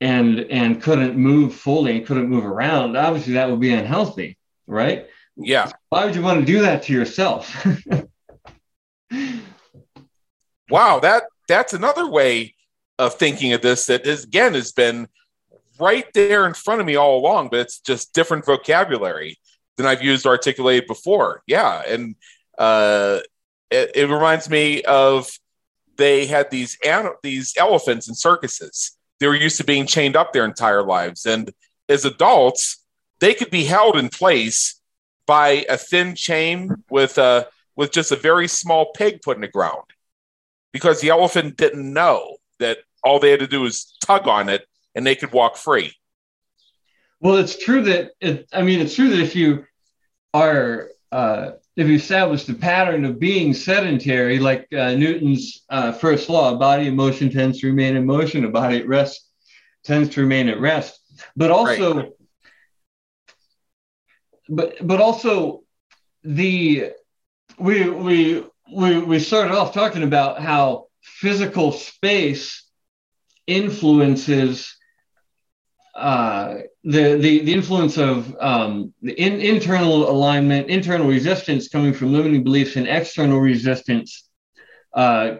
and 0.00 0.38
and 0.38 0.80
couldn't 0.80 1.16
move 1.16 1.54
fully 1.54 1.96
and 1.96 2.06
couldn't 2.06 2.28
move 2.28 2.46
around, 2.46 2.96
obviously 2.96 3.34
that 3.34 3.50
would 3.50 3.60
be 3.60 3.72
unhealthy, 3.72 4.38
right? 4.68 5.06
Yeah. 5.36 5.72
Why 5.88 6.04
would 6.04 6.14
you 6.14 6.22
want 6.22 6.40
to 6.40 6.46
do 6.46 6.62
that 6.62 6.84
to 6.84 6.92
yourself? 6.92 7.66
Wow, 10.70 11.00
that 11.00 11.24
that's 11.48 11.72
another 11.72 12.08
way 12.08 12.54
of 12.98 13.14
thinking 13.14 13.52
of 13.52 13.62
this 13.62 13.86
that 13.86 14.06
is, 14.06 14.24
again 14.24 14.54
has 14.54 14.72
been 14.72 15.08
right 15.80 16.06
there 16.12 16.46
in 16.46 16.54
front 16.54 16.80
of 16.80 16.86
me 16.86 16.96
all 16.96 17.18
along, 17.18 17.48
but 17.48 17.60
it's 17.60 17.80
just 17.80 18.12
different 18.12 18.44
vocabulary 18.44 19.38
than 19.76 19.86
I've 19.86 20.02
used 20.02 20.26
or 20.26 20.30
articulated 20.30 20.86
before. 20.86 21.42
Yeah, 21.46 21.82
and 21.86 22.14
uh, 22.58 23.20
it, 23.70 23.90
it 23.94 24.08
reminds 24.08 24.50
me 24.50 24.82
of 24.82 25.30
they 25.96 26.26
had 26.26 26.50
these 26.50 26.78
these 27.22 27.54
elephants 27.56 28.08
in 28.08 28.14
circuses. 28.14 28.96
They 29.18 29.26
were 29.26 29.34
used 29.34 29.56
to 29.58 29.64
being 29.64 29.86
chained 29.86 30.16
up 30.16 30.32
their 30.32 30.44
entire 30.44 30.82
lives, 30.82 31.26
and 31.26 31.50
as 31.88 32.04
adults, 32.04 32.84
they 33.20 33.34
could 33.34 33.50
be 33.50 33.64
held 33.64 33.96
in 33.96 34.08
place 34.08 34.80
by 35.26 35.64
a 35.68 35.76
thin 35.76 36.14
chain 36.14 36.84
with 36.90 37.18
a 37.18 37.48
with 37.80 37.90
just 37.90 38.12
a 38.12 38.16
very 38.16 38.46
small 38.46 38.92
peg 38.94 39.22
put 39.22 39.38
in 39.38 39.40
the 39.40 39.48
ground, 39.48 39.86
because 40.70 41.00
the 41.00 41.08
elephant 41.08 41.56
didn't 41.56 41.90
know 41.90 42.36
that 42.58 42.76
all 43.02 43.18
they 43.18 43.30
had 43.30 43.40
to 43.40 43.46
do 43.46 43.62
was 43.62 43.96
tug 44.04 44.28
on 44.28 44.50
it 44.50 44.66
and 44.94 45.06
they 45.06 45.16
could 45.16 45.32
walk 45.32 45.56
free. 45.56 45.90
Well, 47.20 47.36
it's 47.36 47.56
true 47.58 47.82
that 47.84 48.10
it, 48.20 48.46
I 48.52 48.60
mean, 48.60 48.80
it's 48.80 48.94
true 48.94 49.08
that 49.08 49.18
if 49.18 49.34
you 49.34 49.64
are 50.34 50.90
uh, 51.10 51.52
if 51.74 51.88
you 51.88 51.94
establish 51.94 52.44
the 52.44 52.52
pattern 52.52 53.06
of 53.06 53.18
being 53.18 53.54
sedentary, 53.54 54.38
like 54.38 54.68
uh, 54.74 54.94
Newton's 54.94 55.64
uh, 55.70 55.92
first 55.92 56.28
law, 56.28 56.52
a 56.52 56.58
body 56.58 56.86
in 56.86 56.94
motion 56.94 57.30
tends 57.30 57.60
to 57.60 57.66
remain 57.66 57.96
in 57.96 58.04
motion, 58.04 58.44
a 58.44 58.50
body 58.50 58.76
at 58.80 58.86
rest 58.86 59.26
tends 59.84 60.10
to 60.10 60.20
remain 60.20 60.50
at 60.50 60.60
rest. 60.60 61.00
But 61.34 61.50
also, 61.50 61.94
right. 61.94 62.12
but 64.50 64.86
but 64.86 65.00
also 65.00 65.62
the 66.22 66.92
we 67.60 67.88
we 67.88 68.44
we 68.74 68.98
we 69.00 69.18
started 69.18 69.52
off 69.52 69.74
talking 69.74 70.02
about 70.02 70.40
how 70.40 70.86
physical 71.02 71.72
space 71.72 72.64
influences 73.46 74.76
uh, 75.94 76.54
the, 76.84 77.16
the, 77.16 77.40
the 77.40 77.52
influence 77.52 77.98
of 77.98 78.34
um, 78.40 78.94
the 79.02 79.12
in, 79.12 79.40
internal 79.40 80.08
alignment, 80.08 80.70
internal 80.70 81.06
resistance 81.06 81.68
coming 81.68 81.92
from 81.92 82.12
limiting 82.12 82.42
beliefs, 82.42 82.76
and 82.76 82.88
external 82.88 83.38
resistance 83.38 84.28
uh, 84.94 85.34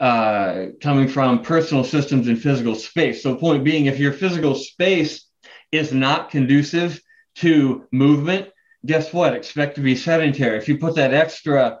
uh, 0.00 0.66
coming 0.80 1.06
from 1.06 1.42
personal 1.42 1.84
systems 1.84 2.26
and 2.26 2.40
physical 2.40 2.74
space. 2.74 3.22
So, 3.22 3.36
point 3.36 3.62
being, 3.62 3.86
if 3.86 3.98
your 3.98 4.12
physical 4.12 4.56
space 4.56 5.26
is 5.70 5.92
not 5.92 6.30
conducive 6.30 7.00
to 7.36 7.86
movement, 7.92 8.48
guess 8.84 9.12
what? 9.12 9.34
Expect 9.34 9.76
to 9.76 9.80
be 9.80 9.96
sedentary. 9.96 10.58
If 10.58 10.68
you 10.68 10.78
put 10.78 10.96
that 10.96 11.14
extra 11.14 11.80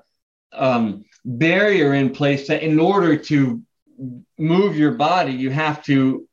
um, 0.52 1.04
barrier 1.24 1.94
in 1.94 2.10
place 2.10 2.48
that 2.48 2.62
in 2.62 2.78
order 2.78 3.16
to 3.16 3.62
move 4.38 4.76
your 4.76 4.92
body, 4.92 5.32
you 5.32 5.50
have 5.50 5.84
to 5.84 6.28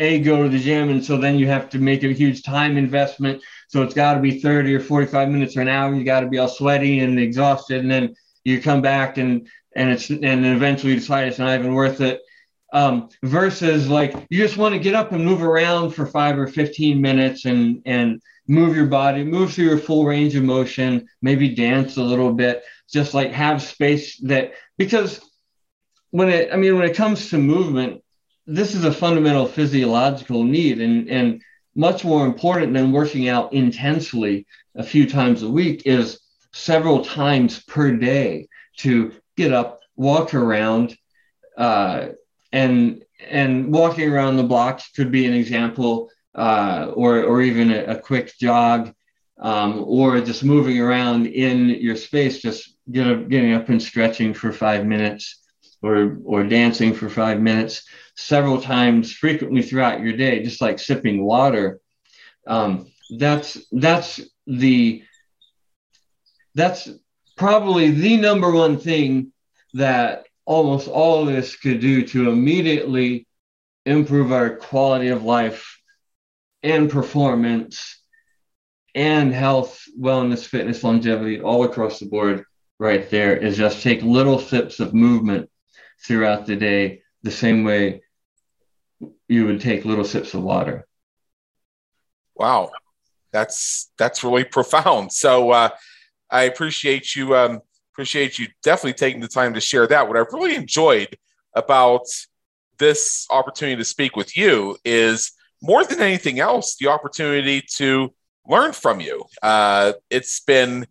a 0.00 0.18
go 0.18 0.42
to 0.42 0.48
the 0.48 0.58
gym 0.58 0.88
and 0.88 1.04
so 1.04 1.18
then 1.18 1.38
you 1.38 1.46
have 1.46 1.68
to 1.68 1.78
make 1.78 2.02
a 2.02 2.12
huge 2.12 2.42
time 2.42 2.76
investment 2.78 3.42
so 3.68 3.82
it's 3.82 3.94
got 3.94 4.14
to 4.14 4.20
be 4.20 4.40
30 4.40 4.74
or 4.74 4.80
45 4.80 5.28
minutes 5.28 5.56
or 5.56 5.60
an 5.60 5.68
hour 5.68 5.94
you 5.94 6.04
got 6.04 6.20
to 6.20 6.28
be 6.28 6.38
all 6.38 6.48
sweaty 6.48 7.00
and 7.00 7.20
exhausted 7.20 7.82
and 7.82 7.90
then 7.90 8.14
you 8.42 8.60
come 8.62 8.80
back 8.80 9.18
and 9.18 9.46
and 9.76 9.90
it's 9.90 10.08
and 10.08 10.46
eventually 10.46 10.94
you 10.94 10.98
decide 10.98 11.28
it's 11.28 11.38
not 11.38 11.58
even 11.58 11.74
worth 11.74 12.00
it 12.00 12.22
um, 12.72 13.08
versus 13.22 13.88
like 13.88 14.14
you 14.30 14.38
just 14.38 14.56
want 14.56 14.74
to 14.74 14.80
get 14.80 14.94
up 14.94 15.12
and 15.12 15.24
move 15.24 15.42
around 15.42 15.90
for 15.90 16.06
five 16.06 16.38
or 16.38 16.46
15 16.46 17.00
minutes 17.00 17.44
and 17.44 17.82
and 17.84 18.22
move 18.50 18.76
your 18.76 18.86
body 18.86 19.24
move 19.24 19.52
through 19.52 19.64
your 19.64 19.78
full 19.78 20.04
range 20.04 20.34
of 20.34 20.42
motion 20.42 21.08
maybe 21.22 21.54
dance 21.54 21.96
a 21.96 22.02
little 22.02 22.32
bit 22.32 22.62
just 22.88 23.14
like 23.14 23.32
have 23.32 23.62
space 23.62 24.18
that 24.18 24.52
because 24.76 25.20
when 26.10 26.28
it 26.28 26.52
i 26.52 26.56
mean 26.56 26.76
when 26.76 26.88
it 26.88 26.96
comes 26.96 27.30
to 27.30 27.38
movement 27.38 28.02
this 28.46 28.74
is 28.74 28.84
a 28.84 28.92
fundamental 28.92 29.46
physiological 29.46 30.42
need 30.42 30.80
and, 30.80 31.08
and 31.08 31.42
much 31.76 32.04
more 32.04 32.26
important 32.26 32.74
than 32.74 32.92
working 32.92 33.28
out 33.28 33.52
intensely 33.52 34.46
a 34.74 34.82
few 34.82 35.08
times 35.08 35.42
a 35.42 35.48
week 35.48 35.82
is 35.86 36.20
several 36.52 37.04
times 37.04 37.62
per 37.64 37.92
day 37.92 38.48
to 38.78 39.12
get 39.36 39.52
up, 39.52 39.80
walk 39.96 40.34
around, 40.34 40.96
uh, 41.56 42.08
and 42.52 43.02
and 43.28 43.72
walking 43.72 44.10
around 44.10 44.36
the 44.36 44.42
block 44.42 44.80
could 44.96 45.12
be 45.12 45.26
an 45.26 45.34
example, 45.34 46.10
uh, 46.34 46.92
or 46.94 47.22
or 47.24 47.42
even 47.42 47.72
a, 47.72 47.84
a 47.84 47.98
quick 47.98 48.32
jog, 48.38 48.92
um, 49.40 49.84
or 49.86 50.20
just 50.20 50.44
moving 50.44 50.80
around 50.80 51.26
in 51.26 51.68
your 51.68 51.96
space, 51.96 52.40
just 52.40 52.76
get 52.90 53.06
up, 53.06 53.28
getting 53.28 53.52
up 53.52 53.68
and 53.68 53.82
stretching 53.82 54.34
for 54.34 54.52
five 54.52 54.86
minutes, 54.86 55.40
or 55.82 56.18
or 56.24 56.44
dancing 56.44 56.94
for 56.94 57.08
five 57.08 57.40
minutes 57.40 57.82
several 58.16 58.60
times 58.60 59.12
frequently 59.12 59.62
throughout 59.62 60.00
your 60.00 60.16
day, 60.16 60.42
just 60.42 60.60
like 60.60 60.78
sipping 60.78 61.24
water. 61.24 61.80
Um, 62.46 62.90
that's 63.18 63.58
that's 63.72 64.20
the 64.46 65.02
that's 66.54 66.88
probably 67.36 67.90
the 67.90 68.16
number 68.16 68.50
one 68.50 68.78
thing 68.78 69.32
that 69.74 70.26
almost 70.44 70.88
all 70.88 71.22
of 71.26 71.34
this 71.34 71.56
could 71.56 71.80
do 71.80 72.04
to 72.04 72.30
immediately 72.30 73.26
improve 73.86 74.32
our 74.32 74.56
quality 74.56 75.08
of 75.08 75.24
life 75.24 75.79
and 76.62 76.90
performance 76.90 78.00
and 78.94 79.32
health, 79.32 79.82
wellness, 79.98 80.44
fitness, 80.44 80.82
longevity, 80.82 81.40
all 81.40 81.64
across 81.64 81.98
the 81.98 82.06
board, 82.06 82.44
right 82.78 83.08
there 83.10 83.36
is 83.36 83.56
just 83.56 83.82
take 83.82 84.02
little 84.02 84.38
sips 84.38 84.80
of 84.80 84.94
movement 84.94 85.48
throughout 86.04 86.46
the 86.46 86.56
day, 86.56 87.02
the 87.22 87.30
same 87.30 87.64
way 87.64 88.02
you 89.28 89.46
would 89.46 89.60
take 89.60 89.84
little 89.84 90.04
sips 90.04 90.34
of 90.34 90.42
water. 90.42 90.86
Wow, 92.34 92.70
that's 93.32 93.90
that's 93.98 94.24
really 94.24 94.44
profound. 94.44 95.12
So 95.12 95.50
uh, 95.50 95.68
I 96.30 96.44
appreciate 96.44 97.14
you 97.14 97.36
um, 97.36 97.60
appreciate 97.92 98.38
you 98.38 98.48
definitely 98.62 98.94
taking 98.94 99.20
the 99.20 99.28
time 99.28 99.54
to 99.54 99.60
share 99.60 99.86
that. 99.86 100.08
What 100.08 100.16
I've 100.16 100.32
really 100.32 100.54
enjoyed 100.54 101.16
about 101.54 102.06
this 102.78 103.26
opportunity 103.30 103.76
to 103.76 103.84
speak 103.84 104.16
with 104.16 104.36
you 104.36 104.76
is 104.84 105.32
more 105.62 105.84
than 105.84 106.00
anything 106.00 106.40
else 106.40 106.76
the 106.76 106.88
opportunity 106.88 107.62
to 107.76 108.12
learn 108.46 108.72
from 108.72 109.00
you. 109.00 109.24
Uh, 109.42 109.92
it's 110.08 110.40
been 110.40 110.86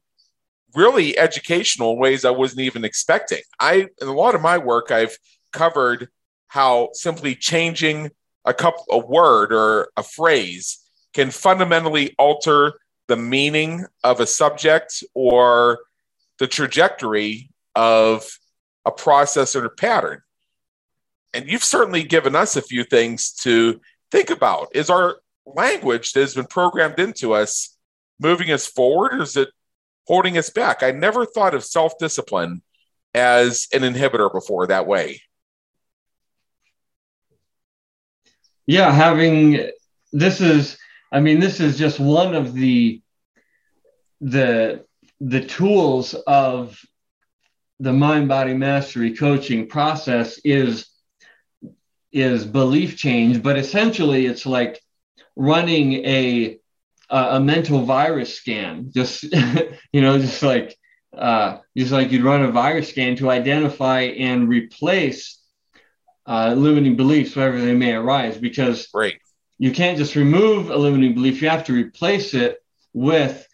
really 0.76 1.18
educational 1.18 1.94
in 1.94 2.00
ways 2.00 2.26
I 2.26 2.32
wasn't 2.32 2.62
even 2.62 2.86
expecting. 2.86 3.42
I 3.60 3.88
in 4.02 4.08
a 4.08 4.14
lot 4.14 4.36
of 4.36 4.42
my 4.42 4.58
work 4.58 4.92
I've 4.92 5.18
covered 5.52 6.10
how 6.48 6.90
simply 6.94 7.36
changing 7.36 8.12
a 8.46 8.54
couple 8.54 8.86
a 8.90 9.00
word 9.00 9.52
or 9.52 9.90
a 9.98 10.04
phrase 10.04 10.80
can 11.14 11.32
fundamentally 11.32 12.16
alter 12.18 12.74
the 13.08 13.18
meaning 13.18 13.86
of 14.04 14.20
a 14.20 14.28
subject 14.28 15.04
or 15.16 15.80
the 16.38 16.48
trajectory 16.48 17.50
of 17.76 18.26
a 18.86 18.92
process 18.92 19.56
or 19.56 19.66
a 19.66 19.70
pattern. 19.70 20.22
And 21.34 21.50
you've 21.50 21.64
certainly 21.64 22.04
given 22.04 22.36
us 22.36 22.56
a 22.56 22.62
few 22.62 22.84
things 22.84 23.32
to 23.42 23.82
think 24.12 24.30
about. 24.30 24.70
Is 24.74 24.89
our 24.89 25.18
language 25.45 26.14
that 26.14 26.22
has 26.22 26.36
been 26.36 26.45
programmed 26.45 26.99
into 26.99 27.34
us 27.34 27.76
moving 28.20 28.51
us 28.51 28.68
forward 28.68 29.14
or 29.14 29.24
is 29.24 29.38
it 29.38 29.49
holding 30.07 30.38
us 30.38 30.49
back? 30.49 30.84
I 30.84 30.91
never 30.91 31.26
thought 31.26 31.53
of 31.53 31.64
self 31.64 31.97
discipline 31.99 32.62
as 33.14 33.68
an 33.74 33.82
inhibitor 33.82 34.32
before 34.32 34.68
that 34.68 34.88
way. 34.88 35.22
yeah, 38.70 38.91
having 38.91 39.72
this 40.12 40.41
is, 40.41 40.78
I 41.12 41.22
mean, 41.22 41.39
this 41.39 41.60
is 41.60 41.76
just 41.76 41.99
one 41.99 42.36
of 42.36 42.53
the 42.53 43.01
the 44.22 44.86
the 45.20 45.41
tools 45.43 46.14
of 46.14 46.80
the 47.80 47.91
mind 47.91 48.28
body 48.28 48.53
mastery 48.53 49.16
coaching 49.16 49.66
process 49.68 50.39
is 50.43 50.89
is 52.12 52.45
belief 52.45 52.97
change 52.97 53.41
but 53.43 53.57
essentially 53.57 54.26
it's 54.26 54.45
like 54.45 54.82
running 55.36 55.93
a 56.05 56.60
a 57.10 57.39
mental 57.39 57.82
virus 57.86 58.36
scan 58.36 58.91
just 58.93 59.24
you 59.91 60.01
know 60.01 60.20
just 60.20 60.43
like 60.43 60.78
uh, 61.18 61.57
just 61.76 61.91
like 61.91 62.12
you'd 62.12 62.24
run 62.24 62.43
a 62.43 62.51
virus 62.51 62.89
scan 62.89 63.16
to 63.16 63.32
identify 63.32 64.01
and 64.01 64.47
replace 64.47 65.41
uh, 66.28 66.53
limiting 66.55 66.95
beliefs 66.95 67.36
wherever 67.36 67.60
they 67.60 67.74
may 67.74 67.93
arise 67.93 68.38
because 68.38 68.88
right. 68.93 69.16
you 69.57 69.72
can't 69.72 69.97
just 69.97 70.16
remove 70.16 70.70
a 70.70 70.78
limiting 70.78 71.16
belief 71.16 71.41
you 71.41 71.49
have 71.49 71.64
to 71.64 71.74
replace 71.74 72.36
it 72.36 72.64
with 72.93 73.47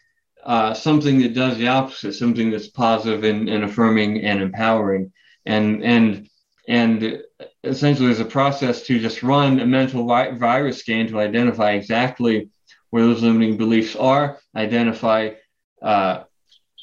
uh, 0.44 0.74
something 0.74 1.22
that 1.22 1.34
does 1.34 1.58
the 1.58 1.70
opposite 1.70 2.14
something 2.14 2.52
that's 2.52 2.68
positive 2.68 3.24
and, 3.24 3.48
and 3.48 3.64
affirming 3.64 4.22
and 4.22 4.42
empowering 4.42 5.12
and 5.46 5.84
and 5.84 6.30
and 6.68 7.24
essentially 7.66 8.08
there's 8.08 8.20
a 8.20 8.26
process 8.26 8.84
to 8.84 9.00
just 9.00 9.24
run 9.24 9.60
a 9.60 9.66
mental 9.66 10.06
vi- 10.06 10.32
virus 10.32 10.80
scan 10.80 11.08
to 11.08 11.20
identify 11.20 11.72
exactly 11.72 12.50
where 12.90 13.04
those 13.04 13.22
limiting 13.22 13.58
beliefs 13.58 13.96
are 13.96 14.40
identify 14.56 15.32
uh, 15.82 16.24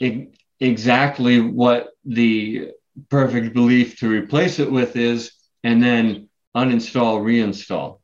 e- 0.01 0.29
exactly 0.61 1.41
what 1.41 1.91
the 2.05 2.71
perfect 3.09 3.55
belief 3.55 3.99
to 3.99 4.09
replace 4.09 4.59
it 4.59 4.71
with 4.71 4.97
is, 4.97 5.33
and 5.65 5.83
then 5.83 6.29
uninstall, 6.57 7.21
reinstall. 7.21 8.01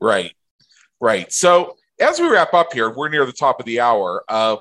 Right, 0.00 0.32
right. 1.00 1.30
So 1.32 1.76
as 2.00 2.20
we 2.20 2.28
wrap 2.28 2.52
up 2.54 2.72
here, 2.72 2.90
we're 2.94 3.08
near 3.08 3.24
the 3.24 3.32
top 3.32 3.58
of 3.58 3.66
the 3.66 3.80
hour. 3.80 4.24
Uh, 4.28 4.56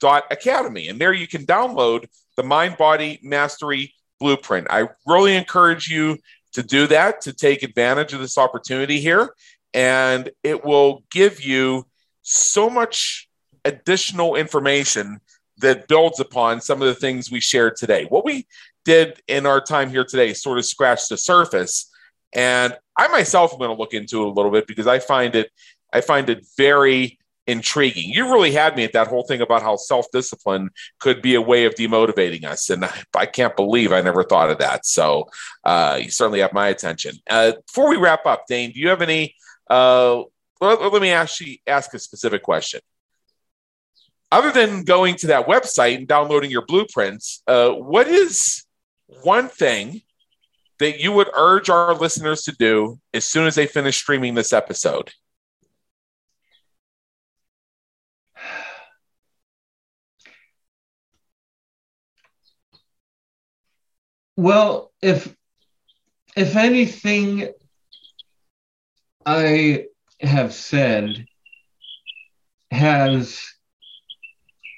mindbodymastery.academy. 0.00 0.88
And 0.88 1.00
there 1.00 1.12
you 1.12 1.26
can 1.26 1.46
download 1.46 2.06
the 2.36 2.42
Mind 2.42 2.76
Body 2.76 3.18
Mastery 3.22 3.94
blueprint. 4.18 4.66
I 4.70 4.88
really 5.06 5.36
encourage 5.36 5.88
you 5.88 6.18
to 6.52 6.62
do 6.62 6.86
that, 6.88 7.20
to 7.22 7.32
take 7.32 7.62
advantage 7.62 8.12
of 8.12 8.20
this 8.20 8.38
opportunity 8.38 9.00
here. 9.00 9.34
And 9.72 10.30
it 10.42 10.64
will 10.64 11.04
give 11.10 11.42
you 11.42 11.86
so 12.22 12.68
much 12.68 13.28
additional 13.64 14.36
information 14.36 15.20
that 15.58 15.86
builds 15.88 16.18
upon 16.18 16.60
some 16.60 16.80
of 16.80 16.88
the 16.88 16.94
things 16.94 17.30
we 17.30 17.40
shared 17.40 17.76
today. 17.76 18.06
What 18.08 18.24
we 18.24 18.46
did 18.84 19.22
in 19.28 19.46
our 19.46 19.60
time 19.60 19.90
here 19.90 20.04
today 20.04 20.32
sort 20.32 20.58
of 20.58 20.64
scratched 20.64 21.10
the 21.10 21.16
surface. 21.16 21.90
And 22.34 22.76
I 22.96 23.08
myself 23.08 23.52
am 23.52 23.58
going 23.58 23.70
to 23.70 23.76
look 23.76 23.92
into 23.92 24.22
it 24.22 24.28
a 24.28 24.32
little 24.32 24.50
bit 24.50 24.66
because 24.66 24.86
I 24.86 24.98
find 24.98 25.34
it 25.34 25.50
I 25.92 26.00
find 26.00 26.30
it 26.30 26.46
very 26.56 27.18
intriguing. 27.50 28.10
You 28.10 28.32
really 28.32 28.52
had 28.52 28.76
me 28.76 28.84
at 28.84 28.92
that 28.92 29.08
whole 29.08 29.24
thing 29.24 29.40
about 29.40 29.62
how 29.62 29.76
self 29.76 30.06
discipline 30.12 30.70
could 31.00 31.20
be 31.20 31.34
a 31.34 31.40
way 31.40 31.64
of 31.64 31.74
demotivating 31.74 32.44
us. 32.44 32.70
And 32.70 32.88
I 33.14 33.26
can't 33.26 33.56
believe 33.56 33.92
I 33.92 34.00
never 34.00 34.22
thought 34.22 34.50
of 34.50 34.58
that. 34.58 34.86
So 34.86 35.28
uh, 35.64 35.98
you 36.02 36.10
certainly 36.10 36.40
have 36.40 36.52
my 36.52 36.68
attention. 36.68 37.16
Uh, 37.28 37.52
before 37.66 37.88
we 37.88 37.96
wrap 37.96 38.24
up, 38.26 38.44
Dane, 38.48 38.72
do 38.72 38.80
you 38.80 38.88
have 38.88 39.02
any? 39.02 39.34
Uh, 39.68 40.22
let, 40.60 40.80
let 40.80 41.02
me 41.02 41.10
actually 41.10 41.60
ask 41.66 41.92
a 41.94 41.98
specific 41.98 42.42
question. 42.42 42.80
Other 44.32 44.52
than 44.52 44.84
going 44.84 45.16
to 45.16 45.28
that 45.28 45.48
website 45.48 45.96
and 45.96 46.06
downloading 46.06 46.52
your 46.52 46.64
blueprints, 46.64 47.42
uh, 47.48 47.70
what 47.70 48.06
is 48.06 48.64
one 49.22 49.48
thing 49.48 50.02
that 50.78 51.00
you 51.00 51.12
would 51.12 51.28
urge 51.34 51.68
our 51.68 51.94
listeners 51.94 52.42
to 52.42 52.52
do 52.52 53.00
as 53.12 53.24
soon 53.24 53.46
as 53.46 53.56
they 53.56 53.66
finish 53.66 53.96
streaming 53.96 54.34
this 54.34 54.52
episode? 54.52 55.10
Well, 64.40 64.90
if 65.02 65.36
if 66.34 66.56
anything 66.56 67.52
I 69.26 69.84
have 70.18 70.54
said 70.54 71.26
has 72.70 73.46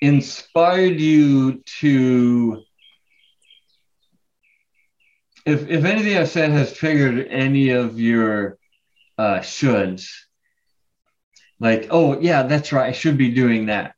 inspired 0.01 0.99
you 0.99 1.63
to 1.79 2.65
if 5.47 5.69
if 5.69 5.85
anything 5.85 6.17
I've 6.17 6.29
said 6.29 6.51
has 6.51 6.73
triggered 6.73 7.29
any 7.29 7.71
of 7.71 8.01
your 8.01 8.59
uh, 9.17 9.39
shoulds, 9.39 10.09
like 11.61 11.87
oh 11.91 12.19
yeah, 12.21 12.43
that's 12.43 12.73
right, 12.73 12.89
I 12.89 12.93
should 12.93 13.17
be 13.17 13.31
doing 13.31 13.67
that. 13.67 13.95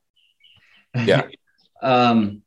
Yeah. 0.95 1.29
um, 1.83 2.43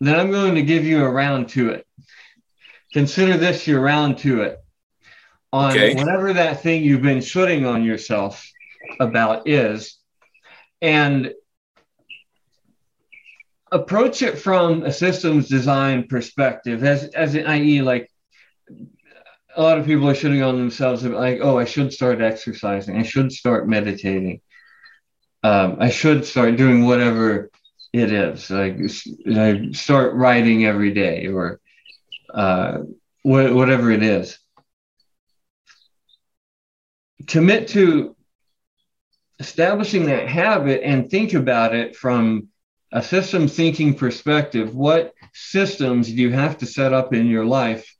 then 0.00 0.18
I'm 0.18 0.30
going 0.30 0.54
to 0.56 0.62
give 0.62 0.84
you 0.84 1.04
a 1.04 1.10
round 1.10 1.48
to 1.50 1.70
it. 1.70 1.86
Consider 2.92 3.36
this 3.36 3.66
your 3.66 3.80
round 3.80 4.18
to 4.18 4.42
it 4.42 4.58
on 5.52 5.72
okay. 5.72 5.94
whatever 5.94 6.32
that 6.32 6.62
thing 6.62 6.82
you've 6.82 7.02
been 7.02 7.20
shooting 7.20 7.66
on 7.66 7.84
yourself 7.84 8.50
about 9.00 9.48
is, 9.48 9.98
and 10.82 11.32
approach 13.72 14.22
it 14.22 14.38
from 14.38 14.82
a 14.84 14.92
systems 14.92 15.48
design 15.48 16.06
perspective, 16.08 16.84
as 16.84 17.04
as 17.08 17.34
an 17.34 17.46
i.e. 17.46 17.82
like 17.82 18.10
a 19.56 19.62
lot 19.62 19.78
of 19.78 19.86
people 19.86 20.08
are 20.08 20.14
shooting 20.14 20.42
on 20.42 20.56
themselves 20.56 21.02
like, 21.02 21.40
oh, 21.42 21.58
I 21.58 21.64
should 21.64 21.92
start 21.92 22.20
exercising, 22.20 22.98
I 22.98 23.02
should 23.02 23.32
start 23.32 23.68
meditating, 23.68 24.40
um, 25.42 25.78
I 25.80 25.90
should 25.90 26.26
start 26.26 26.56
doing 26.56 26.84
whatever 26.84 27.50
it 27.98 28.12
is. 28.12 28.50
Like 28.50 28.78
I 29.36 29.70
start 29.72 30.14
writing 30.14 30.64
every 30.64 30.92
day 30.92 31.26
or 31.28 31.60
uh, 32.32 32.78
wh- 33.22 33.54
whatever 33.54 33.90
it 33.90 34.02
is. 34.02 34.38
Commit 37.26 37.68
to 37.68 38.14
establishing 39.38 40.06
that 40.06 40.28
habit 40.28 40.82
and 40.84 41.10
think 41.10 41.34
about 41.34 41.74
it 41.74 41.96
from 41.96 42.48
a 42.92 43.02
system 43.02 43.48
thinking 43.48 43.94
perspective. 43.94 44.74
What 44.74 45.12
systems 45.34 46.08
do 46.08 46.14
you 46.14 46.32
have 46.32 46.58
to 46.58 46.66
set 46.66 46.92
up 46.92 47.12
in 47.12 47.26
your 47.26 47.44
life 47.44 47.94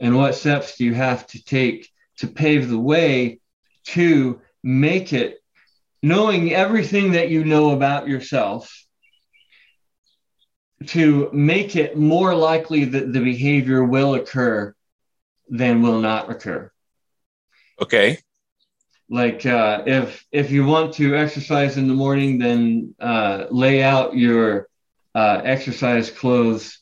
and 0.00 0.16
what 0.16 0.34
steps 0.34 0.76
do 0.76 0.84
you 0.84 0.94
have 0.94 1.26
to 1.28 1.42
take 1.44 1.88
to 2.18 2.26
pave 2.26 2.68
the 2.68 2.78
way 2.78 3.40
to 3.86 4.40
make 4.62 5.12
it 5.12 5.38
knowing 6.02 6.52
everything 6.52 7.12
that 7.12 7.30
you 7.30 7.44
know 7.44 7.70
about 7.70 8.08
yourself 8.08 8.83
to 10.88 11.30
make 11.32 11.76
it 11.76 11.96
more 11.96 12.34
likely 12.34 12.84
that 12.84 13.12
the 13.12 13.20
behavior 13.20 13.84
will 13.84 14.14
occur 14.14 14.74
than 15.48 15.82
will 15.82 16.00
not 16.00 16.30
occur. 16.30 16.70
Okay. 17.80 18.18
Like 19.10 19.44
uh, 19.44 19.82
if 19.86 20.24
if 20.32 20.50
you 20.50 20.64
want 20.64 20.94
to 20.94 21.16
exercise 21.16 21.76
in 21.76 21.88
the 21.88 21.94
morning, 21.94 22.38
then 22.38 22.94
uh, 22.98 23.46
lay 23.50 23.82
out 23.82 24.16
your 24.16 24.68
uh, 25.14 25.42
exercise 25.44 26.10
clothes 26.10 26.80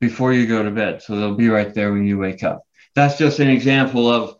before 0.00 0.32
you 0.32 0.46
go 0.46 0.62
to 0.62 0.70
bed, 0.70 1.02
so 1.02 1.16
they'll 1.16 1.34
be 1.34 1.48
right 1.48 1.74
there 1.74 1.92
when 1.92 2.06
you 2.06 2.16
wake 2.16 2.44
up. 2.44 2.62
That's 2.94 3.18
just 3.18 3.40
an 3.40 3.48
example 3.50 4.08
of 4.08 4.36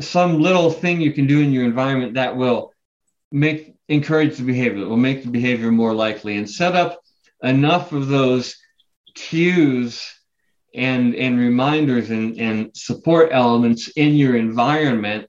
some 0.00 0.40
little 0.40 0.70
thing 0.70 1.00
you 1.00 1.12
can 1.12 1.26
do 1.26 1.40
in 1.40 1.52
your 1.52 1.64
environment 1.64 2.14
that 2.14 2.36
will 2.36 2.72
make 3.30 3.76
encourage 3.88 4.36
the 4.36 4.44
behavior, 4.44 4.80
that 4.80 4.88
will 4.88 4.96
make 4.96 5.22
the 5.22 5.30
behavior 5.30 5.70
more 5.70 5.94
likely, 5.94 6.36
and 6.36 6.50
set 6.50 6.74
up 6.74 7.00
enough 7.42 7.92
of 7.92 8.08
those 8.08 8.56
cues 9.14 10.06
and 10.74 11.14
and 11.14 11.38
reminders 11.38 12.10
and, 12.10 12.38
and 12.38 12.76
support 12.76 13.30
elements 13.32 13.88
in 13.88 14.14
your 14.14 14.36
environment 14.36 15.28